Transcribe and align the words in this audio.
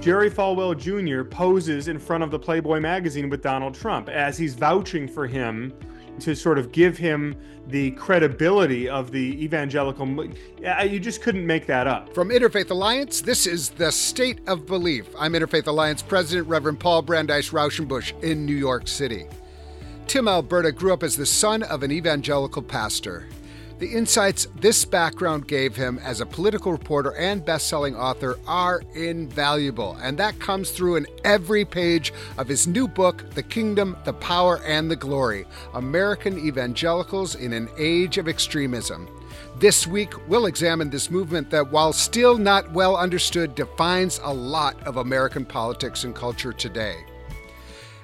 Jerry 0.00 0.30
Falwell 0.30 0.78
Jr. 0.78 1.24
poses 1.28 1.88
in 1.88 1.98
front 1.98 2.22
of 2.22 2.30
the 2.30 2.38
Playboy 2.38 2.78
magazine 2.78 3.28
with 3.28 3.42
Donald 3.42 3.74
Trump 3.74 4.08
as 4.08 4.38
he's 4.38 4.54
vouching 4.54 5.08
for 5.08 5.26
him 5.26 5.72
to 6.20 6.36
sort 6.36 6.56
of 6.56 6.70
give 6.70 6.96
him 6.96 7.34
the 7.66 7.90
credibility 7.92 8.88
of 8.88 9.10
the 9.10 9.42
evangelical. 9.42 10.06
You 10.86 11.00
just 11.00 11.20
couldn't 11.20 11.44
make 11.44 11.66
that 11.66 11.88
up. 11.88 12.14
From 12.14 12.30
Interfaith 12.30 12.70
Alliance, 12.70 13.20
this 13.20 13.46
is 13.46 13.70
The 13.70 13.90
State 13.90 14.40
of 14.46 14.66
Belief. 14.66 15.08
I'm 15.18 15.32
Interfaith 15.32 15.66
Alliance 15.66 16.00
President 16.00 16.46
Reverend 16.48 16.78
Paul 16.78 17.02
Brandeis 17.02 17.50
Raushenbush 17.50 18.22
in 18.22 18.46
New 18.46 18.56
York 18.56 18.86
City. 18.86 19.26
Tim 20.06 20.28
Alberta 20.28 20.72
grew 20.72 20.92
up 20.92 21.02
as 21.02 21.16
the 21.16 21.26
son 21.26 21.64
of 21.64 21.82
an 21.82 21.90
evangelical 21.90 22.62
pastor. 22.62 23.28
The 23.78 23.86
insights 23.86 24.48
this 24.60 24.84
background 24.84 25.46
gave 25.46 25.76
him 25.76 26.00
as 26.02 26.20
a 26.20 26.26
political 26.26 26.72
reporter 26.72 27.14
and 27.14 27.44
best-selling 27.44 27.94
author 27.94 28.36
are 28.48 28.82
invaluable, 28.94 29.96
and 30.02 30.18
that 30.18 30.40
comes 30.40 30.72
through 30.72 30.96
in 30.96 31.06
every 31.22 31.64
page 31.64 32.12
of 32.38 32.48
his 32.48 32.66
new 32.66 32.88
book, 32.88 33.30
The 33.34 33.42
Kingdom, 33.44 33.96
the 34.04 34.14
Power, 34.14 34.60
and 34.64 34.90
the 34.90 34.96
Glory: 34.96 35.46
American 35.74 36.44
Evangelicals 36.44 37.36
in 37.36 37.52
an 37.52 37.68
Age 37.78 38.18
of 38.18 38.26
Extremism. 38.26 39.08
This 39.60 39.86
week, 39.86 40.12
we'll 40.26 40.46
examine 40.46 40.90
this 40.90 41.08
movement 41.08 41.48
that, 41.50 41.70
while 41.70 41.92
still 41.92 42.36
not 42.36 42.72
well 42.72 42.96
understood, 42.96 43.54
defines 43.54 44.18
a 44.24 44.34
lot 44.34 44.74
of 44.88 44.96
American 44.96 45.44
politics 45.44 46.02
and 46.02 46.16
culture 46.16 46.52
today. 46.52 47.04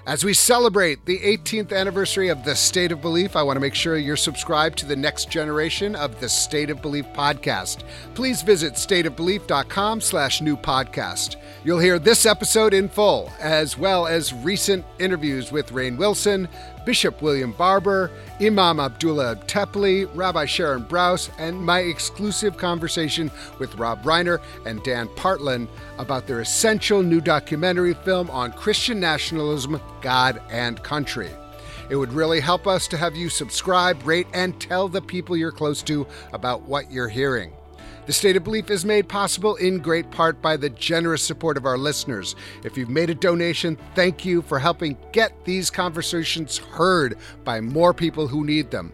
As 0.07 0.23
we 0.23 0.35
celebrate 0.35 1.07
the 1.07 1.19
18th 1.21 1.73
anniversary 1.73 2.29
of 2.29 2.45
the 2.45 2.55
State 2.55 2.93
of 2.93 3.01
Belief, 3.01 3.37
I 3.37 3.43
want 3.43 3.57
to 3.57 3.61
make 3.61 3.75
sure 3.75 3.97
you're 3.97 4.19
subscribed 4.19 4.77
to 4.79 4.87
the 4.87 4.95
next 4.95 5.31
generation 5.31 5.97
of 5.97 6.21
the 6.21 6.29
State 6.29 6.69
of 6.69 6.83
Belief 6.83 7.07
podcast. 7.15 7.85
Please 8.15 8.43
visit 8.43 8.75
stateofbelief.com 8.75 10.03
slash 10.03 10.43
new 10.43 10.59
podcast. 10.59 11.37
You'll 11.65 11.79
hear 11.79 11.99
this 11.99 12.27
episode 12.27 12.75
in 12.75 12.91
full, 12.91 13.33
as 13.41 13.79
well 13.79 14.07
as 14.07 14.35
recent 14.35 14.85
interviews 14.99 15.51
with 15.51 15.71
Rainn 15.71 15.97
Wilson, 15.97 16.51
Bishop 16.85 17.23
William 17.23 17.53
Barber, 17.53 18.11
Imam 18.41 18.81
Abdullah 18.81 19.37
Antepli, 19.37 20.09
Rabbi 20.15 20.45
Sharon 20.45 20.85
Brous, 20.85 21.31
and 21.39 21.61
my 21.61 21.81
exclusive 21.81 22.57
conversation 22.57 23.31
with 23.59 23.75
Rob 23.77 24.03
Reiner 24.03 24.41
and 24.67 24.83
Dan 24.83 25.09
Partland 25.09 25.69
about 25.99 26.27
their 26.27 26.41
essential 26.41 27.03
new 27.03 27.21
documentary 27.21 27.95
film 27.95 28.31
on 28.31 28.53
Christian 28.53 29.01
nationalism, 29.01 29.81
God, 30.01 30.41
and 30.51 30.83
country. 30.83 31.31
It 31.91 31.97
would 31.97 32.13
really 32.13 32.41
help 32.41 32.67
us 32.67 32.89
to 32.89 32.97
have 32.97 33.15
you 33.15 33.29
subscribe, 33.29 34.07
rate, 34.07 34.27
and 34.33 34.59
tell 34.61 34.89
the 34.89 35.03
people 35.03 35.37
you're 35.37 35.53
close 35.53 35.83
to 35.83 36.07
about 36.33 36.63
what 36.63 36.91
you're 36.91 37.09
hearing. 37.09 37.53
The 38.07 38.13
State 38.13 38.37
of 38.37 38.45
Belief 38.45 38.71
is 38.71 38.85
made 38.85 39.09
possible 39.09 39.57
in 39.57 39.79
great 39.79 40.11
part 40.11 40.43
by 40.43 40.59
the 40.59 40.69
generous 40.69 41.23
support 41.23 41.57
of 41.57 41.65
our 41.65 41.79
listeners. 41.79 42.37
If 42.63 42.77
you've 42.77 42.91
made 42.91 43.09
a 43.09 43.15
donation, 43.15 43.79
thank 43.95 44.27
you 44.27 44.43
for 44.43 44.59
helping 44.59 44.99
get 45.13 45.33
these 45.47 45.71
conversations 45.71 46.59
heard 46.59 47.17
by 47.45 47.63
more 47.63 47.95
people 47.95 48.29
who 48.29 48.45
need 48.45 48.71
them. 48.71 48.93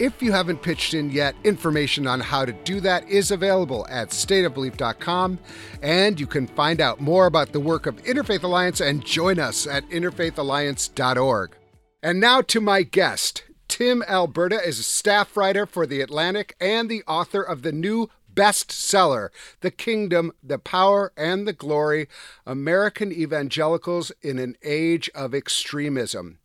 If 0.00 0.20
you 0.20 0.32
haven't 0.32 0.62
pitched 0.62 0.94
in 0.94 1.10
yet, 1.10 1.36
information 1.44 2.06
on 2.06 2.20
how 2.20 2.44
to 2.44 2.52
do 2.52 2.80
that 2.80 3.08
is 3.08 3.30
available 3.30 3.86
at 3.88 4.08
stateofbelief.com, 4.08 5.38
and 5.82 6.18
you 6.18 6.26
can 6.26 6.46
find 6.48 6.80
out 6.80 7.00
more 7.00 7.26
about 7.26 7.52
the 7.52 7.60
work 7.60 7.86
of 7.86 8.02
Interfaith 8.02 8.42
Alliance 8.42 8.80
and 8.80 9.04
join 9.04 9.38
us 9.38 9.66
at 9.66 9.88
interfaithalliance.org. 9.90 11.54
And 12.02 12.18
now 12.18 12.40
to 12.40 12.60
my 12.60 12.82
guest. 12.82 13.44
Tim 13.68 14.02
Alberta 14.08 14.60
is 14.60 14.80
a 14.80 14.82
staff 14.82 15.36
writer 15.36 15.64
for 15.64 15.86
The 15.86 16.00
Atlantic 16.00 16.56
and 16.60 16.90
the 16.90 17.04
author 17.06 17.40
of 17.40 17.62
the 17.62 17.70
new 17.70 18.10
bestseller, 18.40 19.28
The 19.60 19.70
Kingdom, 19.70 20.32
the 20.42 20.58
Power, 20.58 21.12
and 21.14 21.46
the 21.46 21.52
Glory 21.52 22.08
American 22.46 23.12
Evangelicals 23.12 24.12
in 24.22 24.38
an 24.38 24.56
Age 24.62 25.10
of 25.14 25.34
Extremism. 25.34 26.38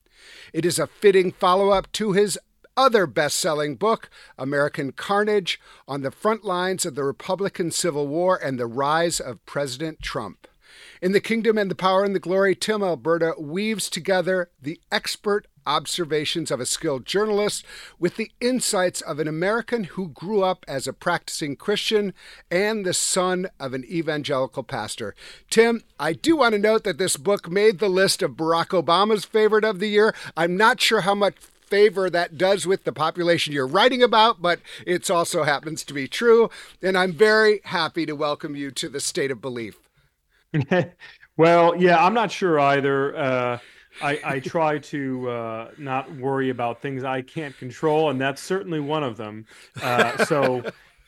It 0.52 0.66
is 0.66 0.78
a 0.78 0.88
fitting 0.88 1.32
follow 1.32 1.70
up 1.70 1.90
to 1.94 2.12
his 2.12 2.38
other 2.76 3.08
best 3.08 3.38
selling 3.38 3.78
book, 3.78 4.10
American 4.38 4.92
Carnage, 4.92 5.58
on 5.88 6.02
the 6.02 6.12
front 6.12 6.44
lines 6.44 6.86
of 6.86 6.96
the 6.96 7.04
Republican 7.06 7.72
Civil 7.72 8.10
War 8.10 8.38
and 8.44 8.60
the 8.60 8.68
rise 8.68 9.22
of 9.22 9.46
President 9.46 10.02
Trump. 10.02 10.50
In 11.02 11.14
The 11.14 11.22
Kingdom 11.22 11.58
and 11.58 11.72
the 11.72 11.76
Power 11.76 12.04
and 12.04 12.14
the 12.14 12.20
Glory, 12.20 12.56
Tim 12.56 12.84
Alberta 12.84 13.36
weaves 13.40 13.90
together 13.90 14.50
the 14.62 14.82
expert 14.92 15.48
observations 15.66 16.52
of 16.52 16.60
a 16.60 16.66
skilled 16.66 17.06
journalist 17.06 17.66
with 18.00 18.16
the 18.16 18.32
insights 18.40 19.02
of 19.02 19.20
an 19.20 19.28
American 19.28 19.86
who 19.86 20.10
grew 20.10 20.44
up 20.44 20.66
as 20.68 20.88
a 20.88 20.94
practicing 20.94 21.56
Christian 21.56 22.14
and 22.50 22.86
the 22.86 22.94
son 22.94 23.48
of 23.60 23.74
an 23.74 23.84
evangelical 23.86 24.64
pastor. 24.64 25.16
Tim, 25.50 25.82
I 26.00 26.14
do 26.14 26.36
want 26.36 26.54
to 26.54 26.60
note 26.60 26.84
that 26.84 26.98
this 26.98 27.18
book 27.18 27.50
made 27.50 27.80
the 27.80 27.90
list 27.90 28.22
of 28.22 28.32
Barack 28.32 28.70
Obama's 28.70 29.26
favorite 29.26 29.64
of 29.64 29.80
the 29.80 29.90
year. 29.90 30.14
I'm 30.36 30.58
not 30.58 30.82
sure 30.82 31.02
how 31.02 31.16
much 31.16 31.36
favor 31.66 32.10
that 32.10 32.38
does 32.38 32.68
with 32.68 32.84
the 32.84 32.94
population 32.94 33.54
you're 33.54 33.68
writing 33.68 34.04
about, 34.04 34.42
but 34.42 34.60
it 34.86 35.10
also 35.10 35.44
happens 35.44 35.84
to 35.84 35.94
be 35.94 36.08
true. 36.08 36.50
And 36.82 36.98
I'm 36.98 37.14
very 37.14 37.62
happy 37.66 38.06
to 38.06 38.16
welcome 38.16 38.56
you 38.56 38.72
to 38.72 38.90
the 38.90 39.00
state 39.00 39.32
of 39.32 39.42
belief. 39.42 39.80
well, 41.38 41.76
yeah, 41.76 42.04
I'm 42.04 42.14
not 42.14 42.32
sure 42.32 42.60
either. 42.60 43.16
Uh, 43.16 43.60
I, 44.02 44.20
I 44.24 44.40
try 44.40 44.80
to 44.80 45.30
uh, 45.30 45.72
not 45.78 46.14
worry 46.18 46.50
about 46.50 46.82
things 46.82 47.04
I 47.04 47.22
can't 47.22 47.58
control, 47.58 48.10
and 48.10 48.20
that's 48.20 48.42
certainly 48.42 48.80
one 48.80 49.04
of 49.04 49.18
them. 49.18 49.46
Uh, 49.82 50.26
so, 50.26 50.64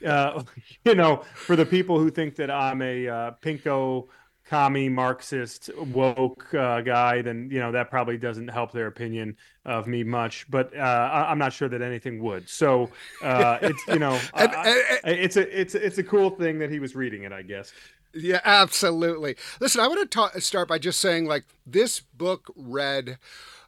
uh, 0.05 0.43
you 0.85 0.95
know, 0.95 1.23
for 1.33 1.55
the 1.55 1.65
people 1.65 1.99
who 1.99 2.09
think 2.09 2.35
that 2.35 2.51
I'm 2.51 2.81
a 2.81 3.07
uh, 3.07 3.31
pinko 3.41 4.07
commie 4.49 4.89
Marxist 4.89 5.69
woke 5.77 6.53
uh, 6.53 6.81
guy, 6.81 7.21
then 7.21 7.49
you 7.51 7.59
know 7.59 7.71
that 7.71 7.89
probably 7.89 8.17
doesn't 8.17 8.47
help 8.47 8.71
their 8.71 8.87
opinion 8.87 9.35
of 9.65 9.87
me 9.87 10.03
much. 10.03 10.49
But 10.49 10.75
uh, 10.75 10.79
I, 10.79 11.31
am 11.31 11.37
not 11.37 11.53
sure 11.53 11.67
that 11.69 11.81
anything 11.81 12.21
would. 12.23 12.47
So 12.49 12.89
uh, 13.21 13.59
it's 13.61 13.87
you 13.87 13.99
know, 13.99 14.19
and, 14.33 14.53
and, 14.53 15.19
it's 15.19 15.35
a 15.35 15.59
it's 15.59 15.75
it's 15.75 15.97
a 15.97 16.03
cool 16.03 16.29
thing 16.29 16.59
that 16.59 16.71
he 16.71 16.79
was 16.79 16.95
reading 16.95 17.23
it, 17.23 17.31
I 17.31 17.41
guess. 17.41 17.73
Yeah, 18.19 18.41
absolutely. 18.43 19.35
Listen, 19.59 19.81
I 19.81 19.87
want 19.87 19.99
to 19.99 20.07
ta- 20.07 20.39
start 20.39 20.67
by 20.67 20.79
just 20.79 20.99
saying, 20.99 21.25
like, 21.25 21.45
this 21.65 21.99
book 21.99 22.51
read 22.55 23.19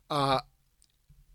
uh, 0.10 0.40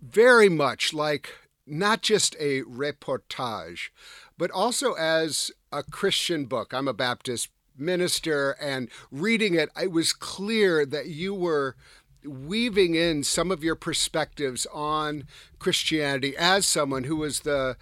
very 0.02 0.48
much 0.48 0.92
like 0.92 1.30
not 1.66 2.02
just 2.02 2.36
a 2.40 2.62
reportage, 2.62 3.90
but 4.36 4.50
also 4.50 4.94
as 4.94 5.50
a 5.72 5.82
Christian 5.82 6.46
book. 6.46 6.74
I'm 6.74 6.88
a 6.88 6.92
Baptist 6.92 7.48
minister, 7.76 8.52
and 8.60 8.88
reading 9.10 9.54
it, 9.54 9.70
it 9.80 9.92
was 9.92 10.12
clear 10.12 10.84
that 10.84 11.06
you 11.06 11.34
were 11.34 11.76
weaving 12.24 12.94
in 12.94 13.22
some 13.22 13.50
of 13.50 13.62
your 13.64 13.76
perspectives 13.76 14.66
on 14.72 15.24
Christianity 15.58 16.34
as 16.36 16.66
someone 16.66 17.04
who 17.04 17.16
was 17.16 17.40
the 17.40 17.76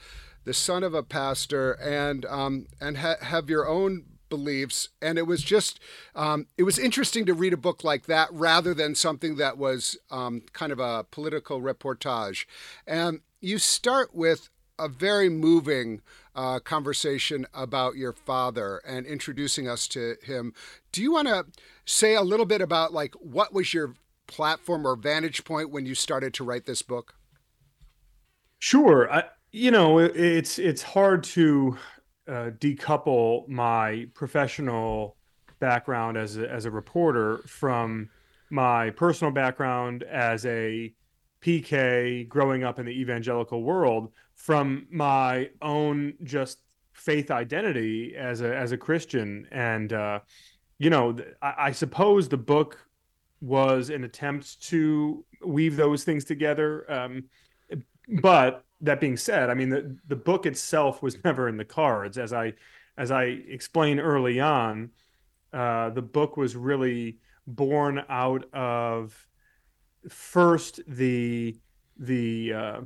the 0.44 0.54
son 0.54 0.82
of 0.82 0.92
a 0.94 1.04
pastor 1.04 1.72
and 1.74 2.26
um, 2.26 2.66
and 2.80 2.98
ha- 2.98 3.16
have 3.22 3.48
your 3.48 3.68
own 3.68 4.04
beliefs 4.32 4.88
and 5.02 5.18
it 5.18 5.26
was 5.26 5.42
just 5.42 5.78
um, 6.14 6.46
it 6.56 6.62
was 6.62 6.78
interesting 6.78 7.26
to 7.26 7.34
read 7.34 7.52
a 7.52 7.58
book 7.58 7.84
like 7.84 8.06
that 8.06 8.30
rather 8.32 8.72
than 8.72 8.94
something 8.94 9.36
that 9.36 9.58
was 9.58 9.98
um, 10.10 10.40
kind 10.54 10.72
of 10.72 10.78
a 10.78 11.04
political 11.10 11.60
reportage. 11.60 12.46
And 12.86 13.20
you 13.42 13.58
start 13.58 14.14
with 14.14 14.48
a 14.78 14.88
very 14.88 15.28
moving 15.28 16.00
uh, 16.34 16.60
conversation 16.60 17.46
about 17.52 17.96
your 17.96 18.14
father 18.14 18.80
and 18.86 19.04
introducing 19.04 19.68
us 19.68 19.86
to 19.88 20.16
him. 20.22 20.54
Do 20.92 21.02
you 21.02 21.12
want 21.12 21.28
to 21.28 21.44
say 21.84 22.14
a 22.14 22.22
little 22.22 22.46
bit 22.46 22.62
about 22.62 22.94
like 22.94 23.14
what 23.16 23.52
was 23.52 23.74
your 23.74 23.92
platform 24.26 24.86
or 24.86 24.96
vantage 24.96 25.44
point 25.44 25.68
when 25.68 25.84
you 25.84 25.94
started 25.94 26.32
to 26.34 26.44
write 26.44 26.64
this 26.64 26.80
book? 26.80 27.16
Sure. 28.58 29.12
I, 29.12 29.24
you 29.52 29.70
know 29.70 29.98
it's 29.98 30.58
it's 30.58 30.82
hard 30.82 31.22
to 31.22 31.76
uh, 32.28 32.50
decouple 32.58 33.48
my 33.48 34.06
professional 34.14 35.16
background 35.58 36.16
as 36.16 36.36
a, 36.36 36.50
as 36.50 36.64
a 36.64 36.70
reporter 36.70 37.38
from 37.46 38.08
my 38.50 38.90
personal 38.90 39.32
background 39.32 40.02
as 40.04 40.44
a 40.46 40.92
PK 41.40 42.28
growing 42.28 42.64
up 42.64 42.78
in 42.78 42.86
the 42.86 42.92
evangelical 42.92 43.62
world 43.62 44.12
from 44.34 44.86
my 44.90 45.50
own 45.60 46.14
just 46.22 46.58
faith 46.92 47.30
identity 47.30 48.14
as 48.16 48.40
a 48.40 48.56
as 48.56 48.72
a 48.72 48.76
Christian. 48.76 49.46
And 49.50 49.92
uh, 49.92 50.20
you 50.78 50.90
know 50.90 51.16
I, 51.40 51.54
I 51.58 51.72
suppose 51.72 52.28
the 52.28 52.36
book 52.36 52.78
was 53.40 53.90
an 53.90 54.04
attempt 54.04 54.62
to 54.68 55.24
weave 55.44 55.74
those 55.76 56.04
things 56.04 56.24
together 56.24 56.90
um, 56.90 57.24
but 58.20 58.64
that 58.82 59.00
being 59.00 59.16
said, 59.16 59.50
I 59.50 59.54
mean 59.54 59.70
the 59.70 59.96
the 60.08 60.16
book 60.16 60.46
itself 60.46 61.02
was 61.02 61.16
never 61.24 61.48
in 61.48 61.56
the 61.56 61.64
cards. 61.64 62.18
As 62.18 62.32
I 62.32 62.54
as 62.98 63.10
I 63.10 63.24
explained 63.24 64.00
early 64.00 64.40
on, 64.40 64.90
uh, 65.52 65.90
the 65.90 66.02
book 66.02 66.36
was 66.36 66.56
really 66.56 67.18
born 67.46 68.04
out 68.08 68.44
of 68.52 69.26
first 70.08 70.80
the 70.86 71.56
the 71.98 72.52
uh, 72.52 72.80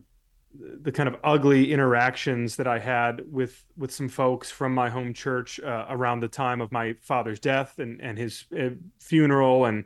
the 0.58 0.92
kind 0.92 1.08
of 1.08 1.16
ugly 1.22 1.72
interactions 1.72 2.56
that 2.56 2.66
I 2.66 2.78
had 2.78 3.22
with 3.30 3.64
with 3.76 3.92
some 3.92 4.08
folks 4.08 4.50
from 4.50 4.74
my 4.74 4.88
home 4.88 5.12
church 5.12 5.60
uh, 5.60 5.86
around 5.88 6.20
the 6.20 6.28
time 6.28 6.60
of 6.60 6.72
my 6.72 6.94
father's 7.02 7.40
death 7.40 7.78
and 7.78 8.00
and 8.00 8.18
his 8.18 8.44
uh, 8.58 8.70
funeral 9.00 9.66
and 9.66 9.84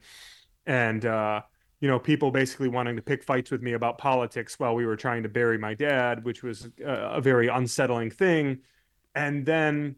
and 0.67 1.05
uh, 1.05 1.43
you 1.81 1.89
know 1.89 1.99
people 1.99 2.31
basically 2.31 2.69
wanting 2.69 2.97
to 2.97 3.03
pick 3.03 3.23
fights 3.23 3.51
with 3.51 3.63
me 3.63 3.73
about 3.73 3.99
politics 3.99 4.59
while 4.59 4.75
we 4.75 4.87
were 4.87 4.97
trying 4.97 5.23
to 5.23 5.29
bury 5.29 5.59
my 5.59 5.75
dad, 5.75 6.25
which 6.25 6.43
was 6.43 6.69
a, 6.85 6.93
a 6.93 7.21
very 7.21 7.49
unsettling 7.49 8.11
thing. 8.11 8.59
And 9.15 9.45
then 9.45 9.97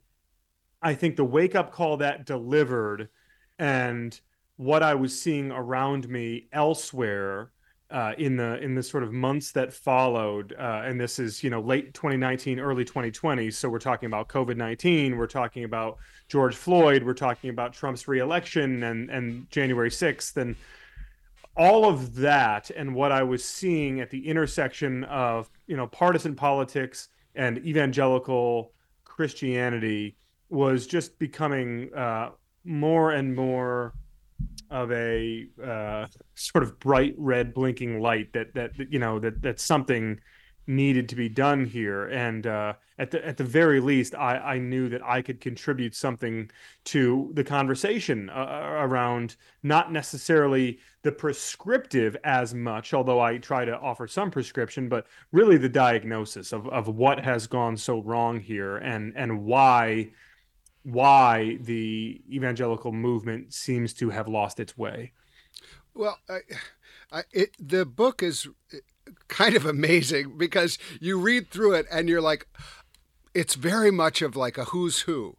I 0.80 0.94
think 0.94 1.16
the 1.16 1.24
wake 1.24 1.54
up 1.54 1.72
call 1.72 1.98
that 1.98 2.24
delivered 2.24 3.08
and 3.58 4.18
what 4.56 4.82
I 4.82 4.94
was 4.94 5.20
seeing 5.20 5.50
around 5.50 6.08
me 6.08 6.48
elsewhere 6.52 7.50
uh, 7.90 8.14
in 8.16 8.36
the 8.36 8.58
in 8.62 8.74
the 8.74 8.82
sort 8.82 9.02
of 9.02 9.12
months 9.12 9.52
that 9.52 9.72
followed, 9.72 10.54
uh, 10.58 10.82
and 10.84 10.98
this 10.98 11.18
is 11.18 11.44
you 11.44 11.50
know 11.50 11.60
late 11.60 11.92
2019, 11.92 12.58
early 12.58 12.84
2020. 12.84 13.50
So 13.50 13.68
we're 13.68 13.78
talking 13.78 14.06
about 14.06 14.28
COVID 14.28 14.56
19. 14.56 15.16
We're 15.16 15.26
talking 15.26 15.64
about 15.64 15.98
George 16.28 16.56
Floyd. 16.56 17.02
We're 17.02 17.12
talking 17.12 17.50
about 17.50 17.74
Trump's 17.74 18.08
reelection 18.08 18.82
and 18.84 19.10
and 19.10 19.50
January 19.50 19.90
6th 19.90 20.36
and 20.38 20.56
all 21.56 21.84
of 21.84 22.14
that 22.16 22.70
and 22.70 22.94
what 22.94 23.12
I 23.12 23.22
was 23.22 23.44
seeing 23.44 24.00
at 24.00 24.10
the 24.10 24.26
intersection 24.26 25.04
of 25.04 25.50
you 25.66 25.76
know 25.76 25.86
partisan 25.86 26.34
politics 26.34 27.08
and 27.34 27.58
evangelical 27.58 28.72
Christianity 29.04 30.16
was 30.48 30.86
just 30.86 31.18
becoming 31.18 31.92
uh, 31.94 32.30
more 32.64 33.12
and 33.12 33.34
more 33.34 33.94
of 34.70 34.90
a 34.92 35.46
uh, 35.62 36.06
sort 36.34 36.64
of 36.64 36.78
bright 36.80 37.14
red 37.18 37.52
blinking 37.52 38.00
light 38.00 38.32
that 38.32 38.54
that 38.54 38.72
you 38.90 38.98
know 38.98 39.18
that 39.18 39.42
that 39.42 39.60
something 39.60 40.18
needed 40.66 41.08
to 41.08 41.16
be 41.16 41.28
done 41.28 41.64
here. 41.64 42.08
And 42.08 42.46
uh, 42.46 42.74
at 42.98 43.10
the 43.10 43.24
at 43.26 43.36
the 43.36 43.44
very 43.44 43.80
least 43.80 44.14
I, 44.14 44.36
I 44.38 44.58
knew 44.58 44.88
that 44.88 45.02
I 45.02 45.22
could 45.22 45.40
contribute 45.40 45.94
something 45.94 46.50
to 46.84 47.30
the 47.34 47.44
conversation 47.44 48.30
uh, 48.30 48.76
around 48.78 49.36
not 49.62 49.92
necessarily 49.92 50.78
the 51.02 51.12
prescriptive 51.12 52.16
as 52.24 52.54
much 52.54 52.94
although 52.94 53.20
I 53.20 53.38
try 53.38 53.64
to 53.64 53.78
offer 53.78 54.06
some 54.06 54.30
prescription 54.30 54.88
but 54.88 55.06
really 55.32 55.56
the 55.56 55.68
diagnosis 55.68 56.52
of, 56.52 56.68
of 56.68 56.88
what 56.88 57.24
has 57.24 57.46
gone 57.46 57.76
so 57.76 58.00
wrong 58.00 58.40
here 58.40 58.76
and 58.76 59.12
and 59.16 59.44
why 59.44 60.12
why 60.82 61.58
the 61.60 62.20
evangelical 62.30 62.92
movement 62.92 63.54
seems 63.54 63.94
to 63.94 64.10
have 64.10 64.28
lost 64.28 64.58
its 64.58 64.76
way. 64.76 65.12
Well, 65.94 66.18
I, 66.28 66.38
I, 67.10 67.22
it, 67.32 67.50
the 67.58 67.84
book 67.84 68.22
is 68.22 68.48
kind 69.28 69.54
of 69.54 69.66
amazing 69.66 70.38
because 70.38 70.78
you 71.00 71.18
read 71.18 71.50
through 71.50 71.74
it 71.74 71.86
and 71.90 72.08
you're 72.08 72.22
like, 72.22 72.48
it's 73.34 73.54
very 73.54 73.90
much 73.90 74.22
of 74.22 74.36
like 74.36 74.58
a 74.58 74.66
who's 74.66 75.00
who 75.00 75.36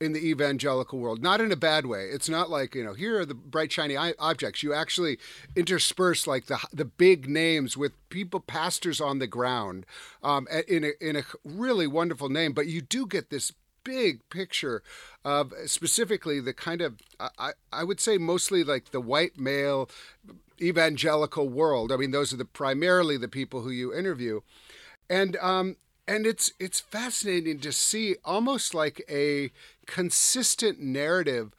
in 0.00 0.12
the 0.12 0.28
evangelical 0.28 0.98
world, 0.98 1.22
not 1.22 1.40
in 1.40 1.52
a 1.52 1.56
bad 1.56 1.86
way. 1.86 2.06
It's 2.06 2.28
not 2.28 2.50
like 2.50 2.74
you 2.74 2.84
know 2.84 2.94
here 2.94 3.20
are 3.20 3.24
the 3.24 3.34
bright 3.34 3.72
shiny 3.72 3.96
objects. 3.96 4.62
You 4.62 4.74
actually 4.74 5.18
intersperse 5.56 6.26
like 6.26 6.46
the 6.46 6.58
the 6.72 6.84
big 6.84 7.28
names 7.28 7.76
with 7.76 7.92
people, 8.08 8.40
pastors 8.40 9.00
on 9.00 9.18
the 9.18 9.26
ground, 9.26 9.86
um, 10.22 10.46
in 10.68 10.84
a 10.84 10.92
in 11.00 11.16
a 11.16 11.24
really 11.44 11.86
wonderful 11.86 12.28
name. 12.28 12.52
But 12.52 12.66
you 12.66 12.80
do 12.80 13.06
get 13.06 13.30
this 13.30 13.52
big 13.84 14.26
picture 14.30 14.82
of 15.24 15.52
specifically 15.66 16.40
the 16.40 16.54
kind 16.54 16.80
of 16.80 17.00
I, 17.38 17.52
I 17.72 17.84
would 17.84 18.00
say 18.00 18.18
mostly 18.18 18.64
like 18.64 18.90
the 18.90 19.00
white 19.00 19.38
male 19.38 19.88
evangelical 20.60 21.48
world. 21.48 21.92
I 21.92 21.96
mean, 21.96 22.10
those 22.10 22.32
are 22.32 22.36
the 22.36 22.44
primarily 22.44 23.16
the 23.16 23.28
people 23.28 23.62
who 23.62 23.70
you 23.70 23.94
interview, 23.94 24.40
and 25.08 25.36
um, 25.36 25.76
and 26.06 26.26
it's 26.26 26.52
it's 26.58 26.80
fascinating 26.80 27.58
to 27.60 27.72
see 27.72 28.16
almost 28.24 28.74
like 28.74 29.02
a 29.08 29.50
consistent 29.86 30.80
narrative 30.80 31.54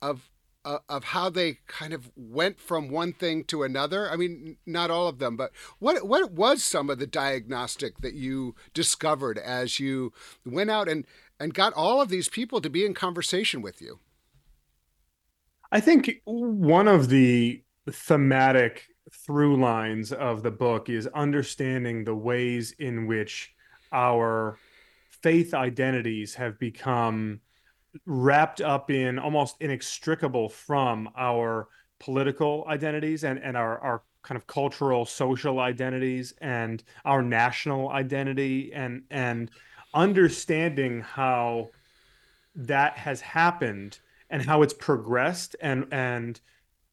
of 0.00 0.30
uh, 0.64 0.78
of 0.88 1.04
how 1.04 1.30
they 1.30 1.58
kind 1.66 1.92
of 1.92 2.10
went 2.16 2.60
from 2.60 2.90
one 2.90 3.12
thing 3.12 3.44
to 3.44 3.62
another. 3.62 4.10
I 4.10 4.16
mean, 4.16 4.56
not 4.66 4.90
all 4.90 5.08
of 5.08 5.18
them, 5.18 5.36
but 5.36 5.52
what 5.78 6.06
what 6.06 6.32
was 6.32 6.62
some 6.62 6.90
of 6.90 6.98
the 6.98 7.06
diagnostic 7.06 7.98
that 7.98 8.14
you 8.14 8.54
discovered 8.74 9.38
as 9.38 9.80
you 9.80 10.12
went 10.44 10.70
out 10.70 10.88
and 10.88 11.06
and 11.40 11.54
got 11.54 11.72
all 11.74 12.00
of 12.00 12.08
these 12.08 12.28
people 12.28 12.60
to 12.60 12.70
be 12.70 12.84
in 12.84 12.94
conversation 12.94 13.62
with 13.62 13.80
you? 13.80 14.00
I 15.70 15.80
think 15.80 16.20
one 16.24 16.88
of 16.88 17.08
the 17.08 17.62
thematic 17.90 18.84
through 19.10 19.60
lines 19.60 20.12
of 20.12 20.42
the 20.42 20.50
book 20.50 20.88
is 20.88 21.06
understanding 21.08 22.04
the 22.04 22.14
ways 22.14 22.72
in 22.78 23.06
which 23.06 23.54
our 23.92 24.58
faith 25.22 25.54
identities 25.54 26.34
have 26.34 26.58
become 26.58 27.40
wrapped 28.06 28.60
up 28.60 28.90
in 28.90 29.18
almost 29.18 29.56
inextricable 29.60 30.48
from 30.48 31.08
our 31.16 31.68
political 31.98 32.64
identities 32.68 33.24
and, 33.24 33.38
and 33.42 33.56
our, 33.56 33.78
our 33.80 34.02
kind 34.22 34.36
of 34.36 34.46
cultural 34.46 35.04
social 35.04 35.60
identities 35.60 36.34
and 36.40 36.82
our 37.04 37.22
national 37.22 37.88
identity 37.90 38.72
and 38.74 39.02
and 39.10 39.50
understanding 39.94 41.00
how 41.00 41.68
that 42.54 42.98
has 42.98 43.20
happened 43.20 43.98
and 44.28 44.42
how 44.42 44.62
it's 44.62 44.74
progressed 44.74 45.56
and 45.60 45.86
and 45.92 46.40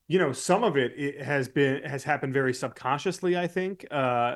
you 0.08 0.18
know 0.20 0.32
some 0.32 0.64
of 0.64 0.78
it, 0.78 0.94
it 0.98 1.22
has 1.22 1.50
been 1.50 1.84
has 1.84 2.04
happened 2.04 2.34
very 2.34 2.54
subconsciously 2.54 3.38
i 3.38 3.48
think 3.48 3.86
uh 3.92 4.36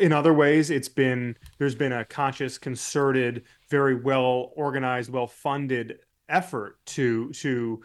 in 0.00 0.12
other 0.12 0.32
ways 0.32 0.70
it's 0.70 0.88
been 0.88 1.36
there's 1.58 1.74
been 1.74 1.92
a 1.92 2.04
conscious 2.04 2.56
concerted 2.56 3.44
very 3.68 3.94
well 3.94 4.52
organized 4.56 5.10
well 5.10 5.26
funded 5.26 5.98
effort 6.28 6.78
to 6.86 7.30
to 7.32 7.82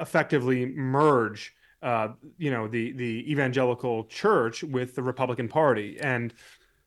effectively 0.00 0.66
merge 0.66 1.54
uh, 1.82 2.08
you 2.38 2.50
know 2.50 2.66
the 2.66 2.92
the 2.92 3.30
evangelical 3.30 4.04
church 4.04 4.62
with 4.64 4.94
the 4.94 5.02
republican 5.02 5.48
party. 5.48 5.98
And 6.00 6.34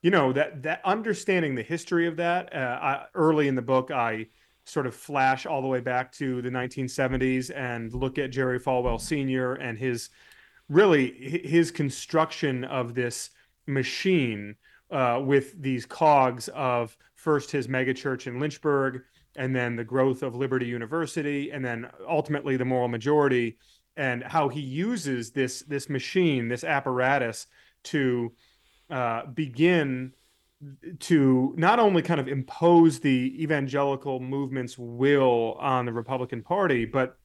you 0.01 0.12
know 0.12 0.33
that 0.33 0.63
that 0.63 0.81
understanding 0.83 1.56
the 1.56 1.63
history 1.63 2.07
of 2.07 2.18
that 2.18 2.54
uh, 2.54 2.80
I, 2.81 3.06
early 3.13 3.47
in 3.47 3.56
the 3.56 3.62
book 3.62 3.92
i 3.92 4.25
sort 4.65 4.88
of 4.88 4.95
flash 4.95 5.45
all 5.45 5.62
the 5.62 5.68
way 5.68 5.80
back 5.80 6.12
to 6.13 6.42
the 6.42 6.50
1970s 6.50 7.51
and 7.56 7.94
look 7.94 8.18
at 8.18 8.31
jerry 8.31 8.59
falwell 8.59 9.00
senior 9.00 9.54
and 9.54 9.77
his 9.77 10.09
really 10.69 11.12
his 11.44 11.69
construction 11.69 12.63
of 12.63 12.95
this 12.95 13.30
machine 13.68 14.56
uh, 14.92 15.22
with 15.24 15.62
these 15.62 15.86
cogs 15.86 16.50
of 16.50 16.98
first 17.16 17.52
his 17.52 17.68
megachurch 17.68 18.28
in 18.28 18.40
lynchburg 18.40 19.02
and 19.38 19.56
then 19.56 19.75
the 19.75 19.84
growth 19.84 20.24
of 20.24 20.36
liberty 20.36 20.66
university 20.66 21.52
and 21.52 21.63
then 21.63 21.90
ultimately 22.08 22.58
the 22.58 22.66
moral 22.66 22.88
majority 22.88 23.58
and 23.96 24.24
how 24.24 24.50
he 24.50 24.60
uses 24.60 25.31
this 25.31 25.62
this 25.64 25.90
machine 25.90 26.47
this 26.47 26.64
apparatus 26.64 27.47
to 27.83 28.31
uh, 28.90 29.26
begin 29.28 30.12
to 31.00 31.54
not 31.57 31.80
only 31.80 32.02
kind 32.02 32.19
of 32.19 32.28
impose 32.28 33.00
the 33.00 33.35
evangelical 33.42 34.19
movement's 34.19 34.78
will 34.78 35.56
on 35.59 35.85
the 35.85 35.94
Republican 35.94 36.44
Party, 36.44 36.85
but 36.85 37.18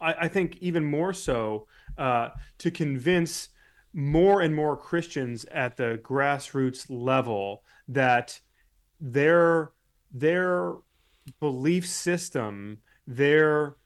I, 0.00 0.14
I 0.22 0.28
think 0.28 0.58
even 0.60 0.84
more 0.84 1.12
so 1.12 1.66
uh, 1.96 2.30
to 2.58 2.70
convince 2.70 3.48
more 3.92 4.40
and 4.40 4.54
more 4.54 4.76
Christians 4.76 5.44
at 5.50 5.76
the 5.76 6.00
grassroots 6.02 6.86
level 6.88 7.62
that 7.88 8.38
their 9.00 9.72
their 10.12 10.74
belief 11.40 11.86
system, 11.86 12.78
their 13.06 13.76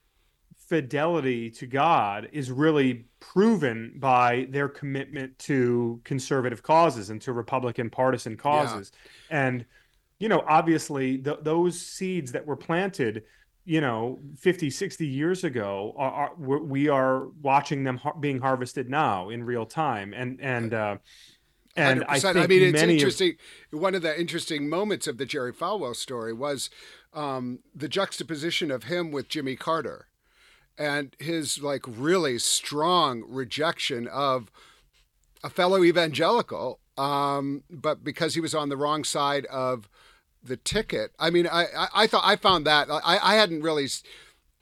fidelity 0.69 1.51
to 1.51 1.67
God 1.67 2.29
is 2.33 2.51
really 2.51 3.07
proven 3.21 3.95
by 3.97 4.47
their 4.51 4.69
commitment 4.69 5.39
to 5.39 6.01
conservative 6.05 6.63
causes 6.63 7.11
and 7.11 7.21
to 7.23 7.33
Republican 7.33 7.91
partisan 7.91 8.37
causes. 8.37 8.93
Yeah. 9.31 9.47
And, 9.47 9.67
you 10.19 10.29
know, 10.29 10.43
obviously 10.47 11.19
th- 11.19 11.39
those 11.43 11.81
seeds 11.81 12.33
that 12.33 12.47
were 12.47 12.57
planted, 12.57 13.25
you 13.65 13.81
know, 13.81 14.19
50, 14.39 14.71
60 14.71 15.07
years 15.07 15.45
ago, 15.45 15.95
are, 15.97 16.13
are 16.13 16.35
we 16.37 16.89
are 16.89 17.29
watching 17.43 17.85
them 17.85 17.99
ha- 17.99 18.13
being 18.13 18.41
harvested 18.41 18.91
now 18.91 19.31
in 19.31 19.45
real 19.45 19.65
time. 19.65 20.13
And, 20.13 20.41
and, 20.41 20.75
uh, 20.75 20.97
and 21.77 22.05
I, 22.09 22.21
I, 22.23 22.47
mean, 22.47 22.63
it's 22.63 22.83
interesting. 22.83 23.37
Of... 23.73 23.81
one 23.81 23.95
of 23.95 24.03
the 24.03 24.19
interesting 24.19 24.69
moments 24.69 25.07
of 25.07 25.19
the 25.19 25.27
Jerry 25.27 25.53
Falwell 25.53 25.97
story 25.97 26.33
was 26.33 26.71
um, 27.15 27.61
the 27.75 27.89
juxtaposition 27.89 28.71
of 28.71 28.85
him 28.85 29.11
with 29.11 29.29
Jimmy 29.29 29.57
Carter 29.57 30.07
and 30.77 31.17
his 31.19 31.63
like 31.63 31.83
really 31.87 32.39
strong 32.39 33.25
rejection 33.27 34.07
of 34.09 34.51
a 35.43 35.51
fellow 35.51 35.83
evangelical 35.85 36.81
um, 36.97 37.63
but 37.71 38.05
because 38.05 38.35
he 38.35 38.41
was 38.41 38.55
on 38.55 38.69
the 38.69 38.77
wrong 38.77 39.05
side 39.05 39.47
of 39.47 39.89
the 40.45 40.57
ticket 40.57 41.13
i 41.19 41.31
mean 41.31 41.47
i 41.47 41.65
i, 41.77 41.89
I 41.95 42.07
thought 42.07 42.25
i 42.25 42.37
found 42.37 42.67
that 42.67 42.89
i 42.91 43.19
i 43.23 43.35
hadn't 43.35 43.63
really 43.63 43.89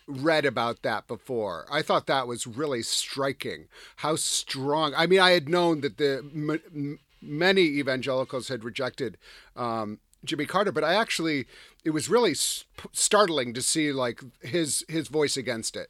read 0.06 0.44
about 0.44 0.82
that 0.82 1.06
before 1.06 1.66
i 1.70 1.82
thought 1.82 2.06
that 2.06 2.26
was 2.26 2.46
really 2.46 2.82
striking 2.82 3.66
how 3.96 4.16
strong 4.16 4.92
i 4.96 5.06
mean 5.06 5.20
i 5.20 5.30
had 5.32 5.48
known 5.48 5.80
that 5.80 5.98
the 5.98 6.98
many 7.20 7.62
evangelicals 7.62 8.48
had 8.48 8.64
rejected 8.64 9.16
um, 9.54 10.00
Jimmy 10.24 10.46
Carter, 10.46 10.72
but 10.72 10.84
I 10.84 10.94
actually 10.94 11.46
it 11.84 11.90
was 11.90 12.08
really 12.08 12.34
startling 12.34 13.54
to 13.54 13.62
see 13.62 13.92
like 13.92 14.22
his 14.40 14.84
his 14.88 15.08
voice 15.08 15.36
against 15.36 15.76
it. 15.76 15.88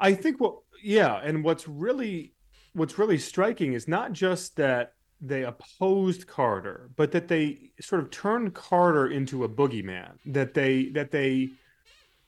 I 0.00 0.14
think 0.14 0.40
what 0.40 0.58
yeah, 0.82 1.20
and 1.22 1.44
what's 1.44 1.68
really 1.68 2.34
what's 2.72 2.98
really 2.98 3.18
striking 3.18 3.72
is 3.72 3.86
not 3.86 4.12
just 4.12 4.56
that 4.56 4.94
they 5.26 5.44
opposed 5.44 6.26
Carter, 6.26 6.90
but 6.96 7.10
that 7.12 7.28
they 7.28 7.70
sort 7.80 8.02
of 8.02 8.10
turned 8.10 8.54
Carter 8.54 9.08
into 9.08 9.44
a 9.44 9.48
boogeyman. 9.48 10.12
That 10.26 10.52
they 10.52 10.90
that 10.90 11.10
they 11.10 11.50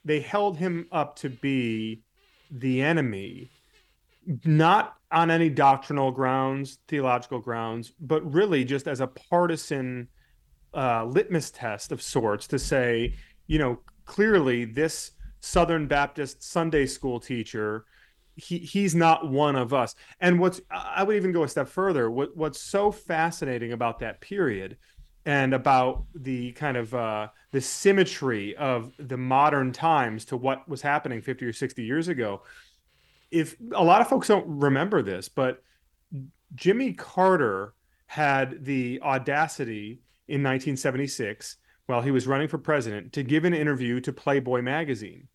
they 0.05 0.21
held 0.21 0.57
him 0.57 0.87
up 0.91 1.17
to 1.17 1.29
be 1.29 2.03
the 2.50 2.81
enemy, 2.81 3.50
not 4.45 4.95
on 5.12 5.31
any 5.31 5.50
doctrinal 5.50 6.11
grounds, 6.11 6.79
theological 6.88 7.38
grounds, 7.38 7.93
but 8.00 8.33
really 8.33 8.65
just 8.65 8.88
as 8.88 9.00
a 9.00 9.07
partisan 9.07 10.09
uh, 10.75 11.05
litmus 11.05 11.50
test 11.50 11.93
of 11.93 12.00
sorts 12.00 12.47
to 12.49 12.59
say, 12.59 13.15
you 13.47 13.59
know, 13.59 13.79
clearly 14.05 14.65
this 14.65 15.12
Southern 15.41 15.87
Baptist 15.87 16.43
Sunday 16.43 16.87
school 16.87 17.21
teacher 17.21 17.85
he 18.37 18.59
he's 18.59 18.95
not 18.95 19.28
one 19.28 19.57
of 19.57 19.73
us. 19.75 19.95
And 20.21 20.38
what's 20.38 20.61
I 20.71 21.02
would 21.02 21.16
even 21.16 21.33
go 21.33 21.43
a 21.43 21.49
step 21.49 21.69
further. 21.69 22.11
What 22.11 22.37
what's 22.37 22.61
so 22.61 22.93
fascinating 22.93 23.73
about 23.73 23.99
that 24.00 24.21
period 24.21 24.76
and 25.25 25.55
about 25.55 26.05
the 26.14 26.52
kind 26.52 26.76
of 26.76 26.95
uh, 26.95 27.28
the 27.50 27.61
symmetry 27.61 28.55
of 28.57 28.93
the 28.99 29.16
modern 29.16 29.73
times 29.73 30.25
to 30.26 30.37
what 30.37 30.69
was 30.69 30.83
happening 30.83 31.21
50 31.21 31.47
or 31.47 31.52
60 31.52 31.83
years 31.83 32.09
ago. 32.09 32.43
If 33.33 33.57
a 33.75 33.83
lot 33.83 34.00
of 34.00 34.09
folks 34.09 34.28
don't 34.28 34.47
remember 34.47 35.02
this, 35.02 35.28
but 35.28 35.62
Jimmy 36.55 36.93
Carter 36.93 37.75
had 38.07 38.64
the 38.64 39.00
audacity 39.02 40.00
in 40.28 40.43
1976 40.43 41.57
while 41.87 42.02
he 42.02 42.12
was 42.12 42.28
running 42.28 42.47
for 42.47 42.59
president 42.59 43.12
to 43.14 43.25
give 43.25 43.45
an 43.45 43.55
interview 43.55 44.00
to 44.00 44.12
Playboy 44.12 44.62
magazine 44.62 45.26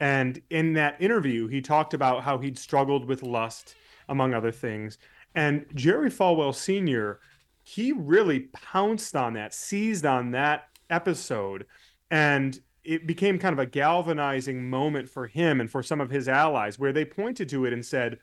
and 0.00 0.40
in 0.50 0.72
that 0.74 1.00
interview, 1.00 1.46
he 1.48 1.60
talked 1.60 1.94
about 1.94 2.22
how 2.22 2.38
he'd 2.38 2.58
struggled 2.58 3.06
with 3.06 3.22
lust, 3.22 3.74
among 4.08 4.34
other 4.34 4.52
things. 4.52 4.98
And 5.34 5.66
Jerry 5.74 6.10
Falwell 6.10 6.54
Sr., 6.54 7.20
he 7.62 7.92
really 7.92 8.40
pounced 8.52 9.16
on 9.16 9.34
that, 9.34 9.54
seized 9.54 10.04
on 10.04 10.32
that 10.32 10.68
episode. 10.90 11.66
And 12.10 12.60
it 12.84 13.06
became 13.06 13.38
kind 13.38 13.54
of 13.54 13.58
a 13.58 13.66
galvanizing 13.66 14.68
moment 14.68 15.08
for 15.08 15.26
him 15.26 15.60
and 15.60 15.70
for 15.70 15.82
some 15.82 16.00
of 16.00 16.10
his 16.10 16.28
allies, 16.28 16.78
where 16.78 16.92
they 16.92 17.04
pointed 17.04 17.48
to 17.48 17.64
it 17.64 17.72
and 17.72 17.84
said, 17.84 18.18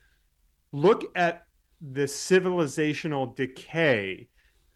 look 0.72 1.06
at 1.16 1.46
the 1.82 2.04
civilizational 2.04 3.36
decay, 3.36 4.28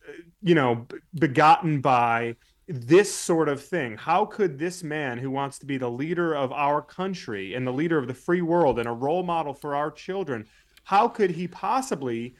uh, 0.10 0.14
you 0.42 0.56
know, 0.56 0.88
begotten 1.20 1.82
by 1.82 2.36
this 2.68 3.14
sort 3.14 3.48
of 3.48 3.64
thing. 3.64 3.98
How 3.98 4.26
could 4.26 4.58
this 4.58 4.84
man 4.84 5.18
who 5.18 5.30
wants 5.30 5.60
to 5.60 5.66
be 5.66 5.78
the 5.78 5.90
leader 5.90 6.34
of 6.34 6.52
our 6.52 6.82
country 6.82 7.54
and 7.54 7.66
the 7.66 7.74
leader 7.74 7.98
of 7.98 8.08
the 8.08 8.14
free 8.14 8.42
world 8.42 8.80
and 8.80 8.88
a 8.88 8.92
role 8.92 9.24
model 9.24 9.54
for 9.54 9.76
our 9.76 9.92
children, 9.92 10.48
how 10.84 11.08
could 11.08 11.32
he 11.32 11.48
possibly 11.48 12.36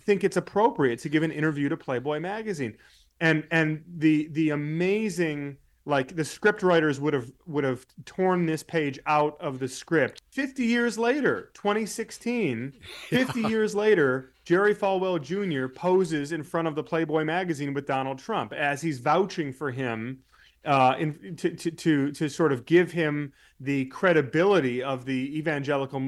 think 0.00 0.24
it's 0.24 0.36
appropriate 0.36 1.00
to 1.00 1.08
give 1.08 1.22
an 1.22 1.32
interview 1.32 1.68
to 1.68 1.76
Playboy 1.76 2.20
magazine? 2.20 2.76
And 3.20 3.46
and 3.50 3.84
the 3.98 4.28
the 4.32 4.50
amazing 4.50 5.56
like 5.84 6.14
the 6.14 6.24
script 6.24 6.62
writers 6.62 7.00
would 7.00 7.14
have 7.14 7.30
would 7.46 7.64
have 7.64 7.86
torn 8.04 8.46
this 8.46 8.62
page 8.62 8.98
out 9.06 9.36
of 9.40 9.58
the 9.58 9.68
script 9.68 10.22
50 10.30 10.64
years 10.64 10.98
later 10.98 11.50
2016 11.54 12.72
50 13.08 13.40
yeah. 13.40 13.48
years 13.48 13.74
later 13.74 14.32
jerry 14.44 14.74
falwell 14.74 15.20
jr 15.20 15.72
poses 15.72 16.32
in 16.32 16.42
front 16.42 16.68
of 16.68 16.74
the 16.74 16.82
playboy 16.82 17.24
magazine 17.24 17.74
with 17.74 17.86
donald 17.86 18.18
trump 18.18 18.52
as 18.52 18.82
he's 18.82 18.98
vouching 18.98 19.52
for 19.52 19.70
him 19.70 20.18
uh, 20.64 20.94
in, 20.96 21.34
to, 21.36 21.50
to, 21.50 21.72
to, 21.72 22.12
to 22.12 22.28
sort 22.28 22.52
of 22.52 22.64
give 22.64 22.92
him 22.92 23.32
the 23.58 23.84
credibility 23.86 24.80
of 24.80 25.04
the 25.04 25.36
evangelical 25.36 26.00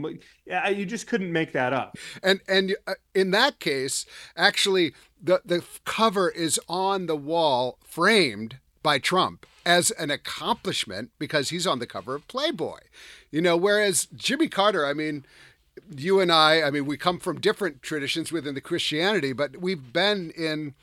you 0.72 0.86
just 0.86 1.06
couldn't 1.06 1.32
make 1.32 1.52
that 1.52 1.72
up 1.72 1.96
and 2.22 2.40
and 2.48 2.76
uh, 2.86 2.94
in 3.14 3.30
that 3.30 3.58
case 3.58 4.06
actually 4.36 4.92
the 5.20 5.40
the 5.44 5.64
cover 5.84 6.28
is 6.28 6.60
on 6.68 7.06
the 7.06 7.16
wall 7.16 7.78
framed 7.84 8.58
by 8.84 9.00
Trump 9.00 9.46
as 9.66 9.90
an 9.92 10.12
accomplishment 10.12 11.10
because 11.18 11.48
he's 11.48 11.66
on 11.66 11.80
the 11.80 11.86
cover 11.86 12.14
of 12.14 12.28
Playboy. 12.28 12.78
You 13.32 13.40
know, 13.40 13.56
whereas 13.56 14.06
Jimmy 14.14 14.46
Carter, 14.46 14.86
I 14.86 14.92
mean, 14.92 15.24
you 15.90 16.20
and 16.20 16.30
I, 16.30 16.62
I 16.62 16.70
mean, 16.70 16.86
we 16.86 16.96
come 16.96 17.18
from 17.18 17.40
different 17.40 17.82
traditions 17.82 18.30
within 18.30 18.54
the 18.54 18.60
Christianity, 18.60 19.32
but 19.32 19.56
we've 19.56 19.92
been 19.92 20.30
in 20.36 20.74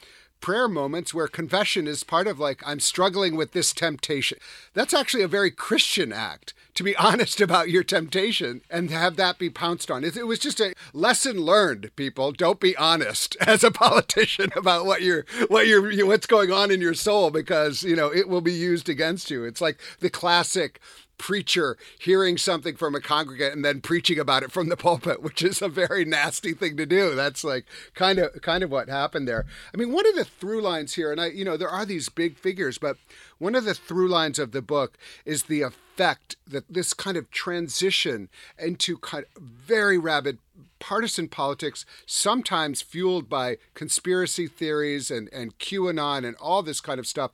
prayer 0.41 0.67
moments 0.67 1.13
where 1.13 1.27
confession 1.27 1.87
is 1.87 2.03
part 2.03 2.25
of 2.25 2.39
like 2.39 2.63
i'm 2.65 2.79
struggling 2.79 3.35
with 3.35 3.51
this 3.51 3.71
temptation 3.71 4.39
that's 4.73 4.91
actually 4.91 5.21
a 5.21 5.27
very 5.27 5.51
christian 5.51 6.11
act 6.11 6.55
to 6.75 6.83
be 6.83 6.95
honest 6.97 7.41
about 7.41 7.69
your 7.69 7.83
temptation 7.83 8.61
and 8.69 8.89
have 8.89 9.15
that 9.15 9.37
be 9.37 9.49
pounced 9.49 9.91
on 9.91 10.03
it, 10.03 10.27
was 10.27 10.39
just 10.39 10.59
a 10.59 10.73
lesson 10.93 11.37
learned 11.37 11.91
people 11.95 12.31
don't 12.31 12.59
be 12.59 12.75
honest 12.77 13.35
as 13.41 13.63
a 13.63 13.71
politician 13.71 14.51
about 14.55 14.85
what 14.85 15.01
you're 15.01 15.25
what 15.47 15.67
you're 15.67 16.05
what's 16.05 16.27
going 16.27 16.51
on 16.51 16.71
in 16.71 16.81
your 16.81 16.93
soul 16.93 17.31
because 17.31 17.83
you 17.83 17.95
know 17.95 18.13
it 18.13 18.29
will 18.29 18.41
be 18.41 18.53
used 18.53 18.89
against 18.89 19.29
you 19.29 19.43
it's 19.43 19.61
like 19.61 19.79
the 19.99 20.09
classic 20.09 20.79
preacher 21.21 21.77
hearing 21.99 22.35
something 22.35 22.75
from 22.75 22.95
a 22.95 22.99
congregant 22.99 23.53
and 23.53 23.63
then 23.63 23.79
preaching 23.79 24.17
about 24.17 24.41
it 24.41 24.51
from 24.51 24.69
the 24.69 24.75
pulpit, 24.75 25.21
which 25.21 25.43
is 25.43 25.61
a 25.61 25.69
very 25.69 26.03
nasty 26.03 26.51
thing 26.51 26.75
to 26.75 26.85
do. 26.85 27.13
That's 27.13 27.43
like 27.43 27.65
kind 27.93 28.17
of 28.17 28.41
kind 28.41 28.63
of 28.63 28.71
what 28.71 28.89
happened 28.89 29.27
there. 29.27 29.45
I 29.71 29.77
mean, 29.77 29.91
one 29.91 30.07
of 30.07 30.15
the 30.15 30.25
through 30.25 30.63
lines 30.63 30.95
here, 30.95 31.11
and 31.11 31.21
I, 31.21 31.27
you 31.27 31.45
know, 31.45 31.57
there 31.57 31.69
are 31.69 31.85
these 31.85 32.09
big 32.09 32.39
figures, 32.39 32.79
but 32.79 32.97
one 33.41 33.55
of 33.55 33.65
the 33.65 33.73
through 33.73 34.07
lines 34.07 34.37
of 34.37 34.51
the 34.51 34.61
book 34.61 34.99
is 35.25 35.43
the 35.43 35.63
effect 35.63 36.35
that 36.45 36.71
this 36.71 36.93
kind 36.93 37.17
of 37.17 37.31
transition 37.31 38.29
into 38.59 38.99
kind 38.99 39.25
of 39.35 39.41
very 39.41 39.97
rabid 39.97 40.37
partisan 40.77 41.27
politics, 41.27 41.83
sometimes 42.05 42.83
fueled 42.83 43.27
by 43.27 43.57
conspiracy 43.73 44.45
theories 44.45 45.09
and, 45.09 45.27
and 45.33 45.57
QAnon 45.57 46.23
and 46.23 46.35
all 46.37 46.61
this 46.61 46.79
kind 46.81 46.99
of 46.99 47.07
stuff, 47.07 47.31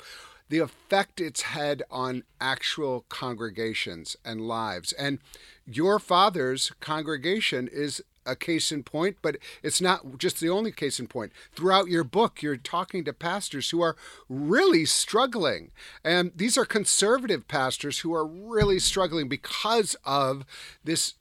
the 0.47 0.59
effect 0.59 1.19
it's 1.19 1.41
had 1.41 1.83
on 1.91 2.23
actual 2.39 3.03
congregations 3.09 4.15
and 4.23 4.47
lives. 4.47 4.93
And 4.93 5.19
your 5.65 5.99
father's 5.99 6.71
congregation 6.79 7.67
is 7.67 8.01
a 8.27 8.35
case 8.35 8.71
in 8.71 8.83
point, 8.83 9.17
but 9.21 9.37
it's 9.63 9.81
not 9.81 10.17
just 10.17 10.39
the 10.39 10.49
only 10.49 10.71
case 10.71 10.99
in 10.99 11.07
point. 11.07 11.31
Throughout 11.53 11.87
your 11.87 12.03
book, 12.03 12.41
you're 12.41 12.57
talking 12.57 13.03
to 13.05 13.13
pastors 13.13 13.69
who 13.69 13.81
are 13.81 13.95
really 14.29 14.85
struggling. 14.85 15.71
And 16.03 16.31
these 16.35 16.57
are 16.57 16.65
conservative 16.65 17.47
pastors 17.47 17.99
who 17.99 18.13
are 18.13 18.25
really 18.25 18.79
struggling 18.79 19.27
because 19.27 19.95
of 20.03 20.45
this 20.83 21.13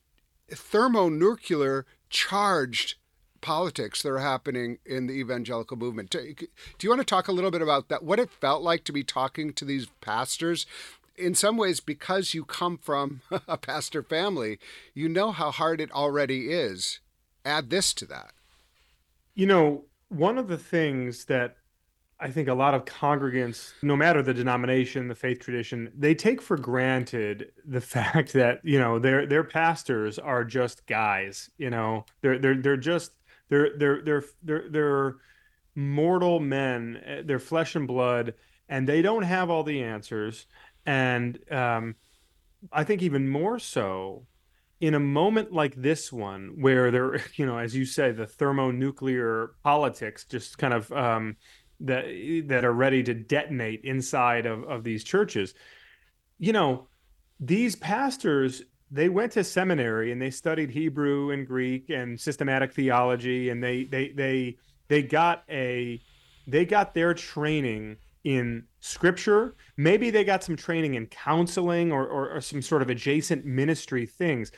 thermonuclear 0.51 1.87
charged 2.11 2.97
politics 3.41 4.03
that 4.03 4.09
are 4.09 4.19
happening 4.19 4.79
in 4.85 5.07
the 5.07 5.13
evangelical 5.13 5.77
movement. 5.77 6.11
Do 6.11 6.35
you 6.81 6.91
want 6.91 7.01
to 7.01 7.05
talk 7.05 7.29
a 7.29 7.33
little 7.33 7.53
bit 7.53 7.63
about 7.63 7.89
that? 7.89 8.03
What 8.03 8.19
it 8.19 8.31
felt 8.31 8.63
like 8.63 8.83
to 8.85 8.93
be 8.93 9.05
talking 9.05 9.53
to 9.53 9.65
these 9.65 9.87
pastors? 10.01 10.67
In 11.19 11.35
some 11.35 11.57
ways, 11.57 11.81
because 11.81 12.35
you 12.35 12.45
come 12.45 12.79
from 12.79 13.23
a 13.49 13.57
pastor 13.57 14.03
family, 14.03 14.59
you 14.95 15.09
know 15.09 15.33
how 15.33 15.51
hard 15.51 15.81
it 15.81 15.91
already 15.93 16.51
is. 16.51 17.01
Add 17.45 17.71
this 17.71 17.95
to 17.95 18.07
that. 18.07 18.33
You 19.35 19.47
know, 19.47 19.85
one 20.09 20.39
of 20.39 20.49
the 20.49 20.59
things 20.59 21.27
that 21.27 21.57
I 22.19 22.31
think 22.31 22.49
a 22.49 22.55
lot 22.55 22.75
of 22.75 22.87
congregants, 22.87 23.73
no 23.83 23.95
matter 23.95 24.23
the 24.23 24.33
denomination, 24.33 25.09
the 25.09 25.15
faith 25.15 25.41
tradition, 25.41 25.93
they 25.95 26.15
take 26.15 26.41
for 26.41 26.57
granted 26.57 27.53
the 27.65 27.81
fact 27.83 28.33
that 28.33 28.61
you 28.65 28.79
know 28.79 28.99
their 28.99 29.27
their 29.27 29.45
pastors 29.45 30.19
are 30.19 30.45
just 30.45 30.87
guys. 30.87 31.51
You 31.59 31.71
know, 31.71 32.05
they're 32.23 32.39
they're 32.39 32.57
they're 32.57 32.77
just 32.77 33.13
they're 33.49 33.77
they're 33.77 34.03
they're 34.03 34.25
they're 34.43 34.69
they're 34.71 35.17
mortal 35.75 36.41
men. 36.41 37.03
Eh, 37.05 37.23
they're 37.25 37.39
flesh 37.39 37.77
and 37.77 37.87
blood, 37.87 38.35
and 38.69 38.89
they 38.89 39.03
don't 39.03 39.23
have 39.23 39.51
all 39.51 39.63
the 39.63 39.83
answers. 39.83 40.47
And 40.87 41.39
um, 41.51 41.97
I 42.73 42.85
think 42.85 43.03
even 43.03 43.29
more 43.29 43.59
so 43.59 44.27
in 44.81 44.95
a 44.95 45.01
moment 45.01 45.53
like 45.53 45.75
this 45.75 46.13
one, 46.13 46.55
where 46.61 46.91
there, 46.91 47.21
you 47.35 47.47
know, 47.47 47.59
as 47.59 47.75
you 47.75 47.85
say, 47.85 48.13
the 48.13 48.27
thermonuclear 48.27 49.53
politics 49.63 50.25
just 50.25 50.59
kind 50.59 50.75
of 50.75 50.91
um, 50.93 51.37
that 51.81 52.05
that 52.47 52.65
are 52.65 52.73
ready 52.73 53.03
to 53.03 53.15
detonate 53.15 53.83
inside 53.85 54.47
of 54.47 54.65
of 54.65 54.85
these 54.85 55.05
churches. 55.05 55.55
You 56.39 56.53
know, 56.53 56.89
these 57.41 57.77
pastors 57.77 58.63
they 58.91 59.09
went 59.09 59.33
to 59.33 59.43
seminary 59.43 60.13
and 60.13 60.23
they 60.23 60.31
studied 60.31 60.71
Hebrew 60.71 61.33
and 61.33 61.47
Greek 61.47 61.91
and 61.91 62.21
systematic 62.21 62.73
theology 62.73 63.51
and 63.51 63.63
they 63.63 63.85
they 63.85 64.11
they 64.11 64.57
they 64.89 65.03
got 65.03 65.43
a 65.51 66.01
they 66.47 66.65
got 66.65 66.95
their 66.95 67.13
training 67.13 67.97
in 68.27 68.65
scripture 68.81 69.55
maybe 69.77 70.11
they 70.11 70.25
got 70.25 70.43
some 70.43 70.57
training 70.57 70.95
in 70.95 71.07
counseling 71.07 71.93
or, 71.93 72.07
or, 72.07 72.31
or 72.31 72.41
some 72.41 72.61
sort 72.61 72.83
of 72.83 72.91
adjacent 72.91 73.45
ministry 73.45 74.05
things 74.05 74.51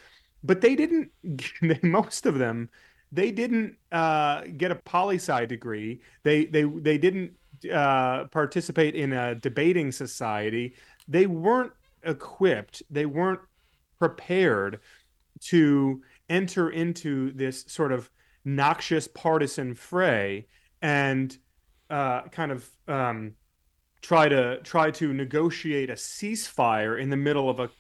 but 0.43 0.61
they 0.61 0.75
didn't 0.75 1.11
they, 1.63 1.79
most 1.83 2.27
of 2.27 2.39
them 2.39 2.69
they 3.13 3.31
didn't 3.31 3.77
uh, 3.91 4.43
get 4.57 4.71
a 4.71 4.75
poli 4.75 5.17
sci 5.17 5.47
degree. 5.47 6.01
They 6.23 6.45
they 6.47 6.65
they 6.65 6.99
didn't 6.99 7.33
uh, 7.73 8.25
participate 8.25 8.95
in 8.95 9.13
a 9.13 9.35
debating 9.35 9.93
society. 9.93 10.75
They 11.07 11.27
weren't 11.27 11.73
equipped. 12.03 12.83
They 12.91 13.07
weren't 13.07 13.41
prepared 13.99 14.81
to 15.41 16.03
enter 16.29 16.71
into 16.71 17.33
this 17.33 17.65
sort 17.69 17.93
of 17.93 18.11
noxious 18.45 19.09
partisan 19.09 19.75
fray 19.75 20.47
and 20.83 21.37
uh, 21.91 22.23
kind 22.29 22.53
of 22.53 22.69
um, 22.87 23.33
try 24.03 24.29
to 24.29 24.61
try 24.63 24.91
to 24.93 25.13
negotiate 25.13 25.91
a 25.91 25.95
ceasefire 25.95 27.01
in 27.01 27.11
the 27.11 27.17
middle 27.17 27.51
of 27.51 27.61
a 27.61 27.71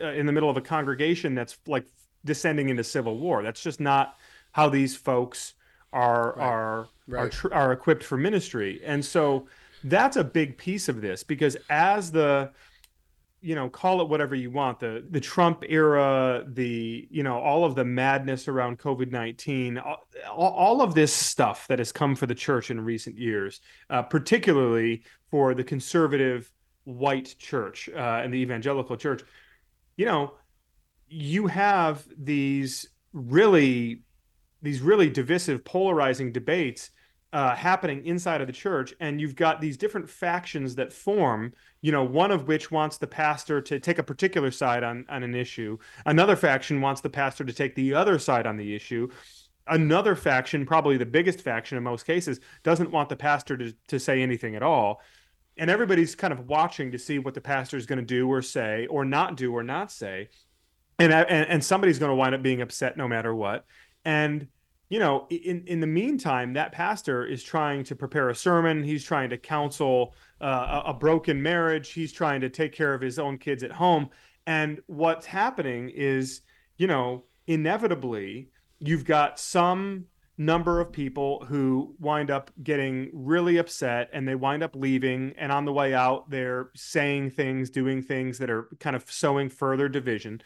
uh, 0.00 0.12
in 0.12 0.26
the 0.26 0.32
middle 0.32 0.50
of 0.50 0.56
a 0.56 0.60
congregation 0.60 1.34
that's 1.34 1.58
like 1.66 1.86
descending 2.24 2.68
into 2.68 2.84
civil 2.84 3.18
war. 3.18 3.42
That's 3.42 3.62
just 3.62 3.80
not 3.80 4.16
how 4.52 4.68
these 4.68 4.96
folks 4.96 5.54
are 5.92 6.34
right. 6.36 6.44
are 6.44 6.88
right. 7.08 7.20
are 7.20 7.28
tr- 7.28 7.54
are 7.54 7.72
equipped 7.72 8.04
for 8.04 8.16
ministry. 8.16 8.80
And 8.84 9.04
so 9.04 9.48
that's 9.84 10.16
a 10.16 10.24
big 10.24 10.56
piece 10.56 10.88
of 10.88 11.00
this 11.00 11.22
because 11.22 11.56
as 11.68 12.10
the 12.10 12.50
you 13.44 13.54
know 13.54 13.68
call 13.68 14.00
it 14.00 14.08
whatever 14.08 14.34
you 14.34 14.50
want 14.50 14.80
the 14.80 15.04
the 15.10 15.20
trump 15.20 15.62
era 15.68 16.42
the 16.48 17.06
you 17.10 17.22
know 17.22 17.38
all 17.38 17.62
of 17.64 17.74
the 17.74 17.84
madness 17.84 18.48
around 18.48 18.78
covid-19 18.78 19.84
all, 19.84 20.48
all 20.48 20.80
of 20.80 20.94
this 20.94 21.12
stuff 21.12 21.66
that 21.68 21.78
has 21.78 21.92
come 21.92 22.16
for 22.16 22.26
the 22.26 22.34
church 22.34 22.70
in 22.70 22.80
recent 22.80 23.18
years 23.18 23.60
uh, 23.90 24.02
particularly 24.02 25.02
for 25.30 25.52
the 25.52 25.62
conservative 25.62 26.50
white 26.84 27.34
church 27.38 27.90
uh, 27.94 28.22
and 28.24 28.32
the 28.32 28.38
evangelical 28.38 28.96
church 28.96 29.22
you 29.96 30.06
know 30.06 30.32
you 31.06 31.46
have 31.46 32.02
these 32.16 32.88
really 33.12 34.00
these 34.62 34.80
really 34.80 35.10
divisive 35.10 35.62
polarizing 35.66 36.32
debates 36.32 36.90
uh, 37.34 37.52
happening 37.56 38.06
inside 38.06 38.40
of 38.40 38.46
the 38.46 38.52
church, 38.52 38.94
and 39.00 39.20
you've 39.20 39.34
got 39.34 39.60
these 39.60 39.76
different 39.76 40.08
factions 40.08 40.76
that 40.76 40.92
form. 40.92 41.52
You 41.84 41.92
know, 41.92 42.02
one 42.02 42.30
of 42.30 42.48
which 42.48 42.70
wants 42.70 42.96
the 42.96 43.06
pastor 43.06 43.60
to 43.60 43.78
take 43.78 43.98
a 43.98 44.02
particular 44.02 44.50
side 44.50 44.82
on 44.82 45.04
on 45.10 45.22
an 45.22 45.34
issue. 45.34 45.76
Another 46.06 46.34
faction 46.34 46.80
wants 46.80 47.02
the 47.02 47.10
pastor 47.10 47.44
to 47.44 47.52
take 47.52 47.74
the 47.74 47.92
other 47.92 48.18
side 48.18 48.46
on 48.46 48.56
the 48.56 48.74
issue. 48.74 49.10
Another 49.66 50.16
faction, 50.16 50.64
probably 50.64 50.96
the 50.96 51.04
biggest 51.04 51.42
faction 51.42 51.76
in 51.76 51.84
most 51.84 52.06
cases, 52.06 52.40
doesn't 52.62 52.90
want 52.90 53.10
the 53.10 53.16
pastor 53.16 53.58
to, 53.58 53.74
to 53.88 54.00
say 54.00 54.22
anything 54.22 54.56
at 54.56 54.62
all. 54.62 55.02
And 55.58 55.68
everybody's 55.68 56.14
kind 56.14 56.32
of 56.32 56.48
watching 56.48 56.90
to 56.92 56.98
see 56.98 57.18
what 57.18 57.34
the 57.34 57.42
pastor 57.42 57.76
is 57.76 57.84
going 57.84 57.98
to 57.98 58.04
do 58.04 58.32
or 58.32 58.40
say 58.40 58.86
or 58.86 59.04
not 59.04 59.36
do 59.36 59.52
or 59.52 59.62
not 59.62 59.92
say. 59.92 60.30
And, 60.98 61.12
and, 61.12 61.46
and 61.50 61.62
somebody's 61.62 61.98
going 61.98 62.10
to 62.10 62.16
wind 62.16 62.34
up 62.34 62.40
being 62.40 62.62
upset 62.62 62.96
no 62.96 63.06
matter 63.08 63.34
what. 63.34 63.66
And 64.06 64.48
you 64.94 65.00
know, 65.00 65.26
in 65.28 65.64
in 65.66 65.80
the 65.80 65.88
meantime, 65.88 66.52
that 66.52 66.70
pastor 66.70 67.26
is 67.26 67.42
trying 67.42 67.82
to 67.82 67.96
prepare 67.96 68.28
a 68.28 68.34
sermon. 68.34 68.84
He's 68.84 69.02
trying 69.02 69.28
to 69.30 69.36
counsel 69.36 70.14
uh, 70.40 70.82
a, 70.86 70.90
a 70.90 70.94
broken 70.94 71.42
marriage. 71.42 71.90
He's 71.90 72.12
trying 72.12 72.40
to 72.42 72.48
take 72.48 72.72
care 72.72 72.94
of 72.94 73.00
his 73.00 73.18
own 73.18 73.38
kids 73.38 73.64
at 73.64 73.72
home. 73.72 74.08
And 74.46 74.80
what's 74.86 75.26
happening 75.26 75.90
is, 75.92 76.42
you 76.76 76.86
know, 76.86 77.24
inevitably, 77.48 78.50
you've 78.78 79.04
got 79.04 79.40
some 79.40 80.04
number 80.38 80.80
of 80.80 80.92
people 80.92 81.44
who 81.48 81.96
wind 81.98 82.30
up 82.30 82.52
getting 82.62 83.10
really 83.12 83.56
upset 83.56 84.08
and 84.12 84.28
they 84.28 84.36
wind 84.36 84.62
up 84.62 84.76
leaving 84.76 85.32
and 85.38 85.52
on 85.52 85.64
the 85.64 85.72
way 85.72 85.94
out 85.94 86.28
they're 86.28 86.70
saying 86.74 87.30
things 87.30 87.70
doing 87.70 88.02
things 88.02 88.38
that 88.38 88.50
are 88.50 88.68
kind 88.80 88.96
of 88.96 89.08
sowing 89.08 89.48
further 89.48 89.88
division 89.88 90.40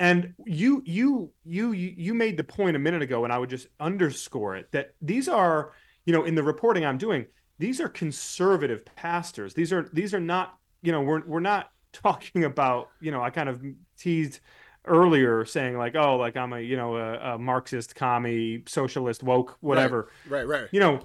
and 0.00 0.34
you 0.44 0.82
you 0.84 1.30
you 1.44 1.72
you 1.72 2.14
made 2.14 2.36
the 2.36 2.44
point 2.44 2.76
a 2.76 2.78
minute 2.78 3.02
ago, 3.02 3.24
and 3.24 3.32
I 3.32 3.38
would 3.38 3.50
just 3.50 3.68
underscore 3.78 4.56
it 4.56 4.70
that 4.72 4.94
these 5.00 5.28
are, 5.28 5.72
you 6.04 6.12
know, 6.12 6.24
in 6.24 6.34
the 6.34 6.42
reporting 6.42 6.84
I'm 6.84 6.98
doing, 6.98 7.26
these 7.58 7.80
are 7.80 7.88
conservative 7.88 8.84
pastors. 8.96 9.54
These 9.54 9.72
are 9.72 9.88
these 9.92 10.12
are 10.12 10.20
not, 10.20 10.58
you 10.82 10.92
know, 10.92 11.00
we're 11.00 11.24
we're 11.24 11.40
not 11.40 11.70
talking 11.92 12.44
about, 12.44 12.90
you 13.00 13.10
know, 13.10 13.22
I 13.22 13.30
kind 13.30 13.48
of 13.48 13.64
teased 13.96 14.40
earlier 14.86 15.44
saying 15.44 15.78
like, 15.78 15.94
oh, 15.94 16.16
like 16.16 16.36
I'm 16.36 16.52
a, 16.52 16.60
you 16.60 16.76
know, 16.76 16.96
a, 16.96 17.34
a 17.34 17.38
Marxist, 17.38 17.94
commie, 17.94 18.64
socialist, 18.66 19.22
woke, 19.22 19.56
whatever. 19.60 20.10
Right, 20.28 20.46
right, 20.46 20.60
right. 20.62 20.68
You 20.72 20.80
know, 20.80 21.00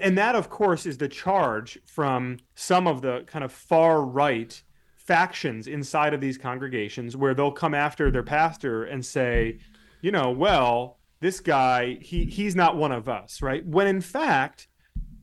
and 0.00 0.16
that 0.16 0.36
of 0.36 0.48
course 0.48 0.86
is 0.86 0.96
the 0.96 1.08
charge 1.08 1.78
from 1.86 2.38
some 2.54 2.86
of 2.86 3.02
the 3.02 3.24
kind 3.26 3.44
of 3.44 3.52
far 3.52 4.02
right 4.02 4.62
factions 5.06 5.66
inside 5.66 6.14
of 6.14 6.20
these 6.20 6.38
congregations 6.38 7.16
where 7.16 7.34
they'll 7.34 7.52
come 7.52 7.74
after 7.74 8.10
their 8.10 8.22
pastor 8.22 8.84
and 8.84 9.04
say, 9.04 9.58
you 10.00 10.12
know, 10.12 10.30
well, 10.30 10.98
this 11.20 11.40
guy 11.40 11.98
he 12.00 12.24
he's 12.24 12.56
not 12.56 12.76
one 12.76 12.92
of 12.92 13.08
us, 13.08 13.42
right? 13.42 13.64
When 13.66 13.86
in 13.86 14.00
fact, 14.00 14.68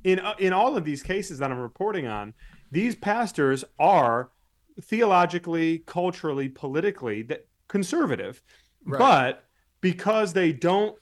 in 0.04 0.22
in 0.38 0.54
all 0.54 0.78
of 0.78 0.86
these 0.86 1.04
cases 1.04 1.40
that 1.40 1.52
I'm 1.52 1.60
reporting 1.60 2.08
on, 2.08 2.34
these 2.72 2.96
pastors 2.96 3.64
are 3.80 4.32
theologically, 4.82 5.80
culturally, 5.80 6.48
politically 6.48 7.22
that 7.24 7.48
conservative, 7.68 8.42
right. 8.86 9.00
but 9.00 9.44
because 9.82 10.34
they 10.34 10.54
don't 10.54 10.98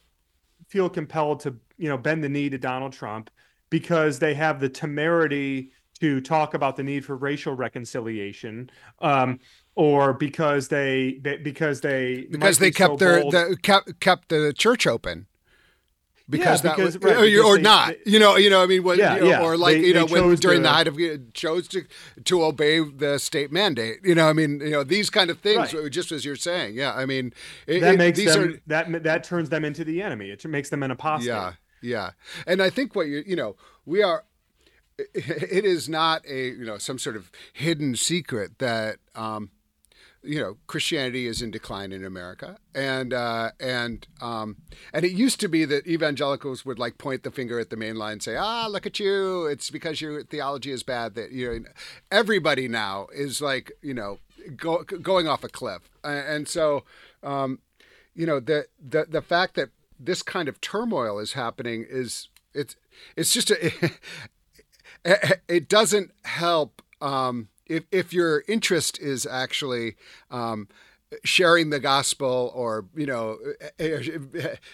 feel 0.68 0.90
compelled 0.90 1.40
to 1.42 1.56
you 1.78 1.90
know 1.90 1.98
bend 1.98 2.24
the 2.24 2.30
knee 2.30 2.50
to 2.50 2.58
Donald 2.58 2.94
Trump 2.94 3.30
because 3.70 4.20
they 4.20 4.34
have 4.34 4.60
the 4.60 4.70
temerity 4.70 5.72
to 6.00 6.22
talk 6.22 6.54
about 6.54 6.76
the 6.76 6.84
need 6.84 7.06
for 7.06 7.16
racial 7.16 7.54
reconciliation 7.54 8.70
um, 9.00 9.40
or 9.76 10.14
because 10.14 10.68
they, 10.68 11.20
they 11.22 11.38
because 11.38 11.82
they 11.82 12.28
because 12.30 12.60
they 12.60 12.72
kept 12.72 13.00
so 13.00 13.06
their 13.06 13.24
the, 13.24 13.58
kept 13.62 14.00
kept 14.00 14.30
the 14.30 14.54
church 14.54 14.88
open. 14.88 15.28
Because 16.30 16.62
yeah, 16.62 16.76
because, 16.76 16.94
that 16.96 17.04
right, 17.06 17.16
or, 17.16 17.22
because 17.22 17.46
or 17.46 17.56
they, 17.56 17.62
not 17.62 17.88
they, 17.88 18.12
you 18.12 18.20
know 18.20 18.36
you 18.36 18.50
know 18.50 18.62
I 18.62 18.66
mean 18.66 18.84
what, 18.84 18.98
yeah, 18.98 19.16
you 19.16 19.22
know, 19.22 19.28
yeah. 19.28 19.42
or 19.42 19.56
like 19.56 19.78
you 19.78 19.94
know 19.94 20.06
when 20.06 20.36
during 20.36 20.60
to, 20.60 20.64
the 20.64 20.70
height 20.70 20.88
of 20.88 21.00
chose 21.34 21.70
to 21.70 21.86
to 22.26 22.44
obey 22.44 22.80
the 22.82 23.18
state 23.18 23.50
mandate 23.50 24.00
you 24.04 24.14
know 24.14 24.28
I 24.28 24.34
mean 24.34 24.60
you 24.60 24.72
know 24.72 24.84
these 24.84 25.10
kind 25.10 25.30
of 25.30 25.40
things 25.40 25.74
right. 25.74 25.90
just 25.90 26.12
as 26.12 26.26
you're 26.26 26.36
saying 26.36 26.76
yeah 26.76 26.94
I 26.94 27.06
mean 27.06 27.32
it, 27.66 27.80
that 27.80 27.94
it, 27.94 27.98
makes 27.98 28.26
them 28.26 28.44
are, 28.44 28.62
that 28.68 29.04
that 29.04 29.24
turns 29.24 29.48
them 29.48 29.64
into 29.64 29.86
the 29.86 30.02
enemy. 30.02 30.30
It 30.30 30.46
makes 30.46 30.70
them 30.70 30.84
an 30.84 30.92
apostate. 30.92 31.28
Yeah 31.28 31.54
yeah. 31.82 32.12
And 32.46 32.62
I 32.62 32.70
think 32.70 32.96
what 32.96 33.08
you 33.08 33.24
you 33.26 33.36
know 33.36 33.56
we 33.86 34.04
are 34.04 34.26
it 34.98 35.66
is 35.66 35.88
not 35.88 36.26
a 36.28 36.50
you 36.50 36.66
know 36.66 36.78
some 36.78 37.00
sort 37.00 37.16
of 37.16 37.32
hidden 37.54 37.96
secret 37.96 38.60
that 38.60 38.98
um, 39.16 39.52
you 40.24 40.40
know 40.40 40.58
Christianity 40.68 41.28
is 41.28 41.42
in 41.42 41.52
decline 41.52 41.92
in 41.92 42.04
America, 42.04 42.58
and 42.74 43.14
uh, 43.14 43.52
and 43.60 44.08
um, 44.22 44.58
and 44.94 45.06
it 45.06 45.12
used 45.12 45.40
to 45.42 45.48
be 45.48 45.66
that 45.66 45.88
evangelicals 45.88 46.66
would 46.66 46.80
like 46.80 46.98
point 46.98 47.24
the 47.24 47.32
finger 47.32 47.60
at 47.60 47.70
the 47.70 47.78
main 47.78 47.96
line 47.96 48.14
and 48.14 48.24
say, 48.24 48.36
ah, 48.36 48.68
look 48.68 48.86
at 48.86 49.00
you, 49.00 49.46
it's 49.46 49.70
because 49.70 50.02
your 50.02 50.24
theology 50.24 50.72
is 50.72 50.84
bad. 50.84 51.16
That 51.16 51.32
you 51.32 51.60
know 51.60 51.70
everybody 52.12 52.68
now 52.68 53.08
is 53.14 53.42
like 53.42 53.72
you 53.82 53.94
know 53.94 54.20
go, 54.56 54.84
going 54.84 55.28
off 55.28 55.44
a 55.44 55.50
cliff, 55.50 55.90
and 56.04 56.48
so 56.48 56.84
um, 57.24 57.60
you 58.16 58.26
know 58.26 58.40
the 58.40 58.68
the 58.80 59.06
the 59.06 59.22
fact 59.22 59.56
that 59.56 59.70
this 60.00 60.22
kind 60.22 60.48
of 60.48 60.62
turmoil 60.62 61.20
is 61.20 61.34
happening 61.34 61.86
is 61.88 62.30
it's 62.54 62.76
it's 63.16 63.34
just 63.34 63.52
a 63.52 63.72
it 65.48 65.70
doesn't 65.70 66.12
help 66.24 66.82
um, 67.02 67.50
if 67.65 67.86
if 67.91 68.13
your 68.13 68.43
interest 68.48 69.00
is 69.00 69.26
actually 69.26 69.96
um, 70.32 70.67
sharing 71.24 71.70
the 71.70 71.80
gospel 71.80 72.52
or 72.54 72.86
you 72.96 73.06
know 73.06 73.38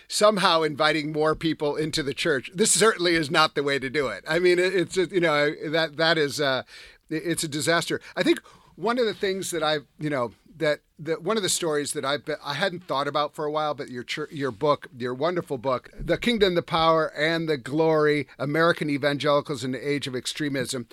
somehow 0.07 0.63
inviting 0.63 1.11
more 1.11 1.35
people 1.35 1.75
into 1.75 2.01
the 2.01 2.13
church 2.13 2.49
this 2.53 2.71
certainly 2.71 3.13
is 3.15 3.29
not 3.29 3.55
the 3.55 3.63
way 3.63 3.77
to 3.79 3.89
do 3.89 4.07
it. 4.07 4.23
I 4.27 4.39
mean 4.39 4.57
it's 4.59 4.97
you 4.97 5.19
know 5.19 5.53
that 5.69 5.97
that 5.97 6.17
is 6.17 6.41
uh, 6.41 6.63
it's 7.09 7.43
a 7.43 7.47
disaster. 7.47 8.01
I 8.15 8.23
think 8.23 8.39
one 8.75 8.97
of 8.97 9.05
the 9.05 9.13
things 9.13 9.51
that 9.51 9.61
i 9.61 9.77
you 9.99 10.09
know 10.09 10.31
that 10.57 10.81
that 10.99 11.23
one 11.23 11.37
of 11.37 11.43
the 11.43 11.49
stories 11.49 11.93
that 11.93 12.05
I've 12.05 12.25
been, 12.25 12.37
I 12.43 12.53
hadn't 12.53 12.85
thought 12.85 13.07
about 13.07 13.33
for 13.33 13.45
a 13.45 13.51
while, 13.51 13.73
but 13.73 13.89
your 13.89 14.05
your 14.31 14.51
book, 14.51 14.87
your 14.97 15.13
wonderful 15.13 15.57
book, 15.57 15.89
"The 15.99 16.17
Kingdom, 16.17 16.55
the 16.55 16.61
Power, 16.61 17.11
and 17.15 17.47
the 17.47 17.57
Glory: 17.57 18.27
American 18.37 18.89
Evangelicals 18.89 19.63
in 19.63 19.71
the 19.71 19.87
Age 19.87 20.07
of 20.07 20.15
Extremism." 20.15 20.87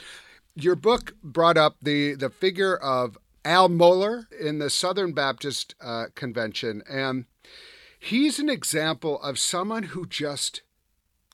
Your 0.55 0.75
book 0.75 1.15
brought 1.23 1.57
up 1.57 1.77
the 1.81 2.15
the 2.15 2.31
figure 2.31 2.77
of 2.77 3.19
Al 3.45 3.69
Mohler 3.69 4.31
in 4.33 4.59
the 4.59 4.71
Southern 4.71 5.13
Baptist 5.13 5.75
uh, 5.81 6.07
Convention, 6.15 6.83
and 6.89 7.27
he's 7.99 8.39
an 8.39 8.49
example 8.49 9.21
of 9.23 9.39
someone 9.39 9.85
who 9.85 10.07
just 10.07 10.63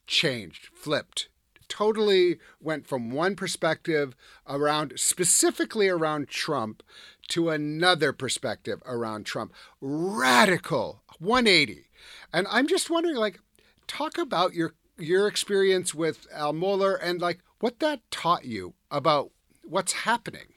changed, 0.07 0.69
flipped, 0.73 1.29
totally 1.69 2.39
went 2.61 2.87
from 2.87 3.11
one 3.11 3.37
perspective 3.37 4.15
around 4.47 4.93
specifically 4.97 5.89
around 5.89 6.29
Trump 6.29 6.83
to 7.29 7.51
another 7.51 8.12
perspective 8.12 8.83
around 8.87 9.27
Trump. 9.27 9.53
Radical 9.81 11.03
180. 11.19 11.85
And 12.33 12.47
I'm 12.51 12.67
just 12.67 12.91
wondering, 12.91 13.17
like, 13.17 13.41
talk 13.87 14.19
about 14.19 14.55
your 14.55 14.75
your 14.99 15.27
experience 15.27 15.95
with 15.95 16.27
Al 16.33 16.55
Mohler 16.55 16.99
and 17.03 17.21
like 17.21 17.41
what 17.61 17.81
that 17.81 18.01
taught 18.11 18.45
you 18.45 18.75
about 18.91 19.31
what's 19.62 19.93
happening. 19.93 20.55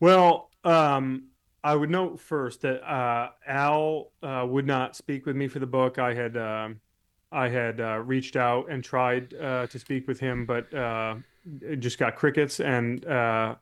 Well, 0.00 0.50
um, 0.64 1.28
I 1.64 1.74
would 1.74 1.90
note 1.90 2.20
first 2.20 2.62
that 2.62 2.82
uh, 2.82 3.30
Al 3.46 4.12
uh, 4.22 4.46
would 4.48 4.66
not 4.66 4.96
speak 4.96 5.26
with 5.26 5.36
me 5.36 5.48
for 5.48 5.58
the 5.58 5.66
book. 5.66 5.98
I 5.98 6.14
had 6.14 6.36
um, 6.36 6.80
I 7.30 7.48
had 7.48 7.80
uh, 7.80 7.98
reached 8.04 8.36
out 8.36 8.70
and 8.70 8.82
tried 8.82 9.34
uh, 9.34 9.66
to 9.68 9.78
speak 9.78 10.08
with 10.08 10.20
him, 10.20 10.44
but 10.44 10.72
uh, 10.74 11.16
just 11.78 11.98
got 11.98 12.16
crickets. 12.16 12.60
And 12.60 13.04
uh, 13.06 13.56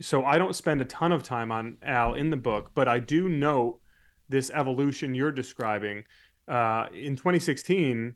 so 0.00 0.24
I 0.24 0.38
don't 0.38 0.54
spend 0.54 0.80
a 0.80 0.84
ton 0.84 1.12
of 1.12 1.22
time 1.22 1.52
on 1.52 1.76
Al 1.82 2.14
in 2.14 2.30
the 2.30 2.36
book, 2.36 2.70
but 2.74 2.88
I 2.88 2.98
do 2.98 3.28
note 3.28 3.80
this 4.28 4.50
evolution 4.50 5.14
you're 5.14 5.32
describing. 5.32 6.04
in 6.48 7.16
2016, 7.16 8.14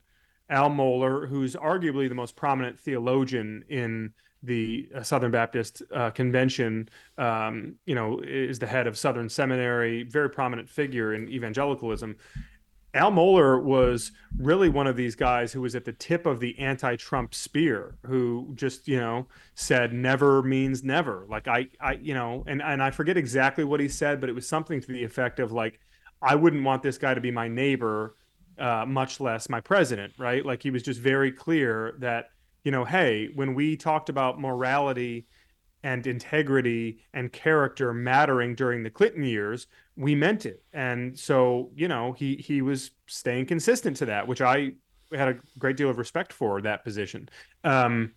Al 0.50 0.70
Mohler, 0.70 1.28
who's 1.28 1.56
arguably 1.56 2.08
the 2.08 2.14
most 2.14 2.36
prominent 2.36 2.78
theologian 2.78 3.64
in 3.68 4.12
the 4.42 4.88
uh, 4.94 5.02
Southern 5.02 5.30
Baptist 5.30 5.82
uh, 5.94 6.10
Convention, 6.10 6.88
um, 7.16 7.76
you 7.86 7.94
know, 7.94 8.20
is 8.20 8.58
the 8.58 8.66
head 8.66 8.86
of 8.86 8.98
Southern 8.98 9.28
Seminary, 9.28 10.02
very 10.02 10.28
prominent 10.28 10.68
figure 10.68 11.14
in 11.14 11.28
evangelicalism. 11.28 12.16
Al 12.94 13.10
Mohler 13.10 13.60
was 13.60 14.12
really 14.38 14.68
one 14.68 14.86
of 14.86 14.96
these 14.96 15.16
guys 15.16 15.52
who 15.52 15.60
was 15.60 15.74
at 15.74 15.84
the 15.84 15.92
tip 15.92 16.26
of 16.26 16.38
the 16.38 16.56
anti-Trump 16.60 17.34
spear, 17.34 17.96
who 18.06 18.52
just 18.54 18.86
you 18.86 18.98
know 18.98 19.26
said 19.56 19.92
never 19.92 20.42
means 20.42 20.84
never. 20.84 21.26
Like 21.28 21.48
I, 21.48 21.68
I, 21.80 21.94
you 21.94 22.14
know, 22.14 22.44
and 22.46 22.62
and 22.62 22.82
I 22.82 22.90
forget 22.92 23.16
exactly 23.16 23.64
what 23.64 23.80
he 23.80 23.88
said, 23.88 24.20
but 24.20 24.30
it 24.30 24.34
was 24.34 24.48
something 24.48 24.80
to 24.80 24.86
the 24.86 25.02
effect 25.02 25.40
of 25.40 25.50
like, 25.50 25.80
I 26.22 26.36
wouldn't 26.36 26.62
want 26.64 26.82
this 26.82 26.96
guy 26.96 27.14
to 27.14 27.20
be 27.20 27.32
my 27.32 27.48
neighbor, 27.48 28.14
uh, 28.58 28.86
much 28.86 29.18
less 29.18 29.48
my 29.48 29.60
president, 29.60 30.14
right? 30.16 30.46
Like 30.46 30.62
he 30.62 30.70
was 30.70 30.82
just 30.82 31.00
very 31.00 31.32
clear 31.32 31.96
that 31.98 32.30
you 32.62 32.70
know, 32.70 32.84
hey, 32.84 33.28
when 33.34 33.54
we 33.54 33.76
talked 33.76 34.08
about 34.08 34.40
morality 34.40 35.26
and 35.84 36.06
integrity 36.06 36.98
and 37.12 37.30
character 37.30 37.92
mattering 37.92 38.54
during 38.54 38.82
the 38.82 38.90
Clinton 38.90 39.22
years, 39.22 39.66
we 39.96 40.14
meant 40.14 40.46
it. 40.46 40.64
And 40.72 41.16
so, 41.16 41.70
you 41.76 41.86
know, 41.86 42.12
he 42.14 42.36
he 42.36 42.62
was 42.62 42.90
staying 43.06 43.46
consistent 43.46 43.98
to 43.98 44.06
that, 44.06 44.26
which 44.26 44.40
I 44.40 44.72
had 45.12 45.28
a 45.28 45.36
great 45.58 45.76
deal 45.76 45.90
of 45.90 45.98
respect 45.98 46.32
for 46.32 46.62
that 46.62 46.82
position. 46.84 47.28
Um, 47.62 48.12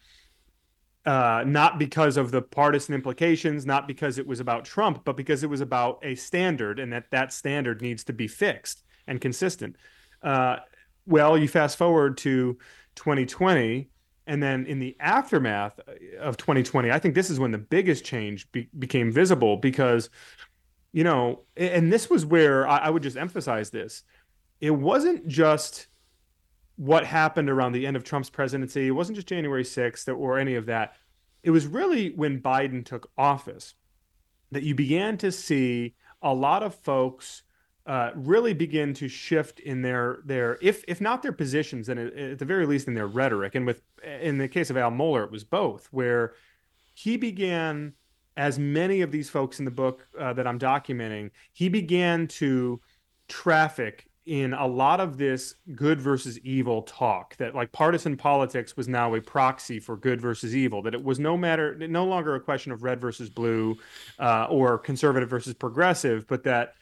uh, 1.06 1.44
not 1.46 1.78
because 1.78 2.18
of 2.18 2.32
the 2.32 2.42
partisan 2.42 2.96
implications, 2.96 3.66
not 3.66 3.88
because 3.88 4.18
it 4.18 4.26
was 4.26 4.40
about 4.40 4.66
Trump, 4.66 5.04
but 5.06 5.18
because 5.18 5.44
it 5.44 5.50
was 5.50 5.62
about 5.62 6.00
a 6.04 6.16
standard, 6.16 6.80
and 6.80 6.92
that 6.94 7.12
that 7.12 7.34
standard 7.34 7.82
needs 7.82 8.06
to 8.06 8.14
be 8.14 8.28
fixed 8.28 8.84
and 9.08 9.20
consistent. 9.20 9.76
Uh, 10.24 10.58
well, 11.06 11.38
you 11.38 11.50
fast 11.50 11.78
forward 11.78 12.18
to 12.18 12.58
2020, 12.96 13.90
and 14.28 14.44
then 14.44 14.66
in 14.66 14.80
the 14.80 14.96
aftermath 15.00 15.80
uh, 15.88 16.20
of 16.20 16.38
2020, 16.38 16.92
I 16.92 17.00
think 17.00 17.16
this 17.16 17.30
is 17.30 17.40
when 17.40 17.52
the 17.52 17.58
biggest 17.58 18.06
change 18.06 18.52
be- 18.52 18.70
became 18.78 19.12
visible 19.12 19.58
because, 19.58 20.10
you 20.92 21.04
know, 21.04 21.44
and 21.56 21.92
this 21.92 22.10
was 22.10 22.26
where 22.26 22.68
I, 22.68 22.78
I 22.78 22.90
would 22.90 23.04
just 23.04 23.18
emphasize 23.18 23.70
this. 23.70 24.04
It 24.60 24.72
wasn't 24.72 25.28
just 25.28 25.88
what 26.76 27.06
happened 27.06 27.50
around 27.50 27.72
the 27.72 27.88
end 27.88 27.96
of 27.96 28.04
Trump's 28.04 28.30
presidency. 28.30 28.88
It 28.88 28.92
wasn't 28.92 29.16
just 29.16 29.28
January 29.28 29.64
6th 29.64 30.16
or 30.16 30.38
any 30.38 30.56
of 30.56 30.68
that. 30.68 30.96
It 31.42 31.52
was 31.52 31.66
really 31.66 32.10
when 32.12 32.42
Biden 32.42 32.86
took 32.86 33.10
office 33.18 33.74
that 34.52 34.64
you 34.64 34.76
began 34.76 35.18
to 35.18 35.32
see 35.32 35.96
a 36.22 36.34
lot 36.34 36.64
of 36.64 36.76
folks 36.76 37.44
uh, 37.88 38.12
really 38.16 38.54
begin 38.54 38.94
to 38.94 39.08
shift 39.08 39.62
in 39.62 39.82
their 39.82 40.20
their 40.26 40.58
if 40.62 40.84
if 40.90 41.00
not 41.00 41.24
their 41.24 41.32
positions, 41.32 41.88
then 41.88 41.98
at 41.98 42.38
the 42.38 42.46
very 42.46 42.66
least 42.66 42.88
in 42.88 42.94
their 42.94 43.08
rhetoric. 43.08 43.56
And 43.56 43.66
with 43.66 43.82
in 44.04 44.38
the 44.38 44.50
case 44.50 44.70
of 44.70 44.76
Al 44.76 44.92
Mohler, 44.92 45.24
it 45.24 45.32
was 45.32 45.46
both, 45.46 45.88
where 45.92 46.34
he 46.94 47.16
began, 47.16 47.94
as 48.36 48.60
many 48.60 49.02
of 49.02 49.12
these 49.12 49.30
folks 49.30 49.60
in 49.60 49.66
the 49.66 49.72
book 49.72 50.06
uh, 50.20 50.34
that 50.34 50.46
I'm 50.46 50.60
documenting, 50.60 51.32
he 51.54 51.70
began 51.70 52.28
to 52.28 52.82
traffic 53.30 54.10
in 54.26 54.54
a 54.54 54.68
lot 54.68 55.00
of 55.00 55.18
this 55.18 55.56
good 55.74 56.02
versus 56.02 56.38
evil 56.40 56.82
talk 56.82 57.38
that 57.38 57.56
like 57.56 57.72
partisan 57.72 58.18
politics 58.18 58.76
was 58.76 58.90
now 58.90 59.16
a 59.16 59.22
proxy 59.22 59.80
for 59.80 59.96
good 59.96 60.20
versus 60.20 60.54
evil 60.54 60.82
that 60.82 60.94
it 60.94 61.02
was 61.02 61.18
no 61.18 61.38
matter 61.38 61.78
no 61.88 62.04
longer 62.06 62.36
a 62.36 62.40
question 62.40 62.74
of 62.74 62.84
red 62.84 63.00
versus 63.00 63.30
blue 63.30 63.78
uh, 64.20 64.46
or 64.50 64.78
conservative 64.78 65.30
versus 65.30 65.54
progressive 65.54 66.28
but 66.28 66.44
that 66.44 66.74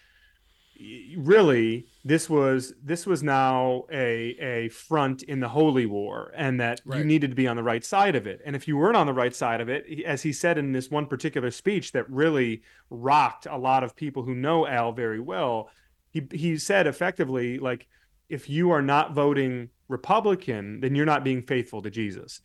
really 1.17 1.87
this 2.03 2.29
was 2.29 2.73
this 2.83 3.05
was 3.05 3.23
now 3.23 3.83
a 3.91 4.35
a 4.39 4.69
front 4.69 5.23
in 5.23 5.39
the 5.39 5.47
holy 5.47 5.85
war 5.85 6.33
and 6.35 6.59
that 6.59 6.81
right. 6.85 6.99
you 6.99 7.05
needed 7.05 7.29
to 7.29 7.35
be 7.35 7.47
on 7.47 7.55
the 7.55 7.63
right 7.63 7.85
side 7.85 8.15
of 8.15 8.27
it 8.27 8.41
and 8.45 8.55
if 8.55 8.67
you 8.67 8.75
weren't 8.75 8.97
on 8.97 9.07
the 9.07 9.13
right 9.13 9.33
side 9.33 9.61
of 9.61 9.69
it 9.69 9.85
as 10.05 10.21
he 10.21 10.33
said 10.33 10.57
in 10.57 10.73
this 10.73 10.89
one 10.89 11.05
particular 11.05 11.49
speech 11.49 11.93
that 11.93 12.09
really 12.09 12.61
rocked 12.89 13.45
a 13.45 13.57
lot 13.57 13.83
of 13.83 13.95
people 13.95 14.23
who 14.23 14.35
know 14.35 14.67
al 14.67 14.91
very 14.91 15.19
well 15.19 15.69
he 16.11 16.27
he 16.31 16.57
said 16.57 16.87
effectively 16.87 17.57
like 17.57 17.87
if 18.27 18.49
you 18.49 18.71
are 18.71 18.81
not 18.81 19.13
voting 19.13 19.69
republican 19.87 20.81
then 20.81 20.93
you're 20.93 21.05
not 21.05 21.23
being 21.23 21.41
faithful 21.41 21.81
to 21.81 21.89
jesus 21.89 22.41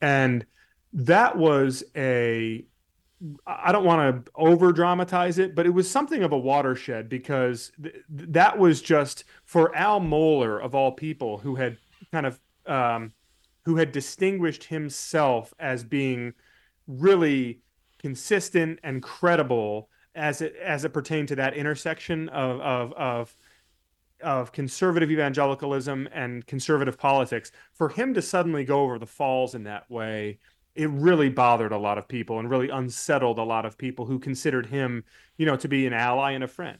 and 0.00 0.46
that 0.94 1.36
was 1.36 1.84
a 1.96 2.64
I 3.46 3.72
don't 3.72 3.84
want 3.84 4.26
to 4.26 4.32
over 4.34 4.72
dramatize 4.72 5.38
it, 5.38 5.54
but 5.54 5.66
it 5.66 5.70
was 5.70 5.90
something 5.90 6.22
of 6.22 6.32
a 6.32 6.38
watershed 6.38 7.08
because 7.08 7.72
th- 7.82 7.94
that 8.08 8.58
was 8.58 8.82
just 8.82 9.24
for 9.44 9.74
Al 9.74 10.00
Mohler 10.00 10.62
of 10.62 10.74
all 10.74 10.92
people 10.92 11.38
who 11.38 11.54
had 11.54 11.78
kind 12.12 12.26
of 12.26 12.40
um, 12.66 13.12
who 13.64 13.76
had 13.76 13.92
distinguished 13.92 14.64
himself 14.64 15.54
as 15.58 15.84
being 15.84 16.34
really 16.86 17.60
consistent 17.98 18.78
and 18.82 19.02
credible 19.02 19.88
as 20.14 20.40
it 20.40 20.54
as 20.62 20.84
it 20.84 20.92
pertained 20.92 21.28
to 21.28 21.36
that 21.36 21.54
intersection 21.54 22.28
of 22.28 22.60
of 22.60 22.92
of 22.92 23.36
of 24.22 24.52
conservative 24.52 25.10
evangelicalism 25.10 26.08
and 26.12 26.46
conservative 26.46 26.98
politics 26.98 27.52
for 27.74 27.88
him 27.88 28.14
to 28.14 28.22
suddenly 28.22 28.64
go 28.64 28.82
over 28.82 28.98
the 28.98 29.06
falls 29.06 29.54
in 29.54 29.64
that 29.64 29.90
way 29.90 30.38
it 30.74 30.90
really 30.90 31.28
bothered 31.28 31.72
a 31.72 31.78
lot 31.78 31.98
of 31.98 32.08
people 32.08 32.38
and 32.38 32.50
really 32.50 32.68
unsettled 32.68 33.38
a 33.38 33.44
lot 33.44 33.64
of 33.64 33.78
people 33.78 34.06
who 34.06 34.18
considered 34.18 34.66
him, 34.66 35.04
you 35.36 35.46
know, 35.46 35.56
to 35.56 35.68
be 35.68 35.86
an 35.86 35.92
ally 35.92 36.32
and 36.32 36.42
a 36.42 36.48
friend. 36.48 36.78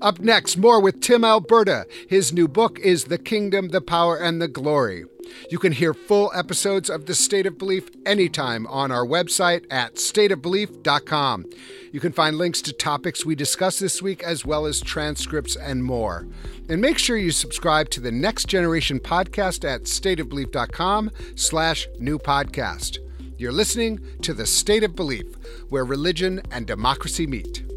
Up 0.00 0.18
next, 0.18 0.56
more 0.56 0.80
with 0.80 1.00
Tim 1.00 1.24
Alberta. 1.24 1.86
His 2.08 2.32
new 2.32 2.48
book 2.48 2.80
is 2.80 3.04
The 3.04 3.18
Kingdom, 3.18 3.68
the 3.68 3.80
Power, 3.80 4.16
and 4.16 4.42
the 4.42 4.48
Glory. 4.48 5.04
You 5.50 5.58
can 5.58 5.72
hear 5.72 5.94
full 5.94 6.30
episodes 6.34 6.90
of 6.90 7.06
The 7.06 7.14
State 7.14 7.46
of 7.46 7.58
Belief 7.58 7.88
anytime 8.06 8.66
on 8.66 8.90
our 8.90 9.04
website 9.04 9.64
at 9.70 9.96
stateofbelief.com. 9.96 11.46
You 11.92 12.00
can 12.00 12.12
find 12.12 12.38
links 12.38 12.62
to 12.62 12.72
topics 12.72 13.24
we 13.24 13.34
discuss 13.34 13.78
this 13.78 14.00
week 14.00 14.22
as 14.22 14.44
well 14.44 14.66
as 14.66 14.80
transcripts 14.80 15.56
and 15.56 15.84
more. 15.84 16.26
And 16.68 16.80
make 16.80 16.98
sure 16.98 17.16
you 17.16 17.30
subscribe 17.30 17.90
to 17.90 18.00
the 18.00 18.12
Next 18.12 18.46
Generation 18.46 18.98
podcast 18.98 19.68
at 19.68 19.84
stateofbelief.com 19.84 21.10
slash 21.34 21.86
new 21.98 22.18
podcast. 22.18 22.98
You're 23.36 23.52
listening 23.52 24.00
to 24.22 24.32
The 24.32 24.46
State 24.46 24.84
of 24.84 24.94
Belief, 24.94 25.26
where 25.68 25.84
religion 25.84 26.42
and 26.50 26.66
democracy 26.66 27.26
meet. 27.26 27.71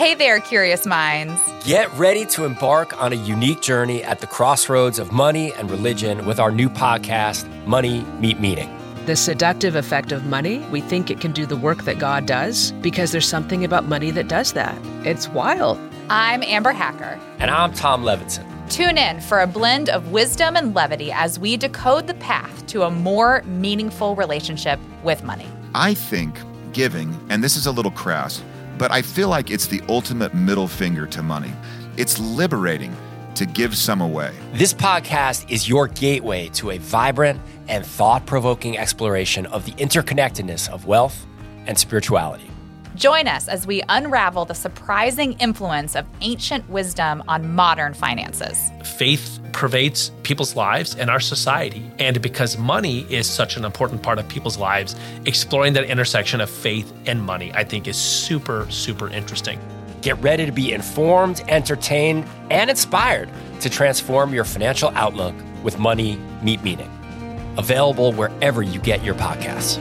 Hey 0.00 0.14
there, 0.14 0.40
curious 0.40 0.86
minds. 0.86 1.38
Get 1.62 1.92
ready 1.92 2.24
to 2.24 2.46
embark 2.46 2.98
on 3.02 3.12
a 3.12 3.16
unique 3.16 3.60
journey 3.60 4.02
at 4.02 4.20
the 4.20 4.26
crossroads 4.26 4.98
of 4.98 5.12
money 5.12 5.52
and 5.52 5.70
religion 5.70 6.24
with 6.24 6.40
our 6.40 6.50
new 6.50 6.70
podcast, 6.70 7.46
Money 7.66 8.00
Meet 8.18 8.40
Meaning. 8.40 8.74
The 9.04 9.14
seductive 9.14 9.74
effect 9.74 10.10
of 10.10 10.24
money, 10.24 10.60
we 10.70 10.80
think 10.80 11.10
it 11.10 11.20
can 11.20 11.32
do 11.32 11.44
the 11.44 11.58
work 11.58 11.84
that 11.84 11.98
God 11.98 12.24
does 12.24 12.72
because 12.80 13.12
there's 13.12 13.28
something 13.28 13.62
about 13.62 13.88
money 13.88 14.10
that 14.12 14.26
does 14.26 14.54
that. 14.54 14.74
It's 15.04 15.28
wild. 15.28 15.78
I'm 16.08 16.42
Amber 16.44 16.72
Hacker. 16.72 17.20
And 17.38 17.50
I'm 17.50 17.74
Tom 17.74 18.02
Levinson. 18.02 18.46
Tune 18.70 18.96
in 18.96 19.20
for 19.20 19.40
a 19.40 19.46
blend 19.46 19.90
of 19.90 20.12
wisdom 20.12 20.56
and 20.56 20.74
levity 20.74 21.12
as 21.12 21.38
we 21.38 21.58
decode 21.58 22.06
the 22.06 22.14
path 22.14 22.66
to 22.68 22.84
a 22.84 22.90
more 22.90 23.42
meaningful 23.42 24.16
relationship 24.16 24.80
with 25.04 25.22
money. 25.24 25.46
I 25.74 25.92
think 25.92 26.38
giving, 26.72 27.14
and 27.28 27.44
this 27.44 27.54
is 27.54 27.66
a 27.66 27.72
little 27.72 27.90
crass, 27.90 28.42
but 28.80 28.90
I 28.90 29.02
feel 29.02 29.28
like 29.28 29.50
it's 29.50 29.66
the 29.66 29.82
ultimate 29.90 30.32
middle 30.32 30.66
finger 30.66 31.06
to 31.08 31.22
money. 31.22 31.52
It's 31.98 32.18
liberating 32.18 32.96
to 33.34 33.44
give 33.44 33.76
some 33.76 34.00
away. 34.00 34.34
This 34.54 34.72
podcast 34.72 35.50
is 35.50 35.68
your 35.68 35.86
gateway 35.86 36.48
to 36.54 36.70
a 36.70 36.78
vibrant 36.78 37.42
and 37.68 37.84
thought 37.84 38.24
provoking 38.24 38.78
exploration 38.78 39.44
of 39.46 39.66
the 39.66 39.72
interconnectedness 39.72 40.70
of 40.70 40.86
wealth 40.86 41.26
and 41.66 41.78
spirituality. 41.78 42.49
Join 43.00 43.28
us 43.28 43.48
as 43.48 43.66
we 43.66 43.82
unravel 43.88 44.44
the 44.44 44.52
surprising 44.54 45.32
influence 45.40 45.96
of 45.96 46.04
ancient 46.20 46.68
wisdom 46.68 47.24
on 47.28 47.54
modern 47.54 47.94
finances. 47.94 48.70
Faith 48.84 49.40
pervades 49.52 50.10
people's 50.22 50.54
lives 50.54 50.94
and 50.96 51.08
our 51.08 51.18
society. 51.18 51.90
And 51.98 52.20
because 52.20 52.58
money 52.58 53.06
is 53.08 53.26
such 53.26 53.56
an 53.56 53.64
important 53.64 54.02
part 54.02 54.18
of 54.18 54.28
people's 54.28 54.58
lives, 54.58 54.96
exploring 55.24 55.72
that 55.72 55.84
intersection 55.84 56.42
of 56.42 56.50
faith 56.50 56.92
and 57.06 57.22
money, 57.22 57.50
I 57.54 57.64
think, 57.64 57.88
is 57.88 57.96
super, 57.96 58.66
super 58.68 59.08
interesting. 59.08 59.58
Get 60.02 60.20
ready 60.20 60.44
to 60.44 60.52
be 60.52 60.74
informed, 60.74 61.42
entertained, 61.48 62.26
and 62.50 62.68
inspired 62.68 63.30
to 63.60 63.70
transform 63.70 64.34
your 64.34 64.44
financial 64.44 64.90
outlook 64.90 65.34
with 65.62 65.78
Money 65.78 66.18
Meet 66.42 66.62
Meaning. 66.62 66.90
Available 67.56 68.12
wherever 68.12 68.62
you 68.62 68.78
get 68.78 69.02
your 69.02 69.14
podcasts. 69.14 69.78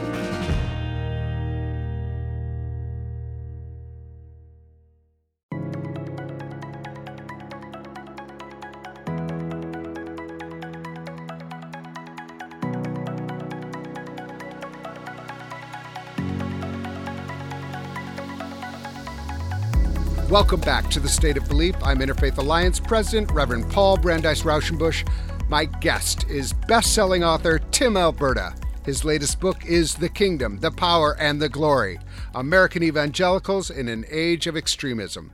Welcome 20.30 20.60
back 20.62 20.92
to 20.92 21.00
the 21.00 21.10
State 21.10 21.38
of 21.38 21.48
Belief. 21.48 21.74
I'm 21.82 21.98
Interfaith 22.02 22.38
Alliance 22.38 22.80
President 22.80 23.32
Reverend 23.32 23.68
Paul 23.72 23.98
Brandeis 23.98 24.44
Raushenbush. 24.44 25.10
My 25.50 25.66
guest 25.66 26.30
is 26.30 26.54
best-selling 26.54 27.24
author 27.24 27.58
Tim 27.72 27.98
Alberta. 27.98 28.54
His 28.86 29.04
latest 29.04 29.40
book 29.40 29.66
is 29.66 29.96
The 29.96 30.08
Kingdom, 30.08 30.60
the 30.60 30.70
Power, 30.70 31.18
and 31.20 31.42
the 31.42 31.50
Glory 31.50 31.98
American 32.36 32.84
Evangelicals 32.84 33.72
in 33.72 33.88
an 33.88 34.06
Age 34.08 34.46
of 34.46 34.56
Extremism. 34.56 35.34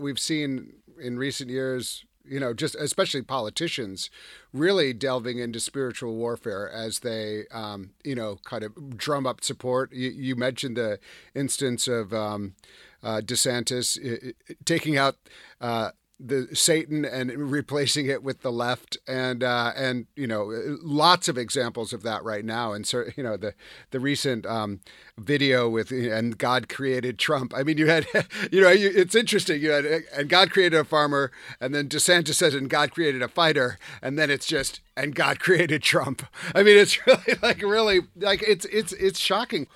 We've 0.00 0.18
seen 0.18 0.72
in 0.98 1.18
recent 1.18 1.50
years, 1.50 2.06
you 2.24 2.40
know, 2.40 2.54
just 2.54 2.74
especially 2.76 3.20
politicians 3.20 4.08
really 4.54 4.94
delving 4.94 5.40
into 5.40 5.60
spiritual 5.60 6.14
warfare 6.14 6.70
as 6.70 7.00
they, 7.00 7.44
um, 7.52 7.90
you 8.02 8.14
know, 8.14 8.38
kind 8.44 8.64
of 8.64 8.96
drum 8.96 9.26
up 9.26 9.44
support. 9.44 9.92
You, 9.92 10.08
you 10.08 10.36
mentioned 10.36 10.78
the 10.78 10.98
instance 11.34 11.86
of 11.86 12.14
um, 12.14 12.54
uh, 13.02 13.20
DeSantis 13.24 13.98
uh, 13.98 14.32
taking 14.64 14.96
out 14.96 15.16
uh, 15.60 15.90
the 16.24 16.48
Satan 16.54 17.04
and 17.04 17.32
replacing 17.32 18.06
it 18.06 18.22
with 18.22 18.42
the 18.42 18.52
left, 18.52 18.96
and 19.08 19.42
uh, 19.42 19.72
and 19.76 20.06
you 20.14 20.26
know 20.26 20.52
lots 20.82 21.28
of 21.28 21.36
examples 21.36 21.92
of 21.92 22.02
that 22.02 22.22
right 22.22 22.44
now. 22.44 22.72
And 22.72 22.86
so 22.86 23.04
you 23.16 23.22
know 23.22 23.36
the 23.36 23.54
the 23.90 23.98
recent 23.98 24.46
um, 24.46 24.80
video 25.18 25.68
with 25.68 25.90
and 25.90 26.38
God 26.38 26.68
created 26.68 27.18
Trump. 27.18 27.52
I 27.54 27.62
mean, 27.62 27.78
you 27.78 27.88
had 27.88 28.06
you 28.52 28.60
know 28.60 28.70
you, 28.70 28.90
it's 28.94 29.14
interesting. 29.14 29.60
You 29.60 29.70
had 29.70 29.84
and 29.84 30.28
God 30.28 30.50
created 30.50 30.78
a 30.78 30.84
farmer, 30.84 31.32
and 31.60 31.74
then 31.74 31.88
DeSantis 31.88 32.34
says 32.34 32.54
and 32.54 32.70
God 32.70 32.92
created 32.92 33.22
a 33.22 33.28
fighter, 33.28 33.78
and 34.00 34.18
then 34.18 34.30
it's 34.30 34.46
just 34.46 34.80
and 34.96 35.14
God 35.14 35.40
created 35.40 35.82
Trump. 35.82 36.24
I 36.54 36.62
mean, 36.62 36.78
it's 36.78 37.04
really 37.06 37.38
like 37.42 37.62
really 37.62 38.00
like 38.16 38.42
it's 38.46 38.64
it's 38.66 38.92
it's 38.92 39.18
shocking. 39.18 39.66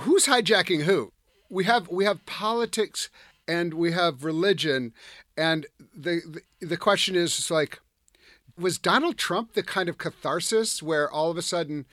Who's 0.00 0.26
hijacking 0.26 0.84
who? 0.84 1.13
We 1.54 1.64
have 1.64 1.88
we 1.88 2.04
have 2.04 2.26
politics 2.26 3.08
and 3.46 3.74
we 3.74 3.92
have 3.92 4.24
religion, 4.24 4.92
and 5.36 5.66
the 5.96 6.20
the, 6.60 6.66
the 6.66 6.76
question 6.76 7.14
is 7.14 7.50
like, 7.50 7.78
was 8.58 8.76
Donald 8.76 9.16
Trump 9.16 9.52
the 9.52 9.62
kind 9.62 9.88
of 9.88 9.96
catharsis 9.96 10.82
where 10.82 11.10
all 11.10 11.30
of 11.30 11.38
a 11.38 11.42
sudden 11.42 11.86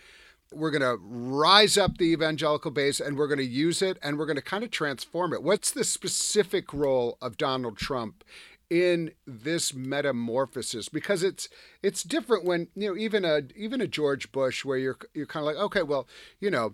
we're 0.51 0.71
going 0.71 0.81
to 0.81 1.01
rise 1.01 1.77
up 1.77 1.97
the 1.97 2.11
evangelical 2.11 2.71
base 2.71 2.99
and 2.99 3.17
we're 3.17 3.27
going 3.27 3.37
to 3.37 3.45
use 3.45 3.81
it 3.81 3.97
and 4.01 4.17
we're 4.17 4.25
going 4.25 4.35
to 4.35 4.41
kind 4.41 4.65
of 4.65 4.71
transform 4.71 5.31
it. 5.31 5.41
What's 5.41 5.71
the 5.71 5.85
specific 5.85 6.73
role 6.73 7.17
of 7.21 7.37
Donald 7.37 7.77
Trump 7.77 8.25
in 8.69 9.11
this 9.25 9.73
metamorphosis? 9.73 10.89
Because 10.89 11.23
it's 11.23 11.47
it's 11.83 12.03
different 12.03 12.45
when 12.45 12.67
you 12.75 12.89
know 12.89 12.97
even 12.97 13.23
a 13.23 13.43
even 13.55 13.79
a 13.79 13.87
George 13.87 14.31
Bush 14.31 14.65
where 14.65 14.79
you're 14.79 14.97
you're 15.13 15.27
kind 15.27 15.45
of 15.45 15.53
like 15.53 15.63
okay, 15.63 15.83
well 15.83 16.07
you 16.39 16.49
know 16.49 16.73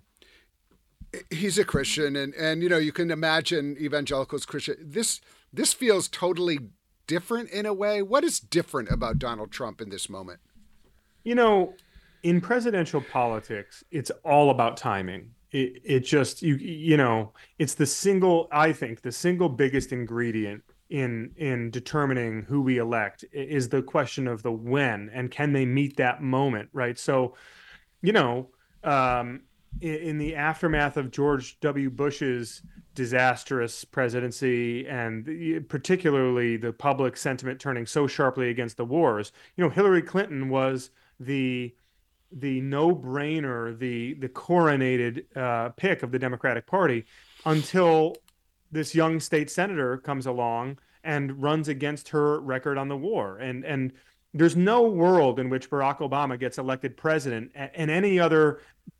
he's 1.29 1.57
a 1.57 1.65
Christian, 1.65 2.15
and 2.15 2.33
and 2.35 2.61
you 2.61 2.69
know 2.69 2.77
you 2.77 2.91
can 2.91 3.11
imagine 3.11 3.77
evangelicals 3.79 4.45
Christian. 4.45 4.75
This 4.81 5.21
this 5.53 5.73
feels 5.73 6.07
totally 6.07 6.59
different 7.07 7.49
in 7.49 7.65
a 7.65 7.73
way. 7.73 8.01
What 8.01 8.23
is 8.23 8.39
different 8.39 8.89
about 8.91 9.19
Donald 9.19 9.51
Trump 9.51 9.81
in 9.81 9.89
this 9.89 10.09
moment? 10.09 10.39
You 11.23 11.35
know, 11.35 11.73
in 12.23 12.41
presidential 12.41 13.01
politics, 13.01 13.83
it's 13.91 14.11
all 14.23 14.49
about 14.49 14.77
timing. 14.77 15.31
It, 15.51 15.81
it 15.83 15.99
just 16.01 16.41
you 16.41 16.55
you 16.55 16.97
know 16.97 17.33
it's 17.57 17.75
the 17.75 17.85
single 17.85 18.49
I 18.51 18.73
think 18.73 19.01
the 19.01 19.11
single 19.11 19.47
biggest 19.47 19.93
ingredient 19.93 20.63
in 20.89 21.31
in 21.37 21.69
determining 21.71 22.43
who 22.43 22.61
we 22.61 22.77
elect 22.77 23.25
is 23.31 23.69
the 23.69 23.81
question 23.81 24.27
of 24.27 24.43
the 24.43 24.51
when 24.51 25.09
and 25.13 25.31
can 25.31 25.53
they 25.53 25.65
meet 25.65 25.97
that 25.97 26.21
moment 26.21 26.69
right 26.71 26.97
so 26.97 27.35
you 28.01 28.13
know 28.13 28.49
um 28.85 29.41
in 29.81 30.17
the 30.17 30.35
aftermath 30.35 30.97
of 30.97 31.11
George 31.11 31.59
W. 31.59 31.89
Bush's 31.89 32.61
disastrous 32.95 33.85
presidency 33.85 34.87
and 34.87 35.67
particularly 35.69 36.57
the 36.57 36.73
public 36.73 37.15
sentiment 37.15 37.59
turning 37.59 37.85
so 37.85 38.07
sharply 38.07 38.49
against 38.49 38.77
the 38.77 38.85
wars, 38.85 39.31
you 39.55 39.63
know, 39.63 39.69
Hillary 39.69 40.01
Clinton 40.01 40.49
was 40.49 40.89
the 41.19 41.73
the 42.31 42.59
no-brainer, 42.61 43.77
the 43.77 44.15
the 44.15 44.27
coronated 44.27 45.25
uh, 45.37 45.69
pick 45.69 46.03
of 46.03 46.11
the 46.11 46.19
Democratic 46.19 46.65
Party 46.67 47.05
until 47.45 48.15
this 48.71 48.93
young 48.93 49.19
state 49.19 49.49
senator 49.49 49.97
comes 49.97 50.25
along 50.25 50.77
and 51.03 51.41
runs 51.41 51.69
against 51.69 52.09
her 52.09 52.39
record 52.41 52.77
on 52.77 52.89
the 52.89 52.97
war. 52.97 53.37
And 53.37 53.63
and 53.63 53.93
there's 54.33 54.55
no 54.55 54.81
world 54.81 55.39
in 55.39 55.49
which 55.49 55.69
Barack 55.69 55.99
Obama 55.99 56.37
gets 56.39 56.57
elected 56.57 56.97
president 56.97 57.51
and 57.55 57.89
any 57.89 58.19
other 58.19 58.59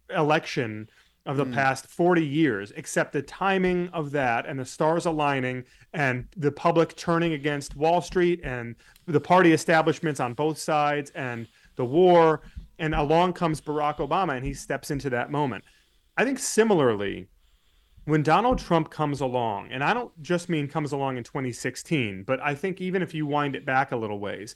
election 0.10 0.90
of 1.26 1.36
the 1.36 1.46
mm. 1.46 1.54
past 1.54 1.88
40 1.88 2.26
years, 2.26 2.72
except 2.76 3.12
the 3.12 3.22
timing 3.22 3.90
of 3.90 4.12
that 4.12 4.46
and 4.46 4.58
the 4.58 4.66
stars 4.66 5.06
aligning 5.06 5.66
and 5.94 6.26
the 6.38 6.52
public 6.52 6.96
turning 6.96 7.34
against 7.34 7.76
Wall 7.76 8.02
Street 8.02 8.40
and 8.44 8.76
the 9.06 9.20
party 9.20 9.52
establishments 9.52 10.22
on 10.22 10.34
both 10.34 10.58
sides 10.58 11.12
and 11.12 11.48
the 11.76 11.84
war. 11.86 12.42
And 12.80 12.96
along 12.96 13.34
comes 13.34 13.60
Barack 13.60 13.98
Obama 13.98 14.38
and 14.38 14.46
he 14.46 14.54
steps 14.54 14.90
into 14.90 15.10
that 15.10 15.30
moment. 15.30 15.66
I 16.16 16.24
think 16.24 16.40
similarly, 16.40 17.28
when 18.06 18.24
Donald 18.24 18.58
Trump 18.58 18.90
comes 18.90 19.20
along, 19.20 19.70
and 19.70 19.84
I 19.84 19.94
don't 19.94 20.12
just 20.24 20.48
mean 20.48 20.70
comes 20.70 20.94
along 20.94 21.18
in 21.18 21.26
2016, 21.26 22.24
but 22.24 22.40
I 22.42 22.56
think 22.56 22.80
even 22.80 23.02
if 23.02 23.14
you 23.14 23.26
wind 23.26 23.54
it 23.54 23.66
back 23.66 23.92
a 23.92 23.98
little 23.98 24.20
ways, 24.20 24.56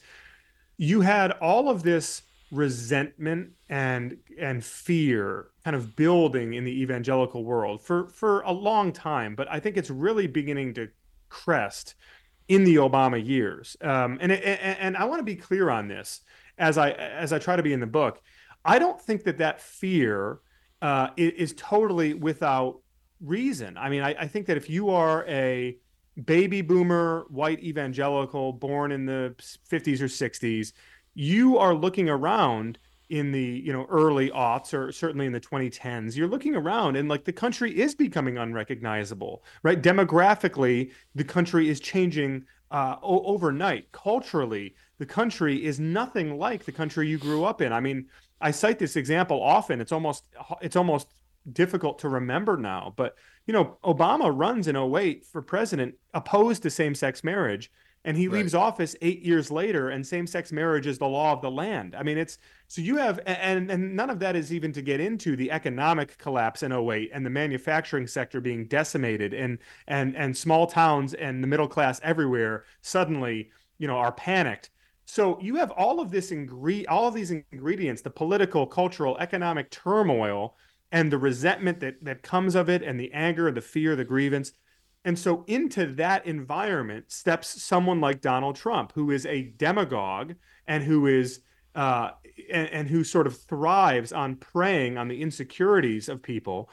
you 0.78 1.02
had 1.02 1.32
all 1.32 1.68
of 1.68 1.82
this 1.82 2.22
resentment 2.52 3.50
and 3.70 4.18
and 4.38 4.62
fear 4.62 5.48
kind 5.64 5.74
of 5.74 5.96
building 5.96 6.52
in 6.52 6.64
the 6.64 6.82
evangelical 6.82 7.44
world 7.44 7.80
for 7.80 8.08
for 8.08 8.42
a 8.42 8.52
long 8.52 8.92
time 8.92 9.34
but 9.34 9.50
i 9.50 9.58
think 9.58 9.78
it's 9.78 9.88
really 9.88 10.26
beginning 10.26 10.74
to 10.74 10.86
crest 11.30 11.94
in 12.48 12.64
the 12.64 12.76
obama 12.76 13.24
years. 13.24 13.76
Um, 13.80 14.18
and, 14.20 14.30
and 14.30 14.78
and 14.78 14.96
i 14.96 15.04
want 15.04 15.20
to 15.20 15.24
be 15.24 15.36
clear 15.36 15.70
on 15.70 15.88
this 15.88 16.20
as 16.58 16.76
i 16.76 16.90
as 16.90 17.32
i 17.32 17.38
try 17.38 17.56
to 17.56 17.62
be 17.62 17.72
in 17.72 17.80
the 17.80 17.86
book. 17.86 18.20
I 18.64 18.78
don't 18.78 19.00
think 19.00 19.24
that 19.24 19.38
that 19.38 19.60
fear 19.60 20.38
uh, 20.80 21.08
is, 21.16 21.32
is, 21.32 21.54
totally 21.56 22.14
without 22.14 22.80
reason. 23.20 23.76
I 23.76 23.88
mean 23.88 24.02
I, 24.02 24.14
I 24.20 24.26
think 24.28 24.46
that 24.46 24.56
if 24.56 24.68
you 24.68 24.90
are 24.90 25.24
a 25.26 25.78
baby 26.22 26.60
boomer 26.60 27.26
white 27.30 27.62
evangelical 27.62 28.52
born 28.52 28.92
in 28.92 29.06
the 29.06 29.34
50s 29.70 30.00
or 30.00 30.06
60s 30.06 30.72
you 31.14 31.58
are 31.58 31.74
looking 31.74 32.08
around 32.08 32.78
in 33.12 33.30
the 33.30 33.42
you 33.42 33.72
know 33.72 33.86
early 33.90 34.30
aughts 34.30 34.72
or 34.72 34.90
certainly 34.90 35.26
in 35.26 35.32
the 35.32 35.40
2010s 35.40 36.16
you're 36.16 36.26
looking 36.26 36.54
around 36.54 36.96
and 36.96 37.10
like 37.10 37.24
the 37.24 37.32
country 37.32 37.78
is 37.78 37.94
becoming 37.94 38.38
unrecognizable 38.38 39.44
right? 39.62 39.82
Demographically 39.82 40.92
the 41.14 41.24
country 41.24 41.68
is 41.68 41.78
changing 41.78 42.44
uh, 42.70 42.96
o- 43.02 43.22
overnight. 43.26 43.92
Culturally 43.92 44.74
the 44.98 45.04
country 45.04 45.62
is 45.62 45.78
nothing 45.78 46.38
like 46.38 46.64
the 46.64 46.72
country 46.72 47.06
you 47.06 47.18
grew 47.18 47.44
up 47.44 47.60
in. 47.60 47.72
I 47.72 47.80
mean 47.80 48.06
i 48.40 48.50
cite 48.50 48.78
this 48.78 48.96
example 48.96 49.42
often. 49.42 49.80
It's 49.80 49.92
almost 49.92 50.24
it's 50.62 50.76
almost 50.76 51.08
difficult 51.52 51.98
to 51.98 52.08
remember 52.08 52.56
now 52.56 52.94
but 52.96 53.16
you 53.46 53.52
know 53.52 53.76
obama 53.82 54.32
runs 54.32 54.68
in 54.68 54.76
08 54.76 55.26
for 55.26 55.42
president 55.42 55.92
opposed 56.14 56.62
to 56.62 56.70
same-sex 56.70 57.24
marriage 57.24 57.68
and 58.04 58.16
he 58.16 58.28
right. 58.28 58.38
leaves 58.38 58.54
office 58.54 58.96
eight 59.02 59.22
years 59.22 59.50
later 59.50 59.90
and 59.90 60.06
same-sex 60.06 60.52
marriage 60.52 60.86
is 60.86 60.98
the 60.98 61.06
law 61.06 61.32
of 61.32 61.40
the 61.40 61.50
land 61.50 61.94
i 61.96 62.02
mean 62.02 62.18
it's 62.18 62.38
so 62.68 62.80
you 62.80 62.96
have 62.96 63.20
and 63.26 63.70
and 63.70 63.94
none 63.94 64.10
of 64.10 64.18
that 64.18 64.36
is 64.36 64.52
even 64.52 64.72
to 64.72 64.82
get 64.82 65.00
into 65.00 65.36
the 65.36 65.50
economic 65.50 66.16
collapse 66.18 66.62
in 66.62 66.72
08 66.72 67.10
and 67.12 67.24
the 67.24 67.30
manufacturing 67.30 68.06
sector 68.06 68.40
being 68.40 68.66
decimated 68.66 69.32
and 69.34 69.58
and 69.86 70.16
and 70.16 70.36
small 70.36 70.66
towns 70.66 71.14
and 71.14 71.42
the 71.42 71.48
middle 71.48 71.68
class 71.68 72.00
everywhere 72.02 72.64
suddenly 72.80 73.50
you 73.78 73.86
know 73.86 73.96
are 73.96 74.12
panicked 74.12 74.70
so 75.04 75.38
you 75.40 75.56
have 75.56 75.70
all 75.72 76.00
of 76.00 76.10
this 76.10 76.30
ingre- 76.30 76.86
all 76.88 77.06
of 77.06 77.14
these 77.14 77.30
ingredients 77.30 78.02
the 78.02 78.10
political 78.10 78.66
cultural 78.66 79.16
economic 79.18 79.70
turmoil 79.70 80.56
and 80.90 81.10
the 81.10 81.18
resentment 81.18 81.80
that 81.80 82.02
that 82.04 82.22
comes 82.22 82.54
of 82.54 82.68
it 82.68 82.82
and 82.82 82.98
the 82.98 83.12
anger 83.12 83.50
the 83.50 83.60
fear 83.60 83.96
the 83.96 84.04
grievance 84.04 84.52
and 85.04 85.18
so 85.18 85.44
into 85.46 85.86
that 85.94 86.26
environment 86.26 87.10
steps 87.10 87.62
someone 87.62 88.00
like 88.00 88.20
Donald 88.20 88.56
Trump, 88.56 88.92
who 88.94 89.10
is 89.10 89.26
a 89.26 89.52
demagogue 89.56 90.34
and 90.66 90.82
who 90.82 91.06
is 91.06 91.40
uh, 91.74 92.10
and, 92.50 92.68
and 92.68 92.88
who 92.88 93.02
sort 93.02 93.26
of 93.26 93.36
thrives 93.36 94.12
on 94.12 94.36
preying 94.36 94.98
on 94.98 95.08
the 95.08 95.20
insecurities 95.20 96.08
of 96.08 96.22
people. 96.22 96.70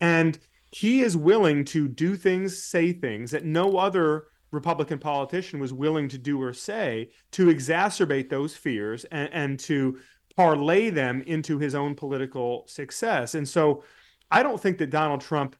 And 0.00 0.38
he 0.72 1.02
is 1.02 1.16
willing 1.16 1.64
to 1.66 1.88
do 1.88 2.16
things, 2.16 2.62
say 2.62 2.92
things 2.92 3.30
that 3.30 3.44
no 3.44 3.76
other 3.76 4.26
Republican 4.50 4.98
politician 4.98 5.60
was 5.60 5.72
willing 5.72 6.08
to 6.08 6.18
do 6.18 6.40
or 6.40 6.52
say 6.52 7.10
to 7.32 7.46
exacerbate 7.46 8.28
those 8.28 8.56
fears 8.56 9.04
and, 9.06 9.28
and 9.32 9.60
to 9.60 9.98
parlay 10.36 10.90
them 10.90 11.22
into 11.22 11.58
his 11.58 11.74
own 11.74 11.94
political 11.94 12.64
success. 12.66 13.34
And 13.34 13.48
so 13.48 13.84
I 14.30 14.42
don't 14.42 14.60
think 14.60 14.78
that 14.78 14.90
Donald 14.90 15.20
Trump 15.20 15.56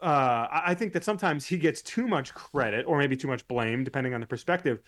uh, 0.00 0.46
I 0.50 0.74
think 0.74 0.92
that 0.92 1.04
sometimes 1.04 1.46
he 1.46 1.56
gets 1.56 1.82
too 1.82 2.06
much 2.06 2.34
credit 2.34 2.84
or 2.86 2.98
maybe 2.98 3.16
too 3.16 3.28
much 3.28 3.46
blame, 3.48 3.84
depending 3.84 4.14
on 4.14 4.20
the 4.20 4.26
perspective, 4.26 4.80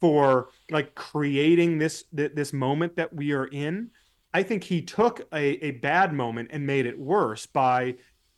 for 0.00 0.48
like 0.70 0.94
creating 0.94 1.78
this 1.78 2.04
this 2.12 2.52
moment 2.52 2.96
that 2.96 3.12
we 3.12 3.32
are 3.32 3.46
in. 3.46 3.90
I 4.34 4.42
think 4.42 4.64
he 4.64 4.82
took 4.82 5.26
a, 5.32 5.64
a 5.64 5.70
bad 5.72 6.12
moment 6.12 6.50
and 6.52 6.66
made 6.66 6.84
it 6.86 6.98
worse 6.98 7.46
by 7.46 7.96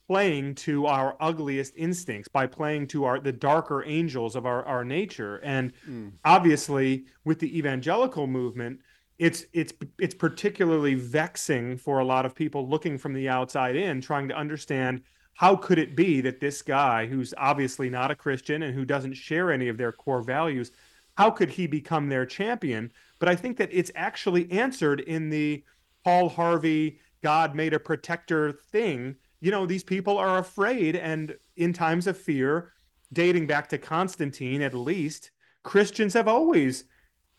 playing 0.09 0.55
to 0.55 0.87
our 0.87 1.17
ugliest 1.21 1.75
instincts 1.77 2.29
by 2.29 2.47
playing 2.47 2.87
to 2.87 3.05
our 3.05 3.21
the 3.21 3.33
darker 3.33 3.85
angels 3.85 4.35
of 4.37 4.47
our, 4.47 4.65
our 4.65 4.83
nature 4.83 5.37
and 5.45 5.73
mm. 5.89 6.11
obviously 6.25 7.05
with 7.25 7.39
the 7.39 7.59
evangelical 7.59 8.27
movement 8.27 8.81
it's 9.19 9.45
it's 9.53 9.73
it's 9.99 10.15
particularly 10.15 10.95
vexing 10.95 11.77
for 11.77 11.99
a 11.99 12.05
lot 12.05 12.25
of 12.25 12.35
people 12.35 12.67
looking 12.69 12.97
from 12.97 13.13
the 13.13 13.29
outside 13.29 13.77
in 13.77 14.01
trying 14.01 14.29
to 14.29 14.35
understand 14.35 15.03
how 15.39 15.57
could 15.57 15.79
it 15.79 15.97
be 15.97 16.21
that 16.21 16.41
this 16.41 16.63
guy 16.63 17.07
who's 17.07 17.35
obviously 17.37 17.91
not 17.91 18.11
a 18.11 18.17
christian 18.17 18.63
and 18.63 18.75
who 18.75 18.85
doesn't 18.85 19.15
share 19.15 19.51
any 19.51 19.69
of 19.69 19.77
their 19.77 19.93
core 19.93 20.23
values 20.23 20.71
how 21.17 21.31
could 21.31 21.51
he 21.51 21.67
become 21.67 22.09
their 22.09 22.27
champion 22.27 22.93
but 23.19 23.29
i 23.29 23.35
think 23.35 23.57
that 23.57 23.71
it's 23.73 23.91
actually 23.95 24.51
answered 24.53 25.01
in 25.01 25.31
the 25.31 25.63
paul 26.05 26.29
harvey 26.29 26.99
god 27.23 27.55
made 27.55 27.73
a 27.73 27.81
protector 27.81 28.53
thing 28.53 29.17
you 29.41 29.51
know, 29.51 29.67
these 29.67 29.85
people 29.85 30.19
are 30.19 30.39
afraid. 30.39 30.97
And 30.97 31.37
in 31.57 31.73
times 31.73 32.07
of 32.07 32.19
fear, 32.19 32.73
dating 33.13 33.47
back 33.47 33.69
to 33.69 33.79
Constantine 33.79 34.63
at 34.63 34.75
least, 34.75 35.31
Christians 35.63 36.15
have 36.15 36.29
always 36.29 36.85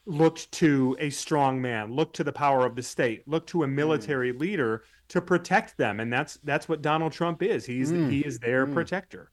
looked 0.06 0.52
to 0.54 0.96
a 1.00 1.10
strong 1.10 1.62
man, 1.62 1.94
looked 1.94 2.16
to 2.16 2.24
the 2.24 2.32
power 2.32 2.66
of 2.66 2.76
the 2.76 2.84
state, 2.84 3.28
looked 3.28 3.50
to 3.50 3.64
a 3.64 3.68
mm. 3.68 3.74
military 3.74 4.34
mm. 4.34 4.40
leader 4.40 4.84
to 5.10 5.22
protect 5.22 5.78
them. 5.78 6.00
And 6.00 6.12
that's 6.12 6.40
that's 6.44 6.70
what 6.70 6.82
Donald 6.82 7.12
Trump 7.12 7.44
is. 7.44 7.66
He's 7.66 7.92
mm. 7.92 8.10
he 8.10 8.22
is 8.22 8.40
their 8.40 8.66
mm. 8.66 8.74
protector. 8.74 9.30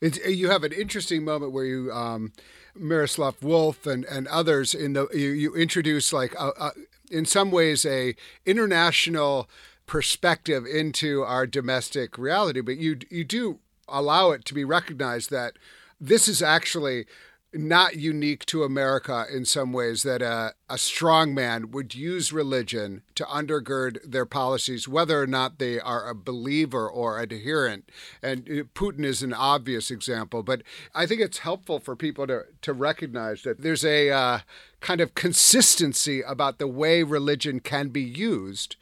It's, 0.00 0.18
you 0.26 0.50
have 0.50 0.64
an 0.64 0.72
interesting 0.72 1.24
moment 1.24 1.52
where 1.52 1.64
you 1.64 1.92
um, 1.92 2.32
Miroslav 2.74 3.38
Volf 3.40 3.86
and, 3.86 4.04
and 4.04 4.26
others 4.28 4.74
in 4.74 4.94
the 4.94 5.08
you, 5.12 5.28
you 5.28 5.54
introduce 5.54 6.12
like 6.12 6.34
a, 6.34 6.50
a, 6.58 6.72
in 7.10 7.24
some 7.24 7.50
ways 7.50 7.84
a 7.86 8.14
international 8.46 9.48
perspective 9.86 10.64
into 10.66 11.22
our 11.22 11.46
domestic 11.46 12.18
reality, 12.18 12.60
but 12.60 12.76
you 12.76 12.98
you 13.10 13.24
do 13.24 13.58
allow 13.88 14.30
it 14.30 14.44
to 14.46 14.54
be 14.54 14.64
recognized 14.64 15.30
that 15.30 15.54
this 16.00 16.26
is 16.26 16.42
actually 16.42 17.06
not 17.54 17.96
unique 17.96 18.46
to 18.46 18.64
America 18.64 19.26
in 19.32 19.44
some 19.44 19.72
ways 19.72 20.02
that 20.04 20.22
a, 20.22 20.54
a 20.70 20.78
strong 20.78 21.34
man 21.34 21.70
would 21.70 21.94
use 21.94 22.32
religion 22.32 23.02
to 23.14 23.24
undergird 23.24 23.98
their 24.10 24.24
policies, 24.24 24.88
whether 24.88 25.20
or 25.20 25.26
not 25.26 25.58
they 25.58 25.78
are 25.78 26.08
a 26.08 26.14
believer 26.14 26.88
or 26.88 27.18
adherent. 27.20 27.90
And 28.22 28.48
uh, 28.48 28.64
Putin 28.74 29.04
is 29.04 29.22
an 29.22 29.34
obvious 29.34 29.90
example, 29.90 30.42
but 30.42 30.62
I 30.94 31.06
think 31.06 31.20
it's 31.20 31.38
helpful 31.38 31.78
for 31.78 31.94
people 31.94 32.26
to, 32.26 32.44
to 32.62 32.72
recognize 32.72 33.42
that 33.42 33.60
there's 33.60 33.84
a 33.84 34.10
uh, 34.10 34.38
kind 34.80 35.00
of 35.00 35.14
consistency 35.14 36.22
about 36.22 36.58
the 36.58 36.68
way 36.68 37.02
religion 37.02 37.60
can 37.60 37.88
be 37.88 38.02
used 38.02 38.76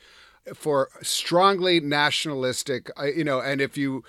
for 0.54 0.88
strongly 1.02 1.80
nationalistic, 1.80 2.90
uh, 2.98 3.04
you 3.04 3.24
know, 3.24 3.40
and 3.40 3.60
if 3.60 3.76
you 3.76 4.04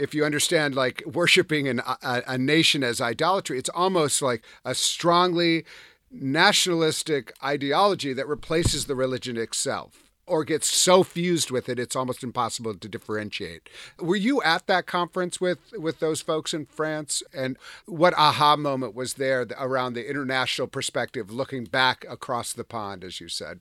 if 0.00 0.14
you 0.14 0.24
understand 0.24 0.74
like 0.74 1.02
worshiping 1.06 1.68
an, 1.68 1.80
a, 1.80 2.22
a 2.26 2.38
nation 2.38 2.82
as 2.82 3.00
idolatry, 3.00 3.58
it's 3.58 3.68
almost 3.70 4.22
like 4.22 4.42
a 4.64 4.74
strongly 4.74 5.64
nationalistic 6.10 7.32
ideology 7.44 8.12
that 8.12 8.26
replaces 8.26 8.86
the 8.86 8.96
religion 8.96 9.36
itself 9.36 10.10
or 10.26 10.44
gets 10.44 10.72
so 10.72 11.02
fused 11.02 11.50
with 11.50 11.68
it 11.68 11.78
it's 11.78 11.96
almost 11.96 12.22
impossible 12.22 12.74
to 12.74 12.88
differentiate. 12.88 13.68
Were 13.98 14.16
you 14.16 14.40
at 14.42 14.66
that 14.68 14.86
conference 14.86 15.40
with 15.40 15.58
with 15.76 15.98
those 15.98 16.20
folks 16.20 16.54
in 16.54 16.66
France 16.66 17.22
and 17.34 17.56
what 17.86 18.14
aha 18.14 18.56
moment 18.56 18.94
was 18.94 19.14
there 19.14 19.46
around 19.58 19.94
the 19.94 20.08
international 20.08 20.68
perspective 20.68 21.30
looking 21.32 21.64
back 21.64 22.04
across 22.08 22.52
the 22.52 22.64
pond 22.64 23.04
as 23.04 23.20
you 23.20 23.28
said? 23.28 23.60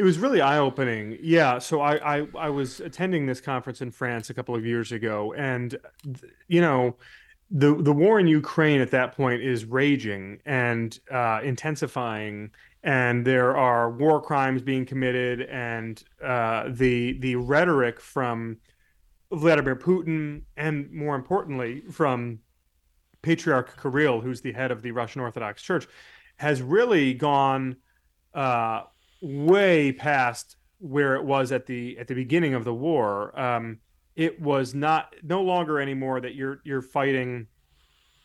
It 0.00 0.04
was 0.04 0.18
really 0.18 0.40
eye 0.40 0.56
opening. 0.56 1.18
Yeah. 1.20 1.58
So 1.58 1.82
I, 1.82 2.20
I, 2.20 2.26
I 2.38 2.48
was 2.48 2.80
attending 2.80 3.26
this 3.26 3.38
conference 3.38 3.82
in 3.82 3.90
France 3.90 4.30
a 4.30 4.34
couple 4.34 4.54
of 4.54 4.64
years 4.64 4.92
ago, 4.92 5.34
and 5.34 5.76
you 6.48 6.62
know, 6.62 6.96
the 7.50 7.74
the 7.74 7.92
war 7.92 8.18
in 8.18 8.26
Ukraine 8.26 8.80
at 8.80 8.90
that 8.92 9.14
point 9.14 9.42
is 9.42 9.66
raging 9.66 10.40
and 10.46 10.98
uh, 11.10 11.40
intensifying, 11.44 12.50
and 12.82 13.26
there 13.26 13.54
are 13.58 13.90
war 13.90 14.22
crimes 14.22 14.62
being 14.62 14.86
committed, 14.86 15.42
and 15.42 16.02
uh, 16.24 16.70
the 16.70 17.18
the 17.18 17.36
rhetoric 17.36 18.00
from 18.00 18.56
Vladimir 19.30 19.76
Putin, 19.76 20.44
and 20.56 20.90
more 20.90 21.14
importantly 21.14 21.82
from 21.90 22.38
Patriarch 23.20 23.78
Kirill, 23.82 24.22
who's 24.22 24.40
the 24.40 24.54
head 24.54 24.70
of 24.70 24.80
the 24.80 24.92
Russian 24.92 25.20
Orthodox 25.20 25.62
Church, 25.62 25.86
has 26.36 26.62
really 26.62 27.12
gone. 27.12 27.76
Uh, 28.32 28.84
way 29.20 29.92
past 29.92 30.56
where 30.78 31.14
it 31.14 31.24
was 31.24 31.52
at 31.52 31.66
the 31.66 31.98
at 31.98 32.08
the 32.08 32.14
beginning 32.14 32.54
of 32.54 32.64
the 32.64 32.74
war. 32.74 33.38
Um, 33.38 33.78
it 34.16 34.40
was 34.40 34.74
not 34.74 35.14
no 35.22 35.42
longer 35.42 35.80
anymore 35.80 36.20
that 36.20 36.34
you're 36.34 36.60
you're 36.64 36.82
fighting 36.82 37.46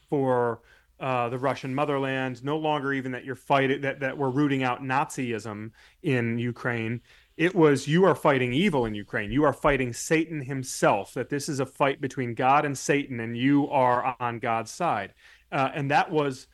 for 0.10 0.62
uh, 1.00 1.30
the 1.30 1.38
Russian 1.38 1.76
motherland. 1.76 2.44
No 2.44 2.58
longer 2.58 2.94
even 2.94 3.12
that 3.12 3.26
you're 3.26 3.36
fighting 3.36 3.82
that 3.82 4.00
that 4.00 4.18
we're 4.18 4.30
rooting 4.30 4.64
out 4.64 4.82
Nazism 4.82 5.72
in 6.04 6.40
Ukraine. 6.40 7.02
It 7.38 7.54
was 7.54 7.88
you 7.88 8.06
are 8.06 8.16
fighting 8.16 8.54
evil 8.54 8.86
in 8.86 8.96
Ukraine. 8.96 9.32
You 9.32 9.44
are 9.44 9.54
fighting 9.54 9.92
Satan 9.92 10.42
himself. 10.42 11.14
That 11.14 11.30
this 11.30 11.50
is 11.50 11.60
a 11.60 11.66
fight 11.66 12.00
between 12.00 12.34
God 12.34 12.64
and 12.66 12.78
Satan, 12.78 13.20
and 13.20 13.38
you 13.38 13.70
are 13.70 14.16
on 14.20 14.40
God's 14.40 14.72
side. 14.72 15.14
Uh, 15.52 15.70
and 15.74 15.92
that 15.92 16.10
was 16.10 16.48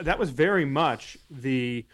that 0.00 0.18
was 0.18 0.30
very 0.30 0.64
much 0.64 1.18
the 1.28 1.84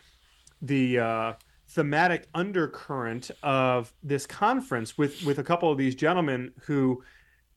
the 0.61 0.99
uh, 0.99 1.33
thematic 1.69 2.27
undercurrent 2.35 3.31
of 3.43 3.93
this 4.03 4.27
conference 4.27 4.97
with 4.97 5.25
with 5.25 5.39
a 5.39 5.45
couple 5.45 5.71
of 5.71 5.79
these 5.79 5.95
gentlemen 5.95 6.53
who 6.63 7.03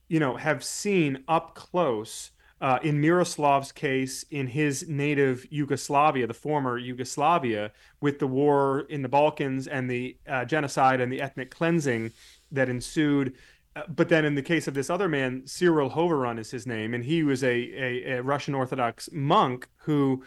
you 0.09 0.19
know 0.19 0.35
have 0.35 0.63
seen 0.63 1.23
up 1.27 1.55
close 1.55 2.31
uh, 2.61 2.77
in 2.83 3.01
Miroslav's 3.01 3.71
case 3.71 4.23
in 4.29 4.45
his 4.45 4.87
native 4.87 5.47
Yugoslavia, 5.49 6.27
the 6.27 6.33
former 6.33 6.77
Yugoslavia, 6.77 7.71
with 8.01 8.19
the 8.19 8.27
war 8.27 8.81
in 8.81 9.01
the 9.01 9.09
Balkans 9.09 9.67
and 9.67 9.89
the 9.89 10.15
uh, 10.27 10.45
genocide 10.45 11.01
and 11.01 11.11
the 11.11 11.21
ethnic 11.21 11.49
cleansing 11.49 12.11
that 12.51 12.69
ensued. 12.69 13.33
Uh, 13.75 13.81
but 13.87 14.09
then 14.09 14.25
in 14.25 14.35
the 14.35 14.43
case 14.43 14.67
of 14.67 14.75
this 14.75 14.91
other 14.91 15.09
man, 15.09 15.41
Cyril 15.47 15.89
Hovorun 15.89 16.37
is 16.37 16.51
his 16.51 16.67
name, 16.67 16.93
and 16.93 17.03
he 17.03 17.23
was 17.23 17.43
a, 17.43 17.47
a, 17.47 18.17
a 18.17 18.21
Russian 18.21 18.53
Orthodox 18.53 19.09
monk 19.11 19.67
who 19.77 20.23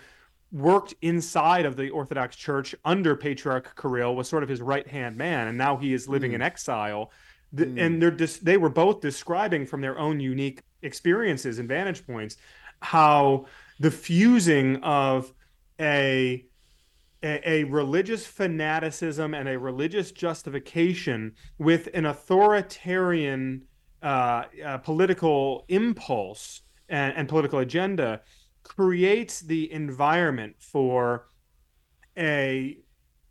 worked 0.54 0.94
inside 1.02 1.66
of 1.66 1.76
the 1.76 1.90
Orthodox 1.90 2.36
Church 2.36 2.74
under 2.84 3.16
Patriarch 3.16 3.76
Kirill, 3.76 4.14
was 4.14 4.28
sort 4.28 4.44
of 4.44 4.48
his 4.48 4.62
right 4.62 4.86
hand 4.86 5.16
man, 5.16 5.48
and 5.48 5.58
now 5.58 5.76
he 5.76 5.92
is 5.92 6.08
living 6.08 6.30
mm. 6.30 6.36
in 6.36 6.42
exile. 6.42 7.10
The, 7.52 7.66
mm. 7.66 7.84
And 7.84 8.00
they're 8.00 8.12
just 8.12 8.44
they 8.44 8.56
were 8.56 8.70
both 8.70 9.00
describing 9.00 9.66
from 9.66 9.80
their 9.80 9.98
own 9.98 10.20
unique 10.20 10.62
experiences 10.82 11.58
and 11.58 11.68
vantage 11.68 12.06
points 12.06 12.36
how 12.80 13.46
the 13.80 13.90
fusing 13.90 14.76
of 14.76 15.32
a 15.80 16.44
a, 17.22 17.50
a 17.50 17.64
religious 17.64 18.26
fanaticism 18.26 19.34
and 19.34 19.48
a 19.48 19.58
religious 19.58 20.12
justification 20.12 21.32
with 21.58 21.88
an 21.94 22.06
authoritarian 22.06 23.62
uh, 24.02 24.44
uh, 24.64 24.78
political 24.78 25.64
impulse 25.68 26.60
and, 26.88 27.14
and 27.16 27.28
political 27.28 27.60
agenda 27.60 28.20
creates 28.64 29.40
the 29.40 29.70
environment 29.72 30.56
for 30.58 31.26
a 32.16 32.78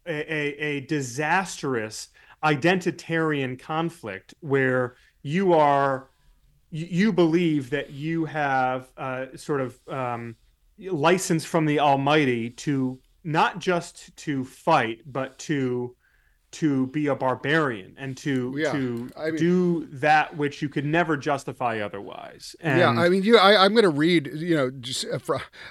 a, 0.06 0.64
a 0.64 0.80
disastrous 0.82 2.10
identitarian 2.44 3.58
conflict 3.58 4.34
where 4.42 4.96
you 5.22 5.54
are 5.54 6.10
you 6.72 7.14
believe 7.14 7.70
that 7.70 7.92
you 7.92 8.26
have 8.26 8.92
uh, 8.98 9.28
sort 9.36 9.62
of 9.62 9.80
um, 9.88 10.36
license 10.80 11.46
from 11.46 11.66
the 11.66 11.80
Almighty 11.80 12.50
to 12.50 13.00
not 13.24 13.60
just 13.60 14.16
to 14.18 14.44
fight, 14.44 15.02
but 15.06 15.38
to 15.38 15.96
to 16.54 16.88
be 16.88 17.08
a 17.08 17.16
barbarian 17.16 17.96
and 17.98 18.16
to 18.18 18.54
Yeah, 18.58 18.72
to 18.72 19.12
I 19.18 19.26
mean- 19.32 19.36
do 19.36 19.86
that 19.88 20.38
which 20.38 20.62
you 20.62 20.70
could 20.70 20.86
never 20.86 21.18
justify 21.18 21.80
otherwise. 21.80 22.56
And 22.62 22.80
yeah, 22.80 22.90
I 22.90 23.10
mean, 23.10 23.24
you. 23.24 23.38
I, 23.38 23.64
I'm 23.66 23.74
going 23.74 23.84
to 23.84 23.90
read. 23.90 24.28
You 24.34 24.56
know, 24.56 24.70
just 24.72 25.06
uh, 25.06 25.20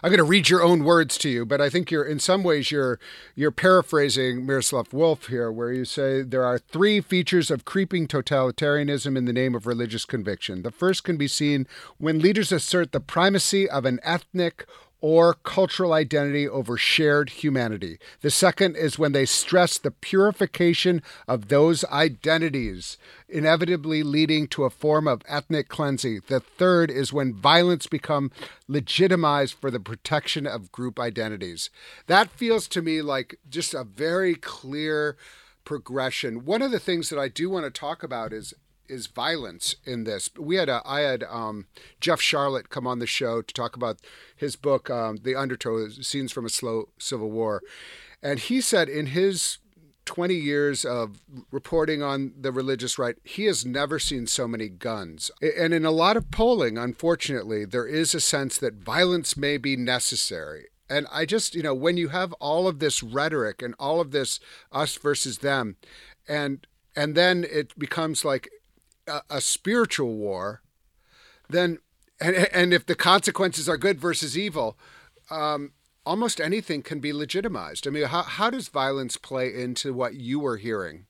I'm 0.03 0.11
going 0.11 0.19
to 0.19 0.25
read 0.25 0.49
your 0.49 0.63
own 0.63 0.85
words 0.85 1.17
to 1.19 1.29
you, 1.29 1.47
but 1.47 1.61
I 1.61 1.71
think 1.71 1.91
you're 1.91 2.05
in 2.05 2.19
some 2.19 2.43
ways 2.43 2.71
you're 2.71 2.99
you're 3.35 3.51
paraphrasing 3.51 4.45
Miroslav 4.45 4.91
Volf 4.91 5.29
here, 5.29 5.51
where 5.51 5.73
you 5.73 5.85
say 5.85 6.23
there 6.23 6.45
are 6.45 6.59
three 6.59 7.01
features 7.01 7.51
of 7.51 7.65
creeping 7.65 8.07
totalitarianism 8.07 9.17
in 9.17 9.25
the 9.25 9.33
name 9.33 9.55
of 9.55 9.67
religious 9.67 10.05
conviction. 10.05 10.63
The 10.63 10.71
first 10.71 11.05
can 11.05 11.17
be 11.17 11.29
seen 11.29 11.67
when 11.99 12.19
leaders 12.19 12.53
assert 12.53 12.93
the 12.93 13.01
primacy 13.01 13.69
of 13.69 13.85
an 13.85 14.01
ethnic 14.03 14.67
or 15.03 15.35
cultural 15.35 15.93
identity 15.93 16.49
over 16.49 16.79
shared 16.79 17.29
humanity. 17.29 17.99
The 18.21 18.31
second 18.31 18.77
is 18.77 18.99
when 19.01 19.11
they 19.11 19.27
stress 19.27 19.77
the 19.77 19.91
purification 19.91 21.03
of 21.27 21.49
those 21.49 21.85
identities, 21.87 22.97
inevitably 23.29 24.05
leading 24.05 24.47
to 24.49 24.63
a 24.63 24.71
form 24.71 25.09
of 25.09 25.23
ethnic 25.29 25.69
cleansing. 25.69 26.23
The 26.29 26.39
third 26.39 26.89
is 26.91 27.13
when 27.13 27.35
violence 27.35 27.89
become 27.89 28.31
legitimized 28.69 29.55
for 29.55 29.73
the 29.73 29.81
protection 29.81 30.47
of 30.47 30.71
group 30.71 31.01
identities. 31.01 31.69
That 32.07 32.31
feels 32.31 32.69
to 32.69 32.81
me 32.81 33.03
like 33.03 33.41
just 33.51 33.75
a 33.75 33.83
very 33.83 34.37
clear 34.37 35.17
progression. 35.65 36.45
One 36.45 36.63
of 36.63 36.71
the 36.71 36.81
things 36.81 37.09
that 37.09 37.19
I 37.19 37.29
do 37.29 37.51
want 37.51 37.65
to 37.65 37.71
talk 37.71 38.03
about 38.03 38.33
is 38.33 38.55
is 38.89 39.07
violence 39.07 39.77
in 39.85 40.05
this. 40.05 40.31
We 40.39 40.57
had 40.57 40.69
a, 40.69 40.83
I 40.85 41.01
had 41.01 41.25
um, 41.25 41.67
Jeff 42.01 42.21
Sharlet 42.21 42.69
come 42.69 42.87
on 42.87 42.99
the 42.99 43.07
show 43.07 43.43
to 43.43 43.55
talk 43.55 43.77
about 43.77 44.01
his 44.37 44.57
book, 44.57 44.91
um, 44.91 45.19
The 45.23 45.35
Undertow: 45.35 45.89
Scenes 45.89 46.33
from 46.33 46.47
a 46.47 46.51
Slow 46.51 46.89
Civil 46.99 47.31
War, 47.31 47.63
and 48.23 48.39
he 48.39 48.61
said 48.61 48.89
in 48.89 49.07
his 49.07 49.59
20 50.05 50.35
years 50.35 50.85
of 50.85 51.21
reporting 51.51 52.03
on 52.03 52.33
the 52.39 52.53
religious 52.53 52.99
right, 52.99 53.17
he 53.25 53.45
has 53.45 53.65
never 53.65 53.99
seen 53.99 54.27
so 54.27 54.49
many 54.49 54.69
guns. 54.69 55.31
And 55.41 55.73
in 55.73 55.85
a 55.85 55.91
lot 55.91 56.17
of 56.17 56.31
polling, 56.31 56.77
unfortunately, 56.77 57.65
there 57.65 57.87
is 57.87 58.15
a 58.15 58.21
sense 58.21 58.59
that 58.59 58.75
violence 58.75 59.37
may 59.37 59.59
be 59.59 59.77
necessary. 59.77 60.67
And 60.91 61.07
I 61.11 61.25
just, 61.25 61.55
you 61.55 61.63
know, 61.63 61.75
when 61.75 61.97
you 61.97 62.09
have 62.09 62.33
all 62.35 62.67
of 62.67 62.79
this 62.79 63.03
rhetoric 63.03 63.63
and 63.63 63.75
all 63.79 64.01
of 64.01 64.11
this 64.11 64.41
us 64.73 64.97
versus 64.97 65.39
them, 65.39 65.77
and 66.29 66.67
and 66.95 67.15
then 67.15 67.47
it 67.51 67.79
becomes 67.79 68.25
like 68.25 68.51
a, 69.07 69.21
a 69.31 69.41
spiritual 69.41 70.15
war, 70.17 70.63
then 71.49 71.79
and 72.21 72.37
and 72.37 72.73
if 72.73 72.87
the 72.87 72.95
consequences 72.95 73.69
are 73.69 73.77
good 73.77 74.01
versus 74.01 74.37
evil, 74.39 74.79
um, 75.31 75.73
almost 76.05 76.41
anything 76.41 76.83
can 76.83 77.01
be 77.01 77.13
legitimized. 77.13 77.87
I 77.87 77.91
mean, 77.91 78.05
how 78.05 78.23
how 78.23 78.51
does 78.51 78.69
violence 78.69 79.17
play 79.17 79.53
into 79.55 79.93
what 79.93 80.15
you 80.15 80.41
were 80.41 80.57
hearing? 80.57 81.07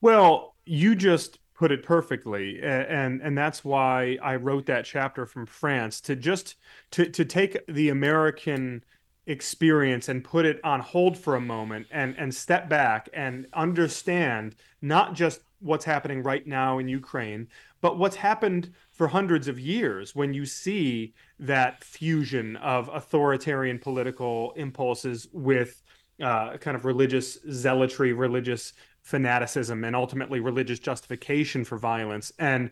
Well, 0.00 0.54
you 0.64 0.94
just 0.94 1.38
put 1.54 1.70
it 1.70 1.82
perfectly, 1.82 2.60
and 2.62 3.20
and 3.20 3.36
that's 3.38 3.64
why 3.64 4.18
I 4.22 4.36
wrote 4.36 4.66
that 4.66 4.84
chapter 4.84 5.26
from 5.26 5.46
France 5.46 6.00
to 6.02 6.16
just 6.16 6.56
to 6.92 7.08
to 7.10 7.24
take 7.24 7.64
the 7.66 7.88
American 7.88 8.84
experience 9.26 10.08
and 10.08 10.22
put 10.22 10.44
it 10.44 10.60
on 10.64 10.80
hold 10.80 11.16
for 11.16 11.36
a 11.36 11.40
moment 11.40 11.86
and 11.90 12.14
and 12.18 12.34
step 12.34 12.68
back 12.68 13.08
and 13.14 13.46
understand 13.54 14.54
not 14.82 15.14
just 15.14 15.40
what's 15.60 15.84
happening 15.84 16.22
right 16.22 16.46
now 16.46 16.78
in 16.78 16.88
Ukraine, 16.88 17.48
but 17.80 17.98
what's 17.98 18.16
happened 18.16 18.72
for 18.90 19.08
hundreds 19.08 19.48
of 19.48 19.58
years 19.58 20.14
when 20.14 20.34
you 20.34 20.44
see 20.44 21.14
that 21.38 21.82
fusion 21.82 22.56
of 22.56 22.88
authoritarian 22.92 23.78
political 23.78 24.52
impulses 24.56 25.26
with 25.32 25.82
uh, 26.22 26.56
kind 26.58 26.76
of 26.76 26.84
religious 26.84 27.38
zealotry, 27.50 28.12
religious 28.12 28.74
fanaticism, 29.02 29.84
and 29.84 29.96
ultimately 29.96 30.40
religious 30.40 30.78
justification 30.78 31.64
for 31.64 31.78
violence. 31.78 32.32
And 32.38 32.70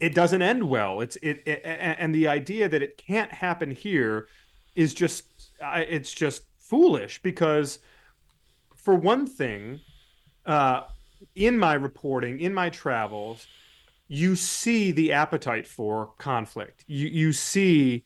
it 0.00 0.14
doesn't 0.14 0.42
end 0.42 0.62
well. 0.62 1.00
It's 1.00 1.16
it, 1.16 1.42
it 1.46 1.62
and 1.64 2.14
the 2.14 2.28
idea 2.28 2.68
that 2.68 2.82
it 2.82 2.98
can't 2.98 3.32
happen 3.32 3.70
here 3.70 4.28
is 4.74 4.92
just 4.92 5.33
I- 5.62 5.82
it's 5.82 6.12
just 6.12 6.42
foolish 6.58 7.20
because 7.22 7.78
for 8.74 8.94
one 8.94 9.26
thing, 9.26 9.80
uh, 10.46 10.82
in 11.34 11.58
my 11.58 11.74
reporting, 11.74 12.40
in 12.40 12.52
my 12.52 12.70
travels, 12.70 13.46
you 14.08 14.36
see 14.36 14.92
the 14.92 15.12
appetite 15.12 15.66
for 15.66 16.12
conflict. 16.18 16.84
You 16.86 17.08
you 17.08 17.32
see 17.32 18.04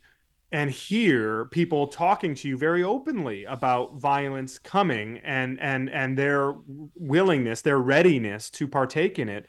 and 0.53 0.71
hear 0.71 1.47
people 1.47 1.89
talking 1.89 2.35
to 2.35 2.49
you 2.49 2.57
very 2.57 2.83
openly 2.83 3.45
about 3.45 3.97
violence 3.97 4.59
coming 4.59 5.19
and 5.19 5.61
and 5.61 5.91
and 5.91 6.17
their 6.17 6.55
willingness, 6.95 7.63
their 7.63 7.79
readiness 7.79 8.49
to 8.51 8.69
partake 8.69 9.19
in 9.19 9.29
it. 9.29 9.47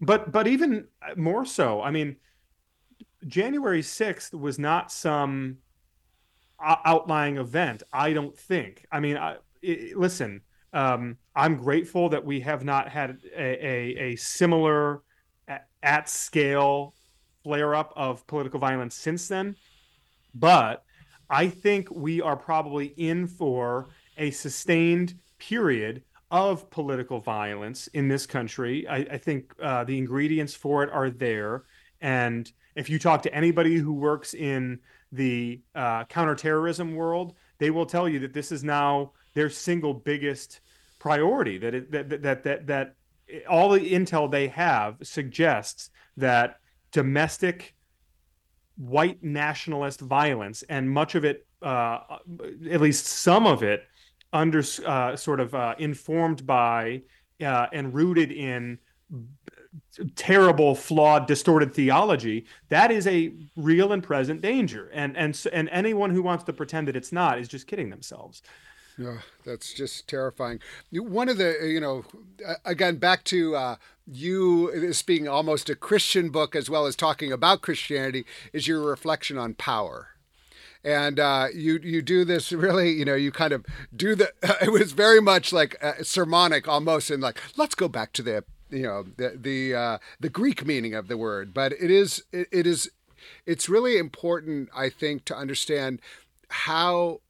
But 0.00 0.32
but 0.32 0.46
even 0.46 0.86
more 1.16 1.44
so, 1.44 1.82
I 1.82 1.90
mean, 1.90 2.16
January 3.26 3.82
6th 3.82 4.32
was 4.32 4.58
not 4.58 4.90
some 4.90 5.58
outlying 6.62 7.38
event, 7.38 7.82
I 7.92 8.12
don't 8.12 8.36
think. 8.36 8.86
I 8.92 9.00
mean, 9.00 9.16
I, 9.16 9.36
i 9.64 9.92
listen, 9.94 10.42
um, 10.72 11.16
I'm 11.34 11.56
grateful 11.56 12.08
that 12.10 12.24
we 12.24 12.40
have 12.40 12.64
not 12.64 12.88
had 12.88 13.18
a, 13.36 13.66
a, 13.66 14.12
a 14.12 14.16
similar 14.16 15.02
at 15.82 16.08
scale 16.08 16.94
flare 17.42 17.74
up 17.74 17.92
of 17.96 18.26
political 18.26 18.60
violence 18.60 18.94
since 18.94 19.28
then. 19.28 19.56
But 20.34 20.84
I 21.28 21.48
think 21.48 21.90
we 21.90 22.20
are 22.20 22.36
probably 22.36 22.86
in 22.96 23.26
for 23.26 23.88
a 24.18 24.30
sustained 24.30 25.14
period 25.38 26.02
of 26.30 26.70
political 26.70 27.18
violence 27.20 27.88
in 27.88 28.08
this 28.08 28.26
country. 28.26 28.86
I, 28.86 28.96
I 28.96 29.18
think 29.18 29.52
uh, 29.60 29.84
the 29.84 29.98
ingredients 29.98 30.54
for 30.54 30.82
it 30.84 30.90
are 30.92 31.10
there. 31.10 31.64
And 32.00 32.50
if 32.76 32.88
you 32.88 32.98
talk 32.98 33.22
to 33.22 33.34
anybody 33.34 33.76
who 33.76 33.92
works 33.92 34.34
in 34.34 34.78
the 35.12 35.60
uh, 35.74 36.04
counterterrorism 36.04 36.94
world, 36.94 37.34
they 37.58 37.70
will 37.70 37.86
tell 37.86 38.08
you 38.08 38.18
that 38.20 38.32
this 38.32 38.52
is 38.52 38.62
now 38.64 39.12
their 39.34 39.50
single 39.50 39.94
biggest 39.94 40.60
priority. 40.98 41.58
That 41.58 41.74
it, 41.74 41.90
that, 41.92 42.22
that 42.22 42.44
that 42.44 42.66
that 42.66 42.94
all 43.48 43.70
the 43.70 43.92
intel 43.92 44.30
they 44.30 44.48
have 44.48 44.96
suggests 45.02 45.90
that 46.16 46.58
domestic 46.92 47.74
white 48.76 49.22
nationalist 49.22 50.00
violence 50.00 50.62
and 50.68 50.90
much 50.90 51.14
of 51.14 51.24
it, 51.24 51.46
uh, 51.62 52.00
at 52.70 52.80
least 52.80 53.06
some 53.06 53.46
of 53.46 53.62
it, 53.62 53.84
under 54.32 54.62
uh, 54.86 55.16
sort 55.16 55.40
of 55.40 55.54
uh, 55.54 55.74
informed 55.78 56.46
by 56.46 57.02
uh, 57.44 57.66
and 57.72 57.92
rooted 57.94 58.30
in 58.30 58.78
terrible, 60.16 60.74
flawed, 60.74 61.26
distorted 61.26 61.74
theology, 61.74 62.46
that 62.68 62.90
is 62.90 63.06
a 63.06 63.32
real 63.56 63.92
and 63.92 64.02
present 64.02 64.40
danger. 64.40 64.90
And 64.92 65.16
and 65.16 65.40
and 65.52 65.68
anyone 65.70 66.10
who 66.10 66.22
wants 66.22 66.44
to 66.44 66.52
pretend 66.52 66.88
that 66.88 66.96
it's 66.96 67.12
not 67.12 67.38
is 67.38 67.48
just 67.48 67.66
kidding 67.66 67.90
themselves. 67.90 68.42
Yeah, 68.98 69.18
that's 69.44 69.72
just 69.72 70.08
terrifying. 70.08 70.60
One 70.92 71.30
of 71.30 71.38
the, 71.38 71.56
you 71.62 71.80
know, 71.80 72.04
again, 72.66 72.96
back 72.96 73.24
to 73.24 73.56
uh, 73.56 73.76
you, 74.06 74.94
being 75.06 75.26
almost 75.26 75.70
a 75.70 75.74
Christian 75.74 76.28
book 76.28 76.54
as 76.54 76.68
well 76.68 76.84
as 76.84 76.96
talking 76.96 77.32
about 77.32 77.62
Christianity, 77.62 78.26
is 78.52 78.68
your 78.68 78.82
reflection 78.82 79.38
on 79.38 79.54
power. 79.54 80.08
And 80.84 81.18
uh, 81.18 81.48
you 81.54 81.78
you 81.82 82.02
do 82.02 82.24
this 82.24 82.52
really, 82.52 82.90
you 82.90 83.04
know, 83.04 83.14
you 83.14 83.32
kind 83.32 83.52
of 83.52 83.64
do 83.94 84.14
the. 84.14 84.32
It 84.62 84.72
was 84.72 84.92
very 84.92 85.20
much 85.20 85.52
like 85.52 85.82
uh, 85.82 86.02
sermonic 86.02 86.68
almost, 86.68 87.10
and 87.10 87.22
like 87.22 87.40
let's 87.56 87.74
go 87.74 87.88
back 87.88 88.12
to 88.14 88.22
the 88.22 88.44
you 88.70 88.82
know 88.82 89.04
the 89.16 89.36
the 89.40 89.74
uh, 89.74 89.98
the 90.18 90.28
Greek 90.28 90.66
meaning 90.66 90.94
of 90.94 91.08
the 91.08 91.16
word, 91.16 91.52
but 91.54 91.72
it 91.72 91.90
is 91.90 92.22
it, 92.32 92.48
it 92.50 92.66
is 92.66 92.90
it's 93.46 93.68
really 93.68 93.98
important, 93.98 94.68
I 94.74 94.88
think, 94.88 95.24
to 95.26 95.36
understand 95.36 96.00
how 96.48 97.20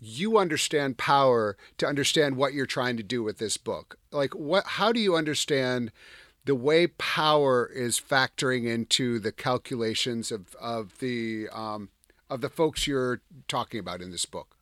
you 0.00 0.38
understand 0.38 0.96
power 0.96 1.56
to 1.76 1.86
understand 1.86 2.36
what 2.36 2.54
you're 2.54 2.66
trying 2.66 2.96
to 2.96 3.02
do 3.02 3.22
with 3.22 3.38
this 3.38 3.56
book. 3.56 3.98
Like 4.10 4.34
what 4.34 4.64
how 4.66 4.92
do 4.92 5.00
you 5.00 5.14
understand 5.14 5.92
the 6.46 6.54
way 6.54 6.86
power 6.86 7.70
is 7.72 8.00
factoring 8.00 8.66
into 8.66 9.18
the 9.18 9.32
calculations 9.32 10.32
of 10.32 10.54
of 10.56 10.98
the 11.00 11.48
um, 11.52 11.90
of 12.30 12.40
the 12.40 12.48
folks 12.48 12.86
you're 12.86 13.20
talking 13.46 13.78
about 13.78 14.00
in 14.00 14.10
this 14.10 14.24
book? 14.24 14.56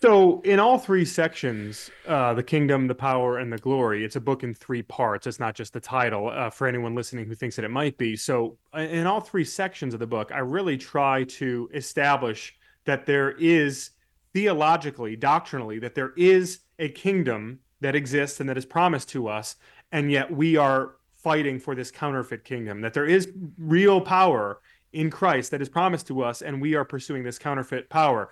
So, 0.00 0.40
in 0.40 0.58
all 0.58 0.78
three 0.78 1.04
sections, 1.04 1.90
uh, 2.08 2.32
the 2.32 2.42
kingdom, 2.42 2.86
the 2.86 2.94
power, 2.94 3.36
and 3.36 3.52
the 3.52 3.58
glory, 3.58 4.06
it's 4.06 4.16
a 4.16 4.20
book 4.20 4.42
in 4.42 4.54
three 4.54 4.80
parts. 4.80 5.26
It's 5.26 5.38
not 5.38 5.54
just 5.54 5.74
the 5.74 5.80
title 5.80 6.30
uh, 6.30 6.48
for 6.48 6.66
anyone 6.66 6.94
listening 6.94 7.26
who 7.26 7.34
thinks 7.34 7.56
that 7.56 7.64
it 7.66 7.70
might 7.70 7.98
be. 7.98 8.16
So, 8.16 8.56
uh, 8.74 8.80
in 8.80 9.06
all 9.06 9.20
three 9.20 9.44
sections 9.44 9.92
of 9.92 10.00
the 10.00 10.06
book, 10.06 10.32
I 10.32 10.38
really 10.38 10.78
try 10.78 11.24
to 11.24 11.68
establish 11.74 12.54
that 12.86 13.04
there 13.04 13.32
is 13.32 13.90
theologically, 14.32 15.14
doctrinally, 15.14 15.78
that 15.80 15.94
there 15.94 16.14
is 16.16 16.60
a 16.78 16.88
kingdom 16.88 17.58
that 17.82 17.94
exists 17.94 18.40
and 18.40 18.48
that 18.48 18.56
is 18.56 18.64
promised 18.64 19.10
to 19.10 19.28
us, 19.28 19.56
and 19.92 20.10
yet 20.10 20.34
we 20.34 20.56
are 20.56 20.94
fighting 21.16 21.60
for 21.60 21.74
this 21.74 21.90
counterfeit 21.90 22.44
kingdom, 22.44 22.80
that 22.80 22.94
there 22.94 23.06
is 23.06 23.28
real 23.58 24.00
power 24.00 24.62
in 24.94 25.10
Christ 25.10 25.50
that 25.50 25.60
is 25.60 25.68
promised 25.68 26.06
to 26.06 26.22
us, 26.22 26.40
and 26.40 26.62
we 26.62 26.76
are 26.76 26.84
pursuing 26.84 27.24
this 27.24 27.38
counterfeit 27.38 27.90
power 27.90 28.30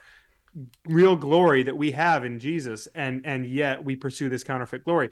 real 0.86 1.16
glory 1.16 1.62
that 1.62 1.76
we 1.76 1.92
have 1.92 2.24
in 2.24 2.38
Jesus, 2.38 2.88
and 2.94 3.22
and 3.24 3.46
yet 3.46 3.84
we 3.84 3.96
pursue 3.96 4.28
this 4.28 4.44
counterfeit 4.44 4.84
glory. 4.84 5.10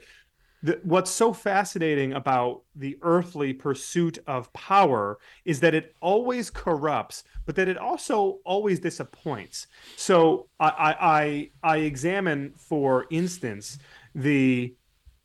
The, 0.61 0.79
what's 0.83 1.09
so 1.09 1.31
fascinating 1.31 2.11
about 2.11 2.63
the 2.75 2.97
earthly 3.01 3.53
pursuit 3.53 4.19
of 4.27 4.51
power 4.51 5.17
is 5.45 5.61
that 5.61 5.73
it 5.73 5.95
always 6.01 6.49
corrupts, 6.49 7.23
but 7.45 7.55
that 7.55 7.69
it 7.69 7.77
also 7.77 8.39
always 8.43 8.81
disappoints. 8.81 9.67
So 9.95 10.47
I 10.59 11.49
I, 11.63 11.75
I 11.75 11.77
examine, 11.77 12.53
for 12.57 13.05
instance, 13.09 13.79
the 14.13 14.75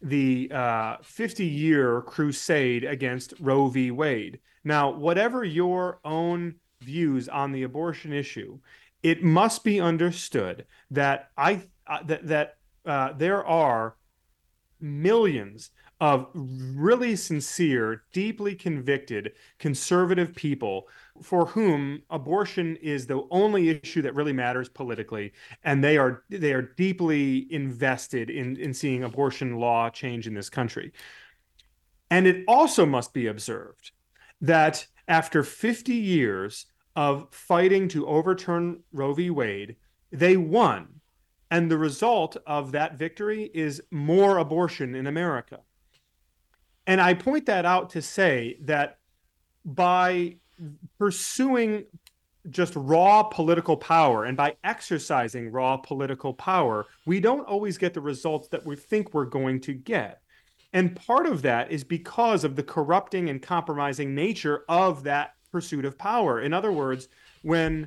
the 0.04 0.50
uh, 0.52 0.96
50 1.02 1.46
year 1.46 2.02
crusade 2.02 2.84
against 2.84 3.34
Roe 3.40 3.68
v. 3.68 3.90
Wade. 3.90 4.38
Now, 4.62 4.90
whatever 4.90 5.44
your 5.44 5.98
own 6.04 6.56
views 6.80 7.28
on 7.28 7.52
the 7.52 7.62
abortion 7.62 8.12
issue, 8.12 8.58
it 9.04 9.22
must 9.22 9.62
be 9.62 9.80
understood 9.80 10.64
that 10.90 11.28
I 11.36 11.62
uh, 11.86 12.02
that 12.04 12.26
that 12.26 12.56
uh, 12.86 13.12
there 13.12 13.44
are 13.44 13.96
millions 14.80 15.70
of 16.00 16.28
really 16.34 17.14
sincere, 17.14 18.02
deeply 18.12 18.54
convicted 18.54 19.32
conservative 19.58 20.34
people 20.34 20.88
for 21.22 21.46
whom 21.46 22.02
abortion 22.10 22.76
is 22.76 23.06
the 23.06 23.22
only 23.30 23.68
issue 23.68 24.02
that 24.02 24.14
really 24.14 24.32
matters 24.32 24.68
politically 24.68 25.32
and 25.62 25.84
they 25.84 25.96
are 25.96 26.24
they 26.30 26.52
are 26.52 26.72
deeply 26.76 27.46
invested 27.52 28.30
in 28.30 28.56
in 28.56 28.72
seeing 28.72 29.04
abortion 29.04 29.56
law 29.56 29.90
change 29.90 30.26
in 30.26 30.34
this 30.34 30.48
country. 30.48 30.92
And 32.10 32.26
it 32.26 32.44
also 32.48 32.86
must 32.86 33.12
be 33.12 33.26
observed 33.26 33.92
that 34.40 34.86
after 35.08 35.42
50 35.42 35.92
years 35.92 36.66
of 36.96 37.28
fighting 37.30 37.88
to 37.88 38.06
overturn 38.06 38.82
Roe 38.92 39.14
v. 39.14 39.30
Wade, 39.30 39.76
they 40.12 40.36
won. 40.36 41.00
And 41.50 41.70
the 41.70 41.78
result 41.78 42.36
of 42.46 42.72
that 42.72 42.98
victory 42.98 43.50
is 43.54 43.82
more 43.90 44.38
abortion 44.38 44.94
in 44.94 45.06
America. 45.06 45.60
And 46.86 47.00
I 47.00 47.14
point 47.14 47.46
that 47.46 47.64
out 47.64 47.90
to 47.90 48.02
say 48.02 48.58
that 48.62 48.98
by 49.64 50.36
pursuing 50.98 51.84
just 52.50 52.74
raw 52.76 53.22
political 53.22 53.76
power 53.76 54.24
and 54.24 54.36
by 54.36 54.56
exercising 54.64 55.50
raw 55.50 55.76
political 55.76 56.34
power, 56.34 56.86
we 57.06 57.20
don't 57.20 57.46
always 57.46 57.78
get 57.78 57.94
the 57.94 58.00
results 58.00 58.48
that 58.48 58.66
we 58.66 58.76
think 58.76 59.14
we're 59.14 59.24
going 59.24 59.60
to 59.60 59.72
get. 59.72 60.20
And 60.72 60.96
part 60.96 61.26
of 61.26 61.42
that 61.42 61.70
is 61.70 61.84
because 61.84 62.44
of 62.44 62.56
the 62.56 62.62
corrupting 62.62 63.30
and 63.30 63.40
compromising 63.40 64.14
nature 64.14 64.64
of 64.68 65.04
that 65.04 65.33
pursuit 65.54 65.84
of 65.84 65.96
power. 65.96 66.40
In 66.40 66.52
other 66.52 66.72
words, 66.72 67.06
when 67.42 67.86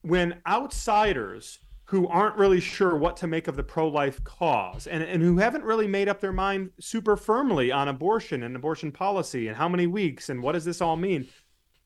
when 0.00 0.40
outsiders 0.46 1.58
who 1.84 2.08
aren't 2.08 2.36
really 2.36 2.60
sure 2.60 2.96
what 2.96 3.14
to 3.18 3.26
make 3.26 3.46
of 3.46 3.56
the 3.56 3.62
pro-life 3.62 4.24
cause 4.24 4.86
and, 4.86 5.02
and 5.02 5.22
who 5.22 5.36
haven't 5.36 5.64
really 5.64 5.86
made 5.86 6.08
up 6.08 6.18
their 6.18 6.32
mind 6.32 6.70
super 6.80 7.14
firmly 7.14 7.70
on 7.70 7.88
abortion 7.88 8.42
and 8.42 8.56
abortion 8.56 8.90
policy 8.90 9.48
and 9.48 9.56
how 9.56 9.68
many 9.68 9.86
weeks 9.86 10.30
and 10.30 10.42
what 10.42 10.52
does 10.52 10.64
this 10.64 10.80
all 10.80 10.96
mean 10.96 11.28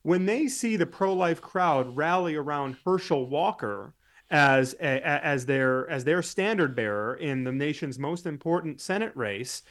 when 0.03 0.24
they 0.24 0.46
see 0.46 0.76
the 0.76 0.86
pro-life 0.86 1.40
crowd 1.40 1.96
rally 1.96 2.36
around 2.36 2.76
herschel 2.84 3.28
walker 3.28 3.92
as 4.30 4.74
a, 4.80 5.05
as 5.05 5.46
their 5.46 5.90
as 5.90 6.05
their 6.05 6.22
standard 6.22 6.76
bearer 6.76 7.16
in 7.16 7.42
the 7.42 7.53
nation's 7.53 7.98
most 7.98 8.26
important 8.26 8.80
senate 8.80 9.12
race 9.16 9.62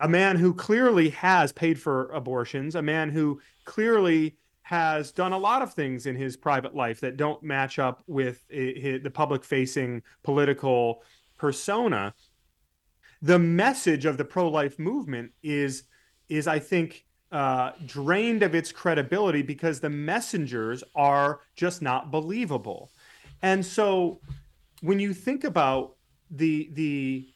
a 0.00 0.08
man 0.08 0.36
who 0.36 0.52
clearly 0.52 1.10
has 1.10 1.52
paid 1.52 1.80
for 1.80 2.10
abortions 2.10 2.74
a 2.74 2.82
man 2.82 3.08
who 3.10 3.40
clearly 3.64 4.36
has 4.70 5.10
done 5.10 5.32
a 5.32 5.38
lot 5.38 5.62
of 5.62 5.74
things 5.74 6.06
in 6.06 6.14
his 6.14 6.36
private 6.36 6.76
life 6.76 7.00
that 7.00 7.16
don't 7.16 7.42
match 7.42 7.80
up 7.80 8.04
with 8.06 8.46
the 8.50 9.10
public 9.12 9.42
facing 9.42 10.00
political 10.22 11.02
persona. 11.36 12.14
The 13.20 13.36
message 13.36 14.04
of 14.04 14.16
the 14.16 14.24
pro-life 14.24 14.78
movement 14.78 15.32
is 15.42 15.82
is 16.28 16.46
i 16.46 16.60
think 16.60 17.04
uh, 17.32 17.72
drained 17.84 18.44
of 18.44 18.54
its 18.54 18.70
credibility 18.70 19.42
because 19.42 19.80
the 19.80 19.90
messengers 19.90 20.84
are 20.94 21.40
just 21.56 21.82
not 21.82 22.12
believable. 22.12 22.92
And 23.42 23.66
so 23.66 24.20
when 24.82 25.00
you 25.00 25.12
think 25.12 25.42
about 25.42 25.96
the 26.30 26.70
the 26.74 27.28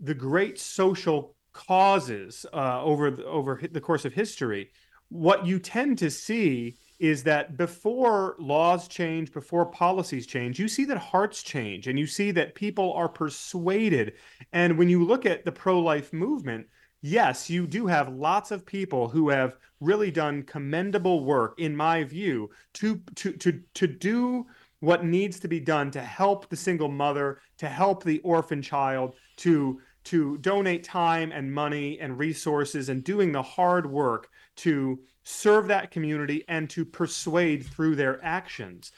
the 0.00 0.14
great 0.14 0.58
social 0.58 1.36
causes 1.52 2.46
uh, 2.54 2.82
over 2.82 3.10
the, 3.10 3.26
over 3.26 3.60
the 3.70 3.82
course 3.82 4.06
of 4.06 4.14
history 4.14 4.70
what 5.10 5.44
you 5.44 5.58
tend 5.58 5.98
to 5.98 6.10
see 6.10 6.76
is 6.98 7.22
that 7.24 7.56
before 7.56 8.36
laws 8.38 8.86
change, 8.86 9.32
before 9.32 9.66
policies 9.66 10.26
change, 10.26 10.58
you 10.58 10.68
see 10.68 10.84
that 10.84 10.98
hearts 10.98 11.42
change 11.42 11.88
and 11.88 11.98
you 11.98 12.06
see 12.06 12.30
that 12.30 12.54
people 12.54 12.92
are 12.92 13.08
persuaded. 13.08 14.14
And 14.52 14.78
when 14.78 14.88
you 14.88 15.04
look 15.04 15.26
at 15.26 15.44
the 15.44 15.52
pro 15.52 15.80
life 15.80 16.12
movement, 16.12 16.66
yes, 17.00 17.50
you 17.50 17.66
do 17.66 17.86
have 17.86 18.12
lots 18.12 18.50
of 18.50 18.66
people 18.66 19.08
who 19.08 19.30
have 19.30 19.56
really 19.80 20.10
done 20.10 20.42
commendable 20.42 21.24
work, 21.24 21.58
in 21.58 21.74
my 21.74 22.04
view, 22.04 22.50
to, 22.74 23.00
to, 23.16 23.32
to, 23.32 23.60
to 23.74 23.86
do 23.86 24.46
what 24.80 25.04
needs 25.04 25.40
to 25.40 25.48
be 25.48 25.60
done 25.60 25.90
to 25.90 26.00
help 26.00 26.48
the 26.48 26.56
single 26.56 26.88
mother, 26.88 27.40
to 27.58 27.68
help 27.68 28.04
the 28.04 28.20
orphan 28.20 28.62
child, 28.62 29.14
to 29.36 29.80
to 30.02 30.38
donate 30.38 30.82
time 30.82 31.30
and 31.30 31.52
money 31.52 31.98
and 32.00 32.18
resources 32.18 32.88
and 32.88 33.04
doing 33.04 33.32
the 33.32 33.42
hard 33.42 33.84
work 33.90 34.28
to 34.60 34.98
serve 35.22 35.68
that 35.68 35.90
community 35.90 36.44
and 36.48 36.68
to 36.70 36.84
persuade 36.84 37.66
through 37.66 37.96
their 37.96 38.22
actions. 38.24 38.92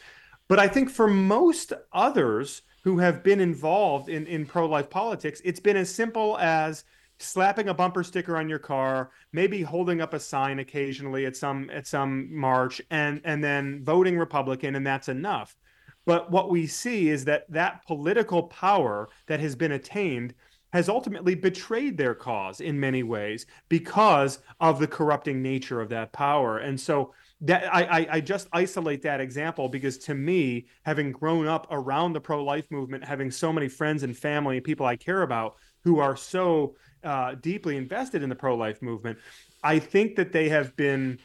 But 0.48 0.58
I 0.58 0.68
think 0.68 0.90
for 0.90 1.08
most 1.08 1.72
others 1.92 2.62
who 2.84 2.98
have 2.98 3.22
been 3.22 3.40
involved 3.40 4.08
in, 4.08 4.26
in 4.26 4.44
pro 4.46 4.66
life 4.66 4.90
politics, 4.90 5.40
it's 5.44 5.60
been 5.60 5.76
as 5.76 5.94
simple 5.94 6.38
as 6.38 6.84
slapping 7.18 7.68
a 7.68 7.74
bumper 7.74 8.02
sticker 8.02 8.36
on 8.36 8.48
your 8.48 8.58
car, 8.58 9.10
maybe 9.32 9.62
holding 9.62 10.00
up 10.00 10.12
a 10.12 10.20
sign 10.20 10.58
occasionally 10.58 11.26
at 11.26 11.36
some 11.36 11.70
at 11.70 11.86
some 11.86 12.34
march, 12.34 12.82
and 12.90 13.20
and 13.24 13.42
then 13.42 13.82
voting 13.84 14.18
Republican, 14.18 14.74
and 14.74 14.86
that's 14.86 15.08
enough. 15.08 15.56
But 16.04 16.30
what 16.30 16.50
we 16.50 16.66
see 16.66 17.08
is 17.08 17.24
that 17.26 17.50
that 17.50 17.86
political 17.86 18.44
power 18.44 19.08
that 19.26 19.40
has 19.40 19.54
been 19.54 19.72
attained 19.72 20.34
has 20.72 20.88
ultimately 20.88 21.34
betrayed 21.34 21.96
their 21.96 22.14
cause 22.14 22.60
in 22.60 22.80
many 22.80 23.02
ways 23.02 23.46
because 23.68 24.38
of 24.60 24.78
the 24.78 24.86
corrupting 24.86 25.42
nature 25.42 25.80
of 25.80 25.90
that 25.90 26.12
power. 26.12 26.58
And 26.58 26.80
so 26.80 27.12
that 27.42 27.74
I, 27.74 28.06
I 28.10 28.20
just 28.20 28.48
isolate 28.52 29.02
that 29.02 29.20
example 29.20 29.68
because 29.68 29.98
to 29.98 30.14
me, 30.14 30.66
having 30.84 31.12
grown 31.12 31.46
up 31.46 31.66
around 31.70 32.12
the 32.12 32.20
pro-life 32.20 32.70
movement, 32.70 33.04
having 33.04 33.30
so 33.30 33.52
many 33.52 33.68
friends 33.68 34.02
and 34.02 34.16
family 34.16 34.56
and 34.56 34.64
people 34.64 34.86
I 34.86 34.96
care 34.96 35.22
about 35.22 35.56
who 35.80 35.98
are 35.98 36.16
so 36.16 36.76
uh, 37.02 37.34
deeply 37.34 37.76
invested 37.76 38.22
in 38.22 38.28
the 38.28 38.36
pro-life 38.36 38.80
movement, 38.80 39.18
I 39.62 39.78
think 39.78 40.16
that 40.16 40.32
they 40.32 40.48
have 40.48 40.74
been 40.76 41.18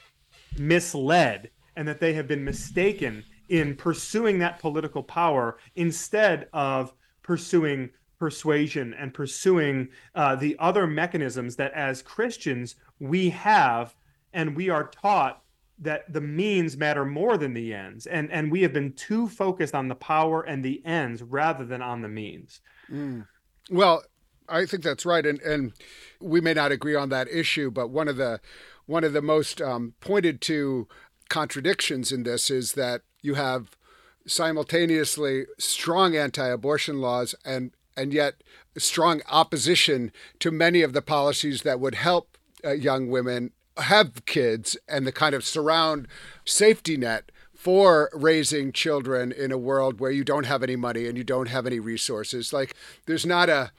misled 0.57 1.51
and 1.75 1.87
that 1.87 1.99
they 1.99 2.13
have 2.13 2.27
been 2.27 2.43
mistaken 2.43 3.23
in 3.49 3.75
pursuing 3.75 4.39
that 4.39 4.59
political 4.59 5.03
power 5.03 5.57
instead 5.75 6.49
of 6.51 6.93
pursuing 7.21 7.89
persuasion 8.19 8.93
and 8.93 9.13
pursuing 9.13 9.89
uh, 10.15 10.35
the 10.35 10.55
other 10.59 10.87
mechanisms 10.87 11.55
that 11.55 11.71
as 11.73 12.01
Christians 12.01 12.75
we 12.99 13.29
have 13.29 13.95
and 14.33 14.55
we 14.55 14.69
are 14.69 14.87
taught 14.87 15.43
that 15.79 16.11
the 16.11 16.21
means 16.21 16.77
matter 16.77 17.05
more 17.05 17.37
than 17.37 17.53
the 17.53 17.73
ends 17.73 18.07
and 18.07 18.31
and 18.31 18.51
we 18.51 18.61
have 18.61 18.73
been 18.73 18.93
too 18.93 19.27
focused 19.27 19.75
on 19.75 19.87
the 19.87 19.95
power 19.95 20.41
and 20.41 20.65
the 20.65 20.83
ends 20.85 21.21
rather 21.21 21.65
than 21.65 21.81
on 21.81 22.01
the 22.01 22.07
means 22.07 22.61
mm. 22.91 23.25
well 23.69 24.03
i 24.49 24.65
think 24.65 24.81
that's 24.81 25.05
right 25.05 25.25
and 25.25 25.39
and 25.41 25.73
we 26.19 26.41
may 26.41 26.53
not 26.53 26.71
agree 26.71 26.95
on 26.95 27.09
that 27.09 27.27
issue 27.27 27.69
but 27.69 27.89
one 27.89 28.07
of 28.07 28.17
the 28.17 28.39
one 28.87 29.03
of 29.03 29.13
the 29.13 29.21
most 29.21 29.61
um, 29.61 29.93
pointed 29.99 30.41
to 30.41 30.87
contradictions 31.29 32.11
in 32.11 32.23
this 32.23 32.49
is 32.49 32.71
that 32.73 33.01
you 33.21 33.35
have 33.35 33.77
simultaneously 34.25 35.45
strong 35.59 36.15
anti-abortion 36.15 36.99
laws 37.01 37.35
and 37.45 37.71
and 37.97 38.13
yet 38.13 38.35
strong 38.77 39.21
opposition 39.29 40.11
to 40.39 40.51
many 40.51 40.81
of 40.81 40.93
the 40.93 41.01
policies 41.01 41.63
that 41.63 41.79
would 41.79 41.95
help 41.95 42.37
uh, 42.63 42.71
young 42.71 43.09
women 43.09 43.51
have 43.77 44.25
kids 44.25 44.77
and 44.87 45.05
the 45.05 45.11
kind 45.11 45.35
of 45.35 45.43
surround 45.43 46.07
safety 46.45 46.97
net 46.97 47.31
for 47.53 48.09
raising 48.13 48.71
children 48.71 49.31
in 49.31 49.51
a 49.51 49.57
world 49.57 49.99
where 49.99 50.11
you 50.11 50.23
don't 50.23 50.45
have 50.45 50.63
any 50.63 50.75
money 50.75 51.07
and 51.07 51.17
you 51.17 51.23
don't 51.23 51.49
have 51.49 51.65
any 51.65 51.79
resources. 51.79 52.53
Like 52.53 52.75
there's 53.05 53.25
not 53.25 53.49
a 53.49 53.71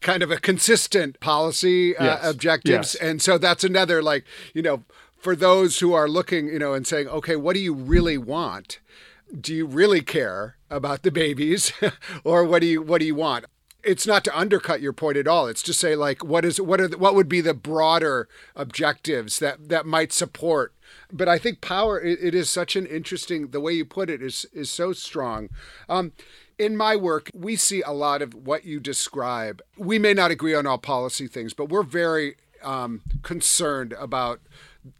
kind 0.00 0.22
of 0.22 0.30
a 0.30 0.38
consistent 0.38 1.20
policy 1.20 1.96
uh, 1.96 2.04
yes. 2.04 2.30
objectives. 2.30 2.94
Yes. 2.94 3.02
And 3.02 3.20
so 3.20 3.38
that's 3.38 3.64
another 3.64 4.02
like, 4.02 4.24
you 4.54 4.62
know, 4.62 4.84
for 5.16 5.34
those 5.34 5.80
who 5.80 5.94
are 5.94 6.08
looking, 6.08 6.48
you 6.48 6.58
know, 6.58 6.74
and 6.74 6.86
saying, 6.86 7.08
okay, 7.08 7.36
what 7.36 7.54
do 7.54 7.60
you 7.60 7.74
really 7.74 8.18
want? 8.18 8.80
Do 9.38 9.54
you 9.54 9.66
really 9.66 10.02
care 10.02 10.56
about 10.70 11.02
the 11.02 11.10
babies 11.10 11.72
or 12.24 12.44
what 12.44 12.60
do 12.60 12.66
you 12.66 12.82
what 12.82 13.00
do 13.00 13.06
you 13.06 13.14
want? 13.14 13.46
It's 13.84 14.06
not 14.06 14.24
to 14.24 14.38
undercut 14.38 14.80
your 14.80 14.92
point 14.92 15.16
at 15.16 15.28
all. 15.28 15.46
It's 15.46 15.62
to 15.62 15.74
say 15.74 15.96
like 15.96 16.24
what 16.24 16.44
is 16.44 16.60
what 16.60 16.80
are 16.80 16.88
the, 16.88 16.98
what 16.98 17.14
would 17.14 17.28
be 17.28 17.40
the 17.40 17.54
broader 17.54 18.28
objectives 18.56 19.38
that 19.38 19.68
that 19.68 19.86
might 19.86 20.12
support. 20.12 20.72
But 21.12 21.28
I 21.28 21.38
think 21.38 21.60
power 21.60 22.00
it, 22.00 22.18
it 22.20 22.34
is 22.34 22.50
such 22.50 22.76
an 22.76 22.86
interesting 22.86 23.48
the 23.48 23.60
way 23.60 23.72
you 23.72 23.84
put 23.84 24.10
it 24.10 24.22
is 24.22 24.46
is 24.52 24.70
so 24.70 24.92
strong. 24.92 25.48
Um, 25.88 26.12
in 26.58 26.76
my 26.76 26.94
work, 26.94 27.30
we 27.34 27.56
see 27.56 27.82
a 27.82 27.90
lot 27.90 28.22
of 28.22 28.34
what 28.34 28.64
you 28.64 28.78
describe. 28.78 29.60
We 29.76 29.98
may 29.98 30.14
not 30.14 30.30
agree 30.30 30.54
on 30.54 30.66
all 30.66 30.78
policy 30.78 31.26
things, 31.26 31.52
but 31.52 31.68
we're 31.68 31.82
very 31.82 32.36
um, 32.62 33.02
concerned 33.22 33.92
about 33.94 34.40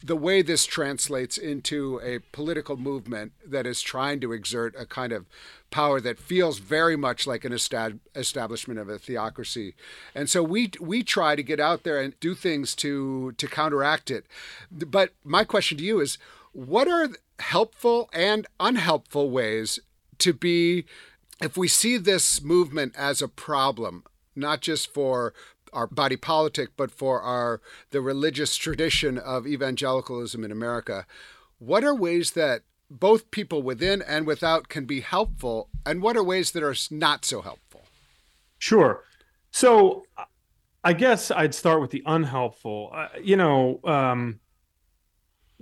the 0.02 0.16
way 0.16 0.40
this 0.40 0.64
translates 0.64 1.36
into 1.36 2.00
a 2.02 2.20
political 2.32 2.76
movement 2.76 3.32
that 3.46 3.66
is 3.66 3.82
trying 3.82 4.20
to 4.20 4.32
exert 4.32 4.74
a 4.78 4.86
kind 4.86 5.12
of 5.12 5.26
power 5.70 6.00
that 6.00 6.18
feels 6.18 6.58
very 6.58 6.96
much 6.96 7.26
like 7.26 7.44
an 7.44 7.52
estab- 7.52 7.98
establishment 8.14 8.78
of 8.78 8.88
a 8.88 8.98
theocracy. 8.98 9.74
And 10.14 10.30
so 10.30 10.42
we 10.42 10.70
we 10.80 11.02
try 11.02 11.36
to 11.36 11.42
get 11.42 11.60
out 11.60 11.82
there 11.82 12.00
and 12.00 12.18
do 12.20 12.34
things 12.34 12.74
to 12.76 13.32
to 13.32 13.46
counteract 13.46 14.10
it. 14.10 14.24
But 14.70 15.12
my 15.22 15.44
question 15.44 15.78
to 15.78 15.84
you 15.84 16.00
is 16.00 16.16
what 16.52 16.88
are 16.88 17.10
helpful 17.38 18.08
and 18.12 18.46
unhelpful 18.60 19.30
ways 19.30 19.80
to 20.18 20.32
be 20.32 20.86
if 21.40 21.56
we 21.56 21.68
see 21.68 21.96
this 21.98 22.40
movement 22.40 22.94
as 22.96 23.20
a 23.20 23.28
problem, 23.28 24.04
not 24.36 24.60
just 24.60 24.94
for 24.94 25.34
our 25.74 25.86
body 25.86 26.16
politic, 26.16 26.70
but 26.76 26.90
for 26.90 27.20
our 27.20 27.60
the 27.90 28.00
religious 28.00 28.56
tradition 28.56 29.18
of 29.18 29.46
evangelicalism 29.46 30.44
in 30.44 30.50
America, 30.50 31.06
what 31.58 31.84
are 31.84 31.94
ways 31.94 32.32
that 32.32 32.62
both 32.90 33.30
people 33.30 33.62
within 33.62 34.02
and 34.02 34.26
without 34.26 34.68
can 34.68 34.84
be 34.84 35.00
helpful, 35.00 35.68
and 35.84 36.02
what 36.02 36.16
are 36.16 36.24
ways 36.24 36.52
that 36.52 36.62
are 36.62 36.74
not 36.90 37.24
so 37.24 37.42
helpful? 37.42 37.82
Sure. 38.58 39.04
So, 39.50 40.04
I 40.82 40.92
guess 40.92 41.30
I'd 41.30 41.54
start 41.54 41.80
with 41.80 41.90
the 41.90 42.02
unhelpful. 42.06 42.90
Uh, 42.94 43.08
you 43.22 43.36
know, 43.36 43.80
um, 43.84 44.40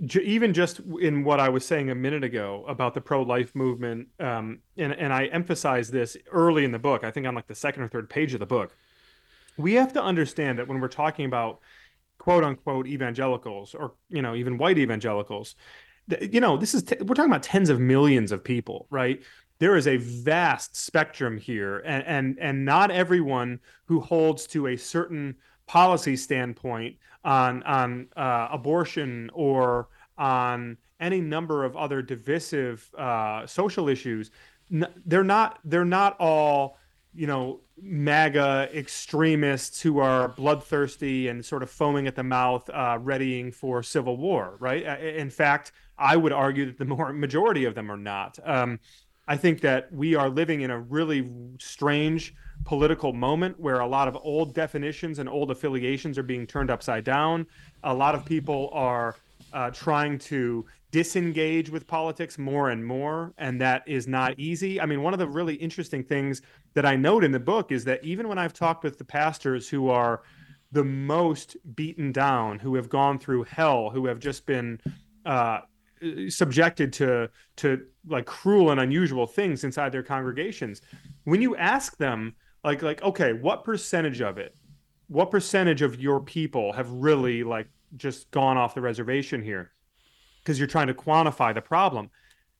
j- 0.05 0.21
even 0.23 0.53
just 0.53 0.81
in 0.99 1.23
what 1.23 1.39
I 1.39 1.49
was 1.49 1.65
saying 1.65 1.89
a 1.89 1.95
minute 1.95 2.23
ago 2.23 2.65
about 2.67 2.93
the 2.93 3.01
pro-life 3.01 3.55
movement, 3.55 4.09
um, 4.19 4.59
and 4.77 4.93
and 4.93 5.13
I 5.13 5.25
emphasize 5.25 5.91
this 5.91 6.17
early 6.31 6.65
in 6.65 6.71
the 6.71 6.79
book. 6.79 7.03
I 7.03 7.11
think 7.11 7.25
on 7.25 7.35
like 7.35 7.47
the 7.47 7.55
second 7.55 7.83
or 7.83 7.87
third 7.87 8.09
page 8.09 8.33
of 8.33 8.39
the 8.39 8.45
book. 8.45 8.75
We 9.57 9.73
have 9.73 9.93
to 9.93 10.03
understand 10.03 10.59
that 10.59 10.67
when 10.67 10.79
we're 10.79 10.87
talking 10.87 11.25
about 11.25 11.59
quote 12.17 12.43
unquote 12.43 12.87
evangelicals, 12.87 13.75
or 13.75 13.93
you 14.09 14.21
know, 14.21 14.35
even 14.35 14.57
white 14.57 14.77
evangelicals, 14.77 15.55
you 16.21 16.39
know, 16.39 16.57
this 16.57 16.73
is 16.73 16.83
t- 16.83 16.97
we're 17.01 17.15
talking 17.15 17.31
about 17.31 17.43
tens 17.43 17.69
of 17.69 17.79
millions 17.79 18.31
of 18.31 18.43
people, 18.43 18.87
right? 18.89 19.21
There 19.59 19.75
is 19.75 19.87
a 19.87 19.97
vast 19.97 20.75
spectrum 20.75 21.37
here, 21.37 21.79
and 21.79 22.03
and 22.05 22.37
and 22.39 22.65
not 22.65 22.91
everyone 22.91 23.59
who 23.85 23.99
holds 23.99 24.47
to 24.47 24.67
a 24.67 24.77
certain 24.77 25.35
policy 25.67 26.15
standpoint 26.15 26.97
on 27.23 27.63
on 27.63 28.07
uh, 28.15 28.49
abortion 28.51 29.29
or 29.33 29.87
on 30.17 30.77
any 30.99 31.21
number 31.21 31.65
of 31.65 31.75
other 31.75 32.01
divisive 32.01 32.89
uh, 32.97 33.45
social 33.45 33.89
issues. 33.89 34.31
they're 35.05 35.23
not 35.23 35.59
they're 35.65 35.85
not 35.85 36.15
all 36.19 36.77
you 37.15 37.27
know 37.27 37.59
MAGA 37.81 38.69
extremists 38.73 39.81
who 39.81 39.99
are 39.99 40.29
bloodthirsty 40.29 41.27
and 41.27 41.43
sort 41.45 41.63
of 41.63 41.69
foaming 41.69 42.07
at 42.07 42.15
the 42.15 42.23
mouth, 42.23 42.69
uh, 42.69 42.97
readying 43.01 43.51
for 43.51 43.83
civil 43.83 44.17
war. 44.17 44.55
Right. 44.59 44.83
In 44.83 45.29
fact, 45.29 45.71
I 45.97 46.15
would 46.15 46.31
argue 46.31 46.65
that 46.65 46.77
the 46.77 46.85
more 46.85 47.13
majority 47.13 47.65
of 47.65 47.75
them 47.75 47.91
are 47.91 47.97
not. 47.97 48.39
Um, 48.43 48.79
I 49.27 49.37
think 49.37 49.61
that 49.61 49.91
we 49.93 50.15
are 50.15 50.29
living 50.29 50.61
in 50.61 50.71
a 50.71 50.79
really 50.79 51.29
strange 51.59 52.33
political 52.65 53.13
moment 53.13 53.59
where 53.59 53.79
a 53.79 53.87
lot 53.87 54.07
of 54.07 54.17
old 54.21 54.53
definitions 54.53 55.19
and 55.19 55.29
old 55.29 55.49
affiliations 55.51 56.17
are 56.17 56.23
being 56.23 56.45
turned 56.45 56.69
upside 56.69 57.03
down. 57.03 57.47
A 57.83 57.93
lot 57.93 58.15
of 58.15 58.25
people 58.25 58.69
are 58.73 59.15
uh, 59.53 59.69
trying 59.69 60.17
to 60.17 60.65
disengage 60.93 61.71
with 61.71 61.87
politics 61.87 62.37
more 62.37 62.69
and 62.69 62.85
more, 62.85 63.33
and 63.39 63.59
that 63.59 63.81
is 63.87 64.07
not 64.07 64.39
easy. 64.39 64.79
I 64.79 64.85
mean, 64.85 65.01
one 65.01 65.11
of 65.11 65.19
the 65.19 65.27
really 65.27 65.55
interesting 65.55 66.03
things 66.03 66.43
that 66.75 66.85
I 66.85 66.95
note 66.95 67.23
in 67.23 67.31
the 67.31 67.39
book 67.39 67.71
is 67.71 67.83
that 67.85 68.03
even 68.05 68.27
when 68.27 68.37
I've 68.37 68.53
talked 68.53 68.83
with 68.83 68.99
the 68.99 69.03
pastors 69.03 69.67
who 69.67 69.89
are 69.89 70.21
the 70.71 70.83
most 70.83 71.57
beaten 71.73 72.11
down, 72.11 72.59
who 72.59 72.75
have 72.75 72.89
gone 72.89 73.17
through 73.17 73.43
hell, 73.45 73.89
who 73.89 74.05
have 74.05 74.19
just 74.19 74.45
been 74.45 74.79
uh, 75.25 75.61
subjected 76.29 76.93
to 76.93 77.27
to 77.55 77.85
like 78.07 78.27
cruel 78.27 78.69
and 78.69 78.79
unusual 78.79 79.25
things 79.25 79.63
inside 79.63 79.91
their 79.91 80.03
congregations 80.03 80.81
when 81.23 81.41
you 81.41 81.55
ask 81.55 81.97
them 81.97 82.35
like 82.65 82.81
like 82.81 83.01
okay 83.03 83.31
what 83.31 83.63
percentage 83.63 84.19
of 84.19 84.37
it 84.37 84.53
what 85.07 85.31
percentage 85.31 85.81
of 85.81 86.01
your 86.01 86.19
people 86.19 86.73
have 86.73 86.89
really 86.91 87.41
like 87.41 87.67
just 87.95 88.29
gone 88.31 88.57
off 88.57 88.75
the 88.75 88.81
reservation 88.81 89.41
here 89.41 89.71
because 90.43 90.59
you're 90.59 90.67
trying 90.67 90.87
to 90.87 90.93
quantify 90.93 91.53
the 91.53 91.61
problem. 91.61 92.09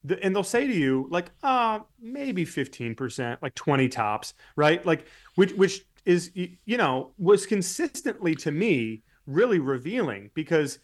The, 0.05 0.21
and 0.23 0.36
they'll 0.36 0.43
say 0.43 0.67
to 0.67 0.73
you 0.73 1.07
like 1.09 1.31
uh 1.43 1.79
maybe 2.01 2.45
15% 2.45 3.38
like 3.41 3.55
20 3.55 3.89
tops 3.89 4.34
right? 4.55 4.86
Like 4.86 5.07
which 5.36 5.53
which 5.53 5.86
is 6.05 6.31
you 6.34 6.77
know 6.77 7.11
was 7.17 7.45
consistently 7.45 8.36
to 8.36 8.51
me 8.51 9.03
really 9.25 9.59
revealing 9.59 10.29
because 10.34 10.79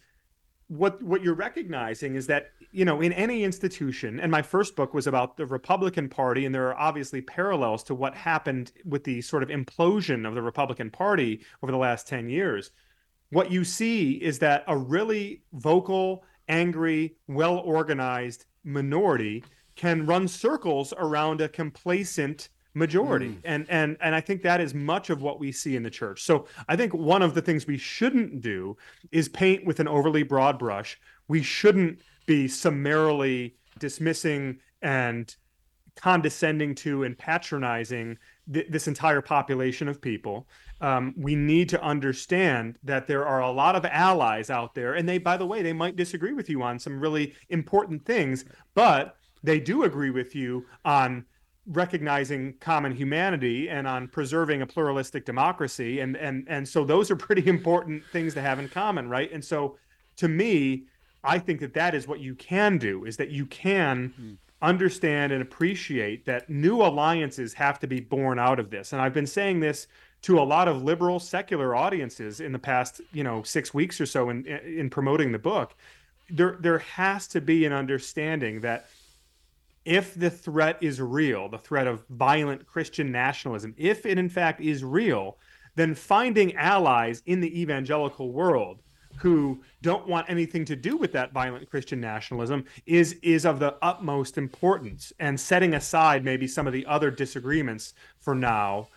what 0.68 1.02
what 1.02 1.22
you're 1.22 1.34
recognizing 1.34 2.14
is 2.14 2.26
that 2.28 2.52
you 2.70 2.84
know 2.84 3.00
in 3.00 3.12
any 3.12 3.42
institution 3.42 4.20
and 4.20 4.30
my 4.30 4.40
first 4.40 4.76
book 4.76 4.94
was 4.94 5.06
about 5.06 5.36
the 5.36 5.44
Republican 5.44 6.08
Party 6.08 6.46
and 6.46 6.54
there 6.54 6.68
are 6.68 6.78
obviously 6.78 7.20
parallels 7.20 7.82
to 7.82 7.94
what 7.94 8.14
happened 8.14 8.72
with 8.84 9.04
the 9.04 9.20
sort 9.20 9.42
of 9.42 9.48
implosion 9.48 10.26
of 10.26 10.34
the 10.34 10.42
Republican 10.42 10.88
Party 10.88 11.44
over 11.62 11.72
the 11.72 11.78
last 11.78 12.06
10 12.06 12.30
years. 12.30 12.70
What 13.30 13.50
you 13.50 13.64
see 13.64 14.12
is 14.12 14.38
that 14.38 14.64
a 14.68 14.76
really 14.76 15.42
vocal 15.52 16.24
angry 16.50 17.16
well 17.28 17.58
organized 17.58 18.44
minority 18.64 19.42
can 19.76 20.04
run 20.04 20.28
circles 20.28 20.92
around 20.98 21.40
a 21.40 21.48
complacent 21.48 22.50
majority. 22.74 23.30
Mm. 23.30 23.40
and 23.44 23.66
and 23.68 23.96
and 24.00 24.14
i 24.14 24.20
think 24.20 24.42
that 24.42 24.60
is 24.60 24.74
much 24.74 25.10
of 25.10 25.22
what 25.22 25.40
we 25.40 25.50
see 25.50 25.74
in 25.76 25.82
the 25.82 25.90
church. 25.90 26.22
So 26.22 26.46
i 26.68 26.76
think 26.76 26.92
one 26.92 27.22
of 27.22 27.34
the 27.34 27.42
things 27.42 27.66
we 27.66 27.78
shouldn't 27.78 28.42
do 28.42 28.76
is 29.10 29.28
paint 29.28 29.64
with 29.64 29.80
an 29.80 29.88
overly 29.88 30.22
broad 30.22 30.58
brush. 30.58 31.00
We 31.28 31.42
shouldn't 31.42 32.00
be 32.26 32.46
summarily 32.46 33.56
dismissing 33.78 34.60
and 34.82 35.34
condescending 35.96 36.74
to 36.74 37.04
and 37.04 37.18
patronizing 37.18 38.18
th- 38.52 38.68
this 38.68 38.86
entire 38.88 39.20
population 39.20 39.88
of 39.88 40.00
people 40.00 40.46
um, 40.80 41.14
we 41.16 41.34
need 41.34 41.68
to 41.68 41.82
understand 41.82 42.78
that 42.82 43.06
there 43.06 43.26
are 43.26 43.40
a 43.40 43.50
lot 43.50 43.76
of 43.76 43.84
allies 43.84 44.50
out 44.50 44.74
there 44.74 44.94
and 44.94 45.08
they 45.08 45.18
by 45.18 45.36
the 45.36 45.46
way 45.46 45.62
they 45.62 45.72
might 45.72 45.96
disagree 45.96 46.32
with 46.32 46.48
you 46.48 46.62
on 46.62 46.78
some 46.78 46.98
really 46.98 47.34
important 47.48 48.04
things 48.04 48.44
but 48.74 49.16
they 49.42 49.60
do 49.60 49.84
agree 49.84 50.10
with 50.10 50.34
you 50.34 50.64
on 50.84 51.24
recognizing 51.66 52.54
common 52.58 52.94
humanity 52.94 53.68
and 53.68 53.86
on 53.86 54.08
preserving 54.08 54.62
a 54.62 54.66
pluralistic 54.66 55.24
democracy 55.24 56.00
and 56.00 56.16
and 56.16 56.44
and 56.48 56.66
so 56.66 56.84
those 56.84 57.10
are 57.10 57.16
pretty 57.16 57.46
important 57.48 58.02
things 58.12 58.34
to 58.34 58.40
have 58.40 58.58
in 58.58 58.68
common 58.68 59.08
right 59.08 59.30
and 59.32 59.44
so 59.44 59.76
to 60.16 60.28
me 60.28 60.84
i 61.22 61.38
think 61.38 61.60
that 61.60 61.74
that 61.74 61.94
is 61.94 62.08
what 62.08 62.20
you 62.20 62.34
can 62.34 62.78
do 62.78 63.04
is 63.04 63.16
that 63.16 63.30
you 63.30 63.44
can 63.46 64.12
mm. 64.20 64.36
understand 64.62 65.32
and 65.32 65.42
appreciate 65.42 66.24
that 66.24 66.48
new 66.48 66.82
alliances 66.82 67.52
have 67.52 67.78
to 67.78 67.86
be 67.86 68.00
born 68.00 68.38
out 68.38 68.58
of 68.58 68.70
this 68.70 68.92
and 68.92 69.00
i've 69.00 69.14
been 69.14 69.26
saying 69.26 69.60
this 69.60 69.86
to 70.22 70.38
a 70.38 70.42
lot 70.42 70.68
of 70.68 70.82
liberal 70.82 71.18
secular 71.18 71.74
audiences 71.74 72.40
in 72.40 72.52
the 72.52 72.58
past 72.58 73.00
you 73.12 73.24
know 73.24 73.42
6 73.42 73.74
weeks 73.74 74.00
or 74.00 74.06
so 74.06 74.30
in 74.30 74.46
in 74.46 74.90
promoting 74.90 75.32
the 75.32 75.38
book 75.38 75.74
there 76.28 76.56
there 76.60 76.78
has 76.78 77.26
to 77.28 77.40
be 77.40 77.64
an 77.64 77.72
understanding 77.72 78.60
that 78.60 78.88
if 79.84 80.14
the 80.14 80.30
threat 80.30 80.76
is 80.82 81.00
real, 81.00 81.48
the 81.48 81.58
threat 81.58 81.86
of 81.86 82.04
violent 82.10 82.66
Christian 82.66 83.10
nationalism, 83.10 83.74
if 83.76 84.04
it 84.06 84.18
in 84.18 84.28
fact 84.28 84.60
is 84.60 84.84
real, 84.84 85.38
then 85.74 85.94
finding 85.94 86.54
allies 86.56 87.22
in 87.26 87.40
the 87.40 87.60
evangelical 87.60 88.32
world 88.32 88.82
who 89.18 89.60
don't 89.82 90.06
want 90.06 90.28
anything 90.30 90.64
to 90.64 90.76
do 90.76 90.96
with 90.96 91.12
that 91.12 91.32
violent 91.32 91.68
Christian 91.68 92.00
nationalism 92.00 92.64
is 92.86 93.14
is 93.22 93.44
of 93.44 93.58
the 93.58 93.76
utmost 93.82 94.38
importance. 94.38 95.12
And 95.18 95.38
setting 95.38 95.74
aside 95.74 96.24
maybe 96.24 96.46
some 96.46 96.66
of 96.66 96.72
the 96.72 96.86
other 96.86 97.10
disagreements 97.10 97.94
for 98.20 98.34
now, 98.34 98.88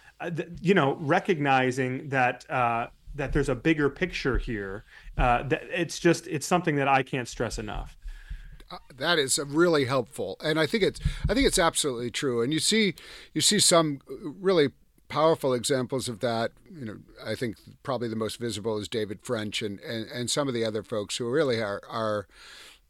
you 0.62 0.74
know, 0.74 0.96
recognizing 1.00 2.10
that 2.10 2.50
uh, 2.50 2.88
that 3.16 3.34
there's 3.34 3.50
a 3.50 3.56
bigger 3.56 3.90
picture 3.90 4.38
here. 4.38 4.86
Uh, 5.18 5.44
that 5.44 5.64
it's 5.72 6.00
just 6.00 6.28
it's 6.28 6.46
something 6.46 6.76
that 6.76 6.88
I 6.88 7.04
can't 7.04 7.28
stress 7.28 7.58
enough. 7.58 7.98
Uh, 8.72 8.78
that 8.98 9.20
is 9.20 9.40
really 9.46 9.86
helpful, 9.86 10.38
and 10.44 10.60
I 10.60 10.66
think 10.66 10.84
it's 10.84 11.00
I 11.30 11.34
think 11.34 11.48
it's 11.48 11.60
absolutely 11.60 12.12
true. 12.12 12.42
And 12.42 12.54
you 12.54 12.60
see 12.60 12.96
you 13.34 13.42
see 13.42 13.60
some 13.60 14.00
really 14.08 14.70
powerful 15.10 15.54
examples 15.54 16.10
of 16.10 16.20
that. 16.22 16.52
You 16.74 16.86
know, 16.86 16.98
I 17.24 17.36
think 17.36 17.58
probably 17.84 18.08
the 18.08 18.16
most 18.16 18.40
visible 18.40 18.78
is 18.78 18.88
David 18.88 19.20
French 19.22 19.62
and 19.62 19.80
and, 19.82 20.10
and 20.10 20.32
some 20.32 20.48
of 20.48 20.54
the 20.54 20.66
other 20.66 20.84
folks 20.84 21.18
who 21.18 21.30
really 21.30 21.62
are 21.62 21.82
are 21.88 22.28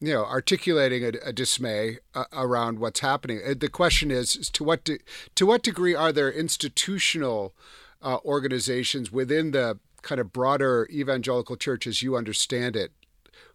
you 0.04 0.14
know 0.14 0.26
articulating 0.26 1.04
a, 1.06 1.12
a 1.30 1.32
dismay 1.32 2.00
uh, 2.14 2.26
around 2.34 2.80
what's 2.80 3.00
happening. 3.00 3.40
Uh, 3.46 3.54
the 3.58 3.70
question 3.70 4.12
is, 4.12 4.36
is 4.36 4.50
to 4.50 4.64
what 4.64 4.84
de- 4.84 5.00
to 5.36 5.46
what 5.46 5.64
degree 5.64 5.96
are 5.96 6.12
there 6.12 6.30
institutional 6.30 7.54
uh, 8.02 8.18
organizations 8.26 9.12
within 9.14 9.52
the 9.52 9.80
kind 10.02 10.20
of 10.20 10.34
broader 10.34 10.90
evangelical 10.92 11.56
church 11.56 11.88
as 11.88 12.02
you 12.02 12.18
understand 12.18 12.76
it 12.76 12.92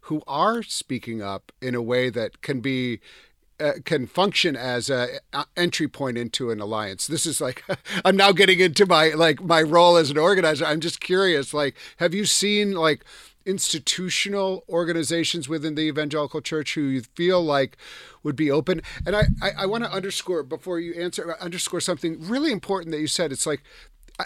who 0.01 0.23
are 0.25 0.63
speaking 0.63 1.21
up 1.21 1.51
in 1.61 1.75
a 1.75 1.81
way 1.83 2.09
that 2.09 2.41
can 2.41 2.61
be 2.61 2.99
uh, 3.59 3.73
can 3.85 4.07
function 4.07 4.55
as 4.55 4.89
a, 4.89 5.19
entry 5.55 5.87
point 5.87 6.17
into 6.17 6.49
an 6.49 6.59
alliance. 6.59 7.05
This 7.05 7.27
is 7.27 7.39
like 7.39 7.63
I'm 8.05 8.15
now 8.15 8.31
getting 8.31 8.59
into 8.59 8.87
my 8.87 9.09
like 9.09 9.43
my 9.43 9.61
role 9.61 9.97
as 9.97 10.09
an 10.09 10.17
organizer. 10.17 10.65
I'm 10.65 10.79
just 10.79 10.99
curious. 10.99 11.53
Like, 11.53 11.75
have 11.97 12.15
you 12.15 12.25
seen 12.25 12.71
like 12.71 13.05
institutional 13.49 14.63
organizations 14.69 15.49
within 15.49 15.75
the 15.75 15.81
evangelical 15.81 16.41
church 16.41 16.75
who 16.75 16.81
you 16.81 17.01
feel 17.01 17.41
like 17.41 17.77
would 18.23 18.35
be 18.35 18.51
open? 18.51 18.81
And 19.05 19.15
I 19.15 19.23
I, 19.41 19.51
I 19.59 19.65
want 19.65 19.83
to 19.83 19.91
underscore 19.91 20.43
before 20.43 20.79
you 20.79 20.93
answer 20.93 21.35
underscore 21.41 21.81
something 21.81 22.19
really 22.19 22.51
important 22.51 22.91
that 22.91 23.01
you 23.01 23.07
said. 23.07 23.31
It's 23.31 23.45
like 23.47 23.63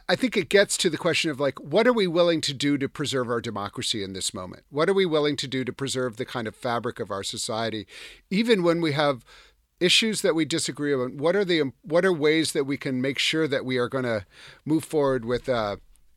I 0.10 0.16
think 0.16 0.36
it 0.36 0.50
gets 0.50 0.76
to 0.78 0.90
the 0.90 0.98
question 0.98 1.30
of 1.30 1.40
like, 1.40 1.60
what 1.60 1.86
are 1.86 1.94
we 1.94 2.08
willing 2.08 2.42
to 2.42 2.54
do 2.54 2.78
to 2.80 2.90
preserve 2.90 3.30
our 3.30 3.42
democracy 3.42 4.04
in 4.04 4.14
this 4.14 4.34
moment? 4.34 4.64
What 4.70 4.90
are 4.90 4.94
we 4.94 5.06
willing 5.06 5.36
to 5.38 5.48
do 5.48 5.64
to 5.64 5.72
preserve 5.72 6.18
the 6.18 6.26
kind 6.26 6.48
of 6.48 6.56
fabric 6.56 7.00
of 7.00 7.12
our 7.12 7.24
society, 7.24 7.86
even 8.32 8.64
when 8.64 8.82
we 8.82 8.94
have 8.94 9.24
issues 9.80 10.22
that 10.22 10.34
we 10.34 10.46
disagree 10.46 10.94
on? 10.94 11.18
What 11.18 11.36
are 11.36 11.46
the 11.46 11.74
what 11.84 12.06
are 12.06 12.14
ways 12.14 12.54
that 12.54 12.64
we 12.64 12.76
can 12.76 13.02
make 13.02 13.20
sure 13.20 13.48
that 13.48 13.66
we 13.66 13.78
are 13.78 13.90
going 13.90 14.06
to 14.06 14.26
move 14.66 14.84
forward 14.84 15.26
with 15.26 15.48
uh, 15.48 15.76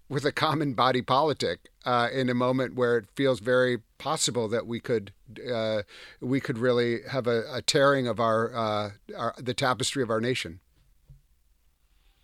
with 0.08 0.24
a 0.24 0.32
common 0.32 0.72
body 0.74 1.02
politic 1.02 1.70
uh, 1.84 2.08
in 2.12 2.28
a 2.28 2.34
moment 2.34 2.74
where 2.74 2.96
it 2.96 3.06
feels 3.14 3.40
very 3.40 3.78
possible 3.98 4.48
that 4.48 4.66
we 4.66 4.78
could 4.78 5.12
uh, 5.52 5.82
we 6.20 6.40
could 6.40 6.58
really 6.58 7.00
have 7.10 7.26
a, 7.26 7.42
a 7.52 7.62
tearing 7.62 8.06
of 8.06 8.20
our, 8.20 8.54
uh, 8.54 8.90
our 9.16 9.34
the 9.38 9.54
tapestry 9.54 10.02
of 10.02 10.10
our 10.10 10.20
nation. 10.20 10.60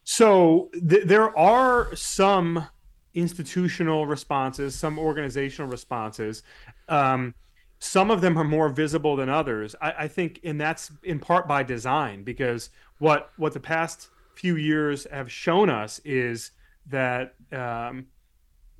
So 0.05 0.70
th- 0.89 1.07
there 1.07 1.37
are 1.37 1.95
some 1.95 2.66
institutional 3.14 4.07
responses, 4.07 4.74
some 4.74 4.99
organizational 4.99 5.70
responses. 5.70 6.43
Um, 6.89 7.35
some 7.78 8.11
of 8.11 8.20
them 8.20 8.39
are 8.39 8.45
more 8.45 8.68
visible 8.68 9.16
than 9.16 9.28
others. 9.28 9.74
I, 9.80 9.93
I, 9.99 10.09
think, 10.09 10.41
and 10.45 10.61
that's 10.61 10.93
in 11.03 11.18
part 11.18 11.49
by 11.49 11.64
design, 11.64 12.22
because 12.22 12.70
what 12.99 13.33
what 13.37 13.53
the 13.55 13.61
past 13.61 14.09
few 14.35 14.57
years 14.57 15.07
have 15.11 15.30
shown 15.30 15.68
us 15.68 16.01
is 16.05 16.53
that 16.87 17.35
um, 17.53 18.07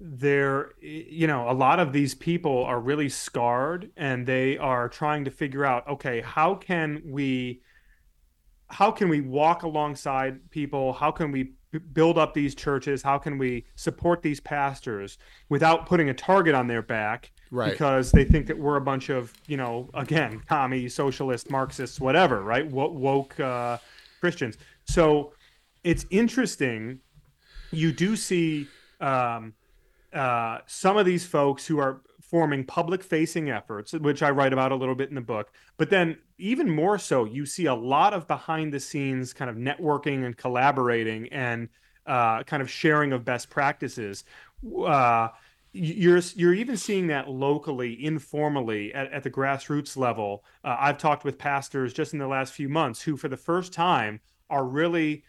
there, 0.00 0.72
you 0.80 1.26
know, 1.26 1.48
a 1.50 1.53
lot 1.53 1.78
of 1.80 1.92
these 1.92 2.14
people 2.14 2.64
are 2.64 2.80
really 2.80 3.09
scarred, 3.09 3.90
and 3.96 4.26
they 4.26 4.59
are 4.59 4.88
trying 4.88 5.24
to 5.24 5.30
figure 5.30 5.64
out, 5.64 5.86
okay, 5.88 6.20
how 6.20 6.55
can 6.55 7.03
we 7.05 7.62
how 8.72 8.90
can 8.90 9.11
we 9.11 9.20
walk 9.20 9.64
alongside 9.64 10.50
people? 10.50 10.94
How 10.94 11.11
can 11.11 11.30
we 11.30 11.53
build 11.92 12.16
up 12.16 12.32
these 12.32 12.55
churches? 12.55 13.03
How 13.03 13.18
can 13.18 13.36
we 13.36 13.66
support 13.76 14.22
these 14.22 14.40
pastors 14.40 15.18
without 15.50 15.86
putting 15.86 16.09
a 16.09 16.14
target 16.14 16.55
on 16.55 16.66
their 16.66 16.80
back? 16.80 17.32
Right. 17.50 17.70
Because 17.70 18.11
they 18.12 18.24
think 18.24 18.46
that 18.46 18.59
we're 18.59 18.76
a 18.76 18.80
bunch 18.80 19.11
of, 19.11 19.34
you 19.46 19.59
know, 19.59 19.90
again, 19.92 20.40
commie, 20.48 20.88
socialist, 20.88 21.50
Marxists, 21.50 22.00
whatever, 22.00 22.42
right? 22.42 22.66
What 22.66 22.94
woke 22.94 23.38
uh, 23.38 23.76
Christians. 24.20 24.57
So 24.86 25.34
it's 25.84 26.07
interesting. 26.11 27.00
You 27.72 27.92
do 27.92 28.16
see 28.16 28.68
um, 29.00 29.54
uh, 30.12 30.58
some 30.66 30.96
of 30.96 31.06
these 31.06 31.26
folks 31.26 31.66
who 31.66 31.78
are 31.78 32.02
forming 32.20 32.64
public 32.64 33.02
facing 33.02 33.50
efforts, 33.50 33.92
which 33.92 34.22
I 34.22 34.30
write 34.30 34.52
about 34.52 34.72
a 34.72 34.76
little 34.76 34.94
bit 34.94 35.08
in 35.08 35.14
the 35.14 35.20
book. 35.20 35.52
But 35.76 35.90
then, 35.90 36.16
even 36.38 36.70
more 36.70 36.98
so, 36.98 37.24
you 37.24 37.44
see 37.44 37.66
a 37.66 37.74
lot 37.74 38.14
of 38.14 38.26
behind 38.26 38.72
the 38.72 38.80
scenes 38.80 39.32
kind 39.32 39.50
of 39.50 39.56
networking 39.56 40.24
and 40.24 40.36
collaborating 40.36 41.28
and 41.28 41.68
uh, 42.06 42.42
kind 42.44 42.62
of 42.62 42.70
sharing 42.70 43.12
of 43.12 43.24
best 43.24 43.50
practices. 43.50 44.24
Uh, 44.86 45.28
you're 45.72 46.20
you're 46.34 46.54
even 46.54 46.76
seeing 46.76 47.06
that 47.06 47.28
locally, 47.28 48.04
informally, 48.04 48.92
at, 48.94 49.12
at 49.12 49.22
the 49.22 49.30
grassroots 49.30 49.96
level. 49.96 50.44
Uh, 50.64 50.76
I've 50.78 50.98
talked 50.98 51.24
with 51.24 51.38
pastors 51.38 51.92
just 51.92 52.12
in 52.12 52.18
the 52.18 52.26
last 52.26 52.52
few 52.52 52.68
months 52.68 53.00
who, 53.02 53.16
for 53.16 53.28
the 53.28 53.36
first 53.36 53.72
time, 53.72 54.20
are 54.50 54.64
really 54.64 55.24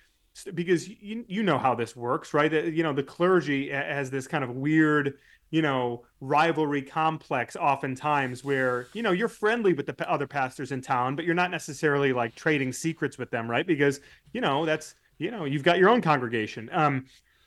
because 0.53 0.87
you, 0.87 1.25
you 1.27 1.43
know 1.43 1.57
how 1.57 1.75
this 1.75 1.95
works, 1.95 2.33
right? 2.33 2.51
You 2.51 2.83
know, 2.83 2.93
the 2.93 3.03
clergy 3.03 3.69
has 3.69 4.09
this 4.09 4.27
kind 4.27 4.43
of 4.43 4.51
weird 4.51 5.15
you 5.53 5.61
know 5.61 6.03
rivalry 6.19 6.81
complex 6.81 7.55
oftentimes 7.55 8.43
where 8.43 8.87
you 8.93 9.03
know 9.03 9.11
you're 9.11 9.27
friendly 9.27 9.71
with 9.71 9.85
the 9.85 10.11
other 10.11 10.25
pastors 10.25 10.71
in 10.71 10.81
town 10.81 11.15
but 11.15 11.25
you're 11.25 11.35
not 11.35 11.51
necessarily 11.51 12.11
like 12.11 12.33
trading 12.33 12.73
secrets 12.73 13.19
with 13.19 13.29
them 13.29 13.49
right? 13.49 13.67
Because 13.67 13.99
you 14.33 14.41
know 14.41 14.65
that's 14.65 14.95
you 15.19 15.29
know 15.29 15.45
you've 15.45 15.61
got 15.61 15.77
your 15.77 15.89
own 15.89 16.01
congregation. 16.01 16.69
Um 16.73 17.05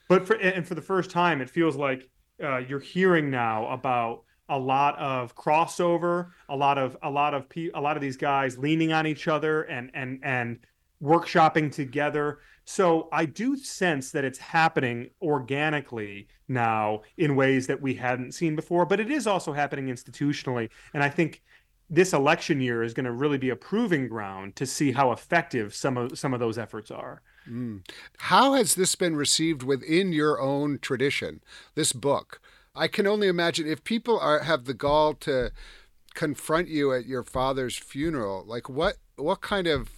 but 0.09 0.25
for 0.25 0.37
and 0.37 0.67
for 0.67 0.77
the 0.77 0.81
first 0.83 1.11
time 1.11 1.41
it 1.41 1.51
feels 1.51 1.75
like 1.75 2.09
uh, 2.41 2.59
you're 2.59 2.79
hearing 2.79 3.29
now 3.29 3.67
about 3.69 4.23
a 4.51 4.59
lot 4.59 4.97
of 5.01 5.35
crossover 5.35 6.29
a 6.49 6.57
lot 6.57 6.79
of 6.79 6.97
a 7.03 7.11
lot 7.11 7.35
of 7.35 7.49
pe- 7.49 7.71
a 7.75 7.81
lot 7.81 7.97
of 7.97 8.01
these 8.01 8.17
guys 8.17 8.57
leaning 8.57 8.93
on 8.93 9.09
each 9.09 9.27
other 9.27 9.63
and 9.63 9.91
and 9.95 10.21
and 10.23 10.61
workshopping 11.03 11.73
together 11.73 12.39
so 12.67 13.09
I 13.13 13.27
do 13.27 13.57
sense 13.57 14.11
that 14.11 14.25
it's 14.25 14.39
happening 14.39 15.11
organically 15.23 16.27
now 16.49 17.03
in 17.17 17.37
ways 17.37 17.69
that 17.69 17.81
we 17.81 17.95
hadn't 17.95 18.33
seen 18.33 18.57
before, 18.57 18.85
but 18.85 18.99
it 18.99 19.09
is 19.09 19.29
also 19.29 19.53
happening 19.53 19.87
institutionally. 19.87 20.69
And 20.93 21.03
I 21.03 21.09
think 21.09 21.43
this 21.89 22.13
election 22.13 22.61
year 22.61 22.83
is 22.83 22.93
going 22.93 23.07
to 23.07 23.13
really 23.13 23.39
be 23.39 23.51
a 23.51 23.57
proving 23.57 24.09
ground 24.09 24.57
to 24.57 24.67
see 24.67 24.91
how 24.91 25.13
effective 25.13 25.77
some 25.77 25.97
of 25.97 26.19
some 26.19 26.35
of 26.35 26.41
those 26.41 26.59
efforts 26.59 26.91
are. 26.91 27.23
Mm. 27.49 27.89
How 28.19 28.55
has 28.55 28.75
this 28.75 28.97
been 28.97 29.15
received 29.15 29.63
within 29.63 30.13
your 30.13 30.41
own 30.41 30.81
tradition? 30.81 31.43
This 31.77 31.93
book, 31.93 32.41
I 32.75 32.89
can 32.89 33.07
only 33.07 33.29
imagine 33.29 33.69
if 33.69 33.85
people 33.85 34.19
are 34.19 34.41
have 34.41 34.65
the 34.65 34.75
gall 34.75 35.15
to 35.15 35.53
confront 36.15 36.67
you 36.67 36.93
at 36.93 37.07
your 37.07 37.23
father's 37.23 37.79
funeral. 37.79 38.43
Like 38.45 38.69
what 38.69 38.97
what 39.15 39.41
kind 39.41 39.69
of 39.69 39.96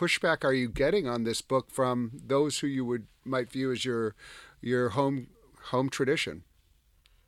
pushback 0.00 0.44
are 0.44 0.54
you 0.54 0.68
getting 0.68 1.06
on 1.06 1.24
this 1.24 1.42
book 1.42 1.70
from 1.70 2.12
those 2.26 2.60
who 2.60 2.66
you 2.66 2.84
would 2.86 3.06
might 3.24 3.50
view 3.52 3.70
as 3.70 3.84
your 3.84 4.14
your 4.62 4.90
home 4.90 5.26
home 5.64 5.90
tradition? 5.90 6.42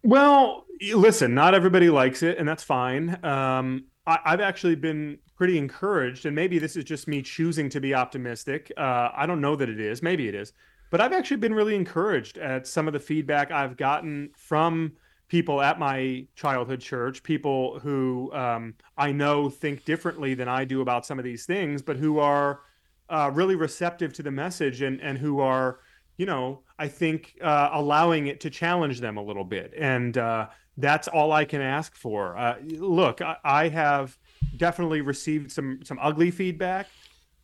Well, 0.03 0.65
listen, 0.95 1.35
not 1.35 1.55
everybody 1.55 1.91
likes 1.91 2.23
it, 2.23 2.39
and 2.39 2.49
that's 2.49 2.65
fine. 2.65 3.23
Um, 3.25 3.85
I, 4.07 4.19
have 4.25 4.41
actually 4.41 4.75
been 4.75 5.19
pretty 5.37 5.59
encouraged, 5.59 6.27
and 6.27 6.35
maybe 6.35 6.59
this 6.59 6.75
is 6.75 6.85
just 6.85 7.07
me 7.07 7.23
choosing 7.23 7.69
to 7.69 7.81
be 7.81 7.95
optimistic. 7.95 8.73
Uh, 8.77 9.11
I 9.15 9.27
don't 9.27 9.41
know 9.41 9.55
that 9.55 9.69
it 9.69 9.79
is. 9.79 10.03
Maybe 10.03 10.27
it 10.27 10.35
is, 10.35 10.55
but 10.91 11.01
I've 11.01 11.13
actually 11.13 11.37
been 11.37 11.55
really 11.55 11.77
encouraged 11.77 12.39
at 12.39 12.67
some 12.67 12.89
of 12.89 12.95
the 12.95 12.99
feedback 12.99 13.53
I've 13.53 13.77
gotten 13.77 14.31
from 14.35 14.93
people 15.33 15.63
at 15.63 15.79
my 15.79 16.27
childhood 16.37 16.79
church, 16.79 17.23
people 17.23 17.79
who 17.79 18.31
um, 18.35 18.75
I 18.99 19.13
know 19.13 19.49
think 19.49 19.87
differently 19.87 20.35
than 20.35 20.47
I 20.47 20.67
do 20.67 20.83
about 20.83 21.07
some 21.07 21.19
of 21.19 21.25
these 21.25 21.47
things, 21.47 21.81
but 21.81 21.97
who 21.97 22.19
are 22.19 22.61
uh, 23.09 23.31
really 23.33 23.55
receptive 23.55 24.13
to 24.13 24.23
the 24.23 24.31
message 24.31 24.83
and 24.83 25.01
and 25.01 25.17
who 25.17 25.41
are, 25.41 25.81
you 26.19 26.27
know, 26.27 26.61
I 26.79 26.87
think 26.87 27.35
uh, 27.41 27.71
allowing 27.73 28.27
it 28.27 28.41
to 28.41 28.51
challenge 28.51 29.01
them 29.01 29.17
a 29.17 29.23
little 29.23 29.45
bit, 29.45 29.73
and 29.75 30.19
uh, 30.19 30.49
that's 30.77 31.09
all 31.09 31.33
I 31.33 31.47
can 31.47 31.63
ask 31.63 31.97
for. 31.97 32.37
Uh, 32.37 32.57
look, 32.67 33.23
I, 33.23 33.37
I 33.43 33.69
have 33.69 34.19
definitely 34.59 35.01
received 35.01 35.51
some 35.51 35.81
some 35.83 35.99
ugly 36.03 36.31
feedback, 36.31 36.89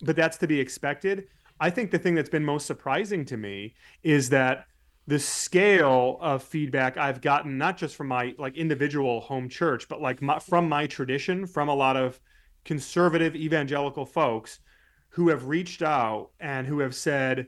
but 0.03 0.15
that's 0.15 0.37
to 0.39 0.47
be 0.47 0.61
expected. 0.61 1.29
I 1.59 1.71
think 1.71 1.91
the 1.91 1.99
thing 1.99 2.15
that's 2.15 2.29
been 2.29 2.45
most 2.45 2.67
surprising 2.67 3.25
to 3.25 3.39
me 3.39 3.75
is 4.03 4.29
that 4.29 4.67
the 5.09 5.19
scale 5.19 6.19
of 6.21 6.43
feedback 6.43 6.99
I've 6.99 7.23
gotten, 7.23 7.57
not 7.57 7.79
just 7.79 7.97
from 7.97 8.09
my 8.09 8.35
like 8.37 8.59
individual 8.59 9.23
home 9.23 9.49
church, 9.49 9.89
but 9.89 10.03
like 10.03 10.21
my, 10.21 10.39
from 10.39 10.69
my 10.69 10.87
tradition, 10.87 11.47
from 11.47 11.71
a 11.71 11.75
lot 11.75 11.97
of 11.97 12.21
conservative 12.67 13.35
evangelical 13.35 14.05
folks 14.05 14.61
who 15.09 15.31
have 15.31 15.47
reached 15.47 15.81
out 15.81 16.29
and 16.41 16.67
who 16.67 16.81
have 16.81 16.95
said, 16.95 17.47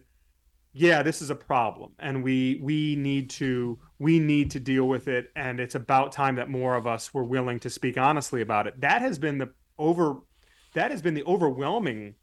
"Yeah, 0.73 1.03
this 1.03 1.21
is 1.21 1.29
a 1.29 1.35
problem, 1.35 1.93
and 1.99 2.25
we 2.25 2.59
we 2.63 2.97
need 2.97 3.29
to 3.31 3.79
we 3.99 4.19
need 4.19 4.51
to 4.53 4.61
deal 4.61 4.89
with 4.89 5.07
it, 5.07 5.31
and 5.37 5.61
it's 5.61 5.75
about 5.75 6.13
time 6.13 6.37
that 6.37 6.49
more 6.49 6.77
of 6.77 6.87
us 6.87 7.13
were 7.13 7.25
willing 7.25 7.61
to 7.61 7.69
speak 7.69 7.99
honestly 7.99 8.41
about 8.41 8.69
it." 8.69 8.81
That 8.81 9.03
has 9.03 9.19
been 9.19 9.37
the 9.37 9.51
over 9.77 10.21
that 10.73 10.91
has 10.91 11.03
been 11.03 11.13
the 11.13 11.25
overwhelming 11.25 12.15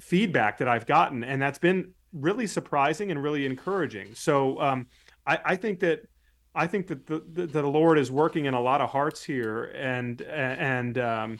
feedback 0.00 0.58
that 0.58 0.66
I've 0.66 0.86
gotten, 0.86 1.22
and 1.22 1.40
that's 1.40 1.60
been 1.60 1.94
really 2.12 2.46
surprising 2.46 3.10
and 3.10 3.22
really 3.22 3.46
encouraging. 3.46 4.14
So 4.14 4.60
um, 4.60 4.86
I, 5.26 5.38
I, 5.44 5.56
think 5.56 5.80
that 5.80 6.02
I 6.54 6.66
think 6.66 6.86
that 6.88 7.06
the, 7.06 7.22
the, 7.32 7.46
the 7.46 7.62
Lord 7.62 7.98
is 7.98 8.10
working 8.10 8.46
in 8.46 8.54
a 8.54 8.60
lot 8.60 8.80
of 8.80 8.90
hearts 8.90 9.22
here, 9.22 9.64
and 9.76 10.20
and 10.22 10.98
um, 10.98 11.38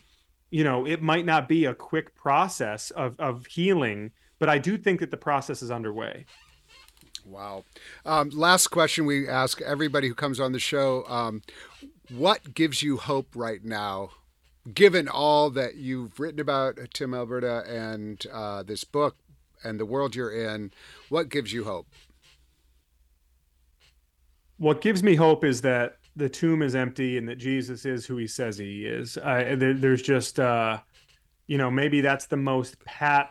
you 0.51 0.64
know 0.64 0.87
it 0.87 1.03
might 1.03 1.25
not 1.25 1.49
be 1.49 1.64
a 1.64 1.75
quick 1.75 2.14
process 2.14 2.91
of 2.91 3.19
of 3.19 3.47
healing, 3.47 4.12
but 4.39 4.49
I 4.49 4.59
do 4.59 4.77
think 4.77 5.01
that 5.01 5.11
the 5.11 5.16
process 5.16 5.62
is 5.62 5.71
underway. 5.71 6.27
Wow. 7.25 7.64
Um, 8.07 8.31
last 8.31 8.69
question 8.69 9.05
we 9.05 9.29
ask 9.29 9.61
everybody 9.61 10.09
who 10.09 10.14
comes 10.14 10.41
on 10.41 10.53
the 10.53 10.59
show: 10.59 11.05
um, 11.09 11.43
What 12.11 12.55
gives 12.55 12.83
you 12.83 12.97
hope 12.97 13.29
right 13.35 13.64
now? 13.64 14.11
Given 14.73 15.09
all 15.09 15.49
that 15.51 15.77
you've 15.77 16.21
written 16.21 16.41
about 16.41 16.79
Tim 16.93 17.14
Alberta 17.14 17.64
and 17.66 18.23
uh, 18.31 18.62
this 18.62 18.85
book, 18.85 19.16
and 19.64 19.78
the 19.78 19.86
world 19.86 20.14
you're 20.14 20.32
in, 20.32 20.72
what 21.09 21.28
gives 21.28 21.52
you 21.52 21.64
hope? 21.64 21.86
What 24.56 24.80
gives 24.80 25.02
me 25.02 25.14
hope 25.14 25.44
is 25.44 25.61
that 25.62 25.96
the 26.16 26.28
tomb 26.28 26.62
is 26.62 26.74
empty 26.74 27.16
and 27.16 27.28
that 27.28 27.36
Jesus 27.36 27.84
is 27.84 28.04
who 28.04 28.16
he 28.16 28.26
says 28.26 28.59
he 28.59 28.84
is. 28.84 29.14
there, 29.14 29.74
there's 29.74 30.02
just, 30.02 30.40
uh, 30.40 30.78
you 31.46 31.59
know, 31.59 31.70
maybe 31.70 32.00
that's 32.00 32.26
the 32.26 32.36
most 32.36 32.78
pat 32.84 33.30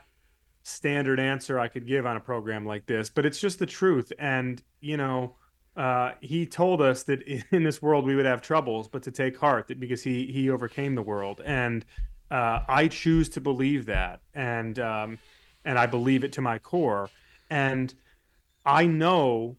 standard 0.64 1.20
answer 1.20 1.60
I 1.60 1.68
could 1.68 1.86
give 1.86 2.06
on 2.06 2.18
a 2.18 2.20
program 2.20 2.66
like 2.66 2.86
this, 2.86 3.10
but 3.10 3.26
it's 3.26 3.40
just 3.40 3.60
the 3.60 3.66
truth. 3.66 4.12
And, 4.20 4.62
you 4.80 4.98
know, 4.98 5.36
uh, 5.78 6.14
he 6.22 6.46
told 6.46 6.82
us 6.82 7.04
that 7.04 7.22
in 7.52 7.64
this 7.64 7.82
world 7.82 8.06
we 8.06 8.16
would 8.16 8.26
have 8.26 8.42
troubles, 8.42 8.88
but 8.88 9.04
to 9.04 9.12
take 9.12 9.38
heart 9.38 9.68
that 9.68 9.80
because 9.80 10.04
he 10.04 10.26
he 10.26 10.50
overcame 10.50 10.96
the 10.96 11.02
world. 11.02 11.42
And 11.46 11.86
uh, 12.32 12.62
I 12.68 12.90
choose 12.90 13.30
to 13.30 13.42
believe 13.42 13.86
that, 13.86 14.20
and 14.34 14.80
um, 14.80 15.20
and 15.68 15.78
I 15.78 15.86
believe 15.86 16.24
it 16.24 16.32
to 16.34 16.42
my 16.42 16.58
core. 16.58 17.10
And 17.50 17.94
I 18.66 18.88
know 18.88 19.58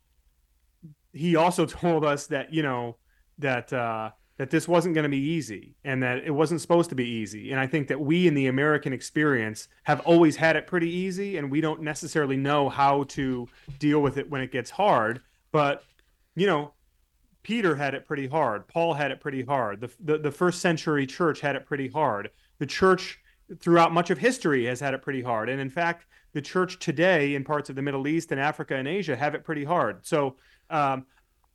he 1.12 1.36
also 1.36 1.66
told 1.82 2.04
us 2.04 2.26
that 2.28 2.52
you 2.52 2.62
know 2.62 2.96
that 3.38 3.72
uh, 3.72 4.10
that 4.38 4.50
this 4.50 4.66
wasn't 4.66 4.94
going 4.94 5.04
to 5.04 5.10
be 5.10 5.18
easy 5.18 5.76
and 5.84 6.02
that 6.02 6.18
it 6.24 6.30
wasn't 6.30 6.60
supposed 6.60 6.88
to 6.88 6.96
be 6.96 7.06
easy. 7.06 7.52
And 7.52 7.60
I 7.60 7.66
think 7.66 7.88
that 7.88 8.00
we 8.00 8.26
in 8.26 8.34
the 8.34 8.46
American 8.46 8.92
experience 8.92 9.68
have 9.84 10.00
always 10.00 10.36
had 10.36 10.56
it 10.56 10.66
pretty 10.66 10.90
easy, 10.90 11.36
and 11.36 11.50
we 11.50 11.60
don't 11.60 11.82
necessarily 11.82 12.36
know 12.36 12.68
how 12.68 13.04
to 13.04 13.46
deal 13.78 14.00
with 14.00 14.16
it 14.16 14.28
when 14.30 14.40
it 14.40 14.50
gets 14.50 14.70
hard. 14.70 15.20
But 15.52 15.84
you 16.34 16.46
know, 16.46 16.72
Peter 17.42 17.76
had 17.76 17.94
it 17.94 18.06
pretty 18.06 18.26
hard. 18.26 18.66
Paul 18.66 18.94
had 18.94 19.10
it 19.10 19.20
pretty 19.20 19.42
hard. 19.42 19.80
The, 19.80 19.90
the, 20.00 20.18
the 20.18 20.30
first 20.30 20.60
century 20.60 21.06
church 21.06 21.40
had 21.40 21.54
it 21.54 21.66
pretty 21.66 21.88
hard. 21.88 22.30
The 22.58 22.66
church 22.66 23.20
throughout 23.60 23.92
much 23.92 24.10
of 24.10 24.18
history 24.18 24.66
has 24.66 24.80
had 24.80 24.94
it 24.94 25.02
pretty 25.02 25.22
hard. 25.22 25.48
And 25.48 25.60
in 25.60 25.70
fact, 25.70 26.06
the 26.32 26.42
church 26.42 26.78
today 26.78 27.34
in 27.34 27.44
parts 27.44 27.70
of 27.70 27.76
the 27.76 27.82
Middle 27.82 28.06
East 28.06 28.32
and 28.32 28.40
Africa 28.40 28.76
and 28.76 28.86
Asia 28.86 29.16
have 29.16 29.34
it 29.34 29.44
pretty 29.44 29.64
hard. 29.64 30.06
So 30.06 30.36
um, 30.70 31.06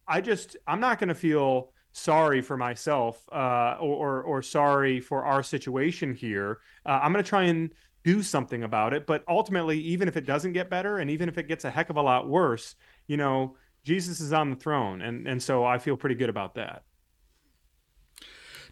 I 0.07 0.21
just, 0.21 0.57
I'm 0.67 0.79
not 0.79 0.99
going 0.99 1.09
to 1.09 1.15
feel 1.15 1.71
sorry 1.91 2.41
for 2.41 2.57
myself 2.57 3.23
uh, 3.31 3.77
or, 3.79 3.95
or, 3.95 4.23
or, 4.23 4.41
sorry 4.41 4.99
for 4.99 5.23
our 5.23 5.43
situation 5.43 6.15
here. 6.15 6.59
Uh, 6.85 6.99
I'm 7.03 7.13
going 7.13 7.23
to 7.23 7.29
try 7.29 7.43
and 7.43 7.71
do 8.03 8.23
something 8.23 8.63
about 8.63 8.93
it. 8.93 9.05
But 9.05 9.23
ultimately, 9.27 9.79
even 9.79 10.07
if 10.07 10.17
it 10.17 10.25
doesn't 10.25 10.53
get 10.53 10.71
better 10.71 10.97
and 10.97 11.09
even 11.11 11.29
if 11.29 11.37
it 11.37 11.47
gets 11.47 11.65
a 11.65 11.69
heck 11.69 11.91
of 11.91 11.97
a 11.97 12.01
lot 12.01 12.27
worse, 12.27 12.75
you 13.07 13.17
know, 13.17 13.55
Jesus 13.83 14.19
is 14.19 14.33
on 14.33 14.49
the 14.49 14.55
throne. 14.55 15.01
And, 15.01 15.27
and 15.27 15.41
so 15.41 15.63
I 15.63 15.77
feel 15.77 15.95
pretty 15.95 16.15
good 16.15 16.29
about 16.29 16.55
that. 16.55 16.83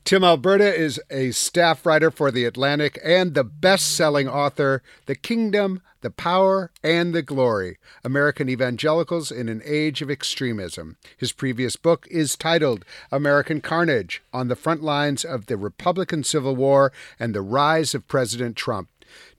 Tim 0.03 0.23
Alberta 0.23 0.73
is 0.73 0.99
a 1.09 1.31
staff 1.31 1.85
writer 1.85 2.09
for 2.11 2.31
The 2.31 2.45
Atlantic 2.45 2.99
and 3.03 3.33
the 3.33 3.43
best 3.43 3.95
selling 3.95 4.27
author, 4.27 4.81
The 5.05 5.15
Kingdom, 5.15 5.81
the 6.01 6.09
Power, 6.09 6.71
and 6.83 7.13
the 7.13 7.21
Glory 7.21 7.77
American 8.03 8.49
Evangelicals 8.49 9.31
in 9.31 9.47
an 9.47 9.61
Age 9.63 10.01
of 10.01 10.09
Extremism. 10.09 10.97
His 11.15 11.31
previous 11.31 11.75
book 11.75 12.07
is 12.09 12.35
titled 12.35 12.83
American 13.11 13.61
Carnage 13.61 14.23
On 14.33 14.47
the 14.47 14.55
Front 14.55 14.81
Lines 14.81 15.23
of 15.23 15.45
the 15.45 15.55
Republican 15.55 16.23
Civil 16.23 16.55
War 16.55 16.91
and 17.19 17.35
the 17.35 17.43
Rise 17.43 17.93
of 17.93 18.07
President 18.07 18.55
Trump. 18.55 18.89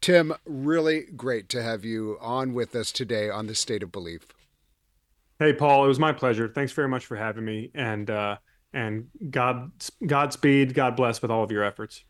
Tim, 0.01 0.33
really 0.47 1.07
great 1.17 1.49
to 1.51 1.63
have 1.63 1.85
you 1.85 2.17
on 2.21 2.55
with 2.55 2.75
us 2.77 2.93
today 2.93 3.29
on 3.29 3.49
the 3.49 3.55
State 3.57 3.83
of 3.83 3.91
Belief. 3.91 4.29
Hey, 5.41 5.53
Paul, 5.53 5.85
it 5.85 5.89
was 5.89 5.99
my 5.99 6.13
pleasure. 6.13 6.49
Thanks 6.49 6.73
very 6.73 6.89
much 6.89 7.05
for 7.05 7.17
having 7.17 7.45
me. 7.45 7.73
And, 7.75 8.09
uh, 8.09 8.37
and 8.73 9.09
God 9.31 9.71
Godspeed, 10.07 10.75
God 10.75 10.97
bless 10.97 11.23
with 11.23 11.31
all 11.31 11.45
of 11.45 11.51
your 11.51 11.65
efforts. 11.65 12.05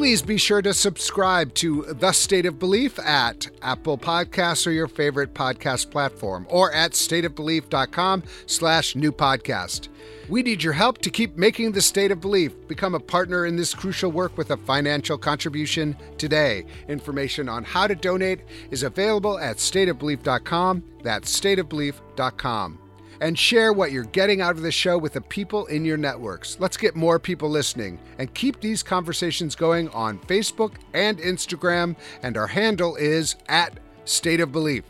Please 0.00 0.22
be 0.22 0.38
sure 0.38 0.62
to 0.62 0.72
subscribe 0.72 1.52
to 1.56 1.82
The 1.92 2.12
State 2.12 2.46
of 2.46 2.58
Belief 2.58 2.98
at 2.98 3.50
Apple 3.60 3.98
Podcasts 3.98 4.66
or 4.66 4.70
your 4.70 4.88
favorite 4.88 5.34
podcast 5.34 5.90
platform 5.90 6.46
or 6.48 6.72
at 6.72 6.92
stateofbelief.com 6.92 8.22
slash 8.46 8.96
new 8.96 9.12
podcast. 9.12 9.88
We 10.30 10.42
need 10.42 10.62
your 10.62 10.72
help 10.72 11.02
to 11.02 11.10
keep 11.10 11.36
making 11.36 11.72
The 11.72 11.82
State 11.82 12.12
of 12.12 12.20
Belief. 12.22 12.54
Become 12.66 12.94
a 12.94 12.98
partner 12.98 13.44
in 13.44 13.56
this 13.56 13.74
crucial 13.74 14.10
work 14.10 14.38
with 14.38 14.52
a 14.52 14.56
financial 14.56 15.18
contribution 15.18 15.94
today. 16.16 16.64
Information 16.88 17.46
on 17.46 17.62
how 17.62 17.86
to 17.86 17.94
donate 17.94 18.40
is 18.70 18.84
available 18.84 19.38
at 19.38 19.58
stateofbelief.com. 19.58 20.82
That's 21.02 21.38
stateofbelief.com 21.38 22.79
and 23.20 23.38
share 23.38 23.72
what 23.72 23.92
you're 23.92 24.04
getting 24.04 24.40
out 24.40 24.56
of 24.56 24.62
the 24.62 24.72
show 24.72 24.96
with 24.98 25.12
the 25.12 25.20
people 25.20 25.66
in 25.66 25.84
your 25.84 25.96
networks. 25.96 26.56
Let's 26.58 26.76
get 26.76 26.96
more 26.96 27.18
people 27.18 27.50
listening 27.50 27.98
and 28.18 28.32
keep 28.34 28.60
these 28.60 28.82
conversations 28.82 29.54
going 29.54 29.88
on 29.90 30.18
Facebook 30.20 30.74
and 30.94 31.18
Instagram, 31.18 31.96
and 32.22 32.36
our 32.36 32.48
handle 32.48 32.96
is 32.96 33.36
at 33.48 33.78
State 34.04 34.40
of 34.40 34.52
Belief. 34.52 34.84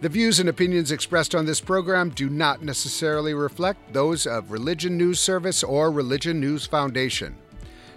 The 0.00 0.08
views 0.08 0.40
and 0.40 0.48
opinions 0.48 0.92
expressed 0.92 1.34
on 1.34 1.44
this 1.44 1.60
program 1.60 2.08
do 2.08 2.30
not 2.30 2.62
necessarily 2.62 3.34
reflect 3.34 3.92
those 3.92 4.26
of 4.26 4.50
Religion 4.50 4.96
News 4.96 5.20
Service 5.20 5.62
or 5.62 5.90
Religion 5.90 6.40
News 6.40 6.64
Foundation. 6.64 7.36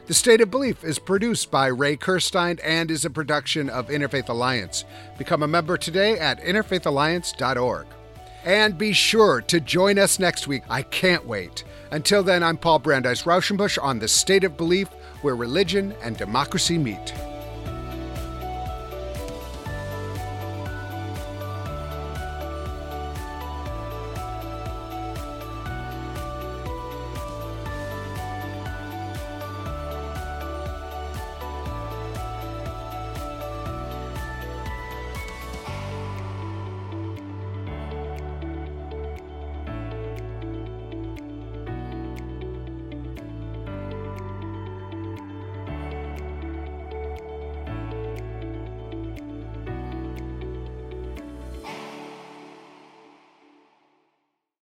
The 0.05 0.13
State 0.13 0.41
of 0.41 0.51
Belief 0.51 0.83
is 0.83 0.99
produced 0.99 1.49
by 1.49 1.67
Ray 1.67 1.95
Kirstein 1.95 2.59
and 2.61 2.91
is 2.91 3.05
a 3.05 3.09
production 3.09 3.69
of 3.69 3.87
Interfaith 3.87 4.27
Alliance. 4.27 4.83
Become 5.17 5.43
a 5.43 5.47
member 5.47 5.77
today 5.77 6.19
at 6.19 6.41
interfaithalliance.org. 6.41 7.85
And 8.45 8.77
be 8.77 8.91
sure 8.91 9.41
to 9.41 9.59
join 9.61 9.97
us 9.97 10.19
next 10.19 10.47
week. 10.47 10.63
I 10.69 10.81
can't 10.81 11.25
wait. 11.25 11.63
Until 11.91 12.23
then, 12.23 12.43
I'm 12.43 12.57
Paul 12.57 12.79
Brandeis 12.79 13.23
Raushenbush 13.23 13.81
on 13.81 13.99
The 13.99 14.07
State 14.07 14.43
of 14.43 14.57
Belief, 14.57 14.89
where 15.21 15.35
religion 15.35 15.93
and 16.03 16.17
democracy 16.17 16.77
meet. 16.77 17.13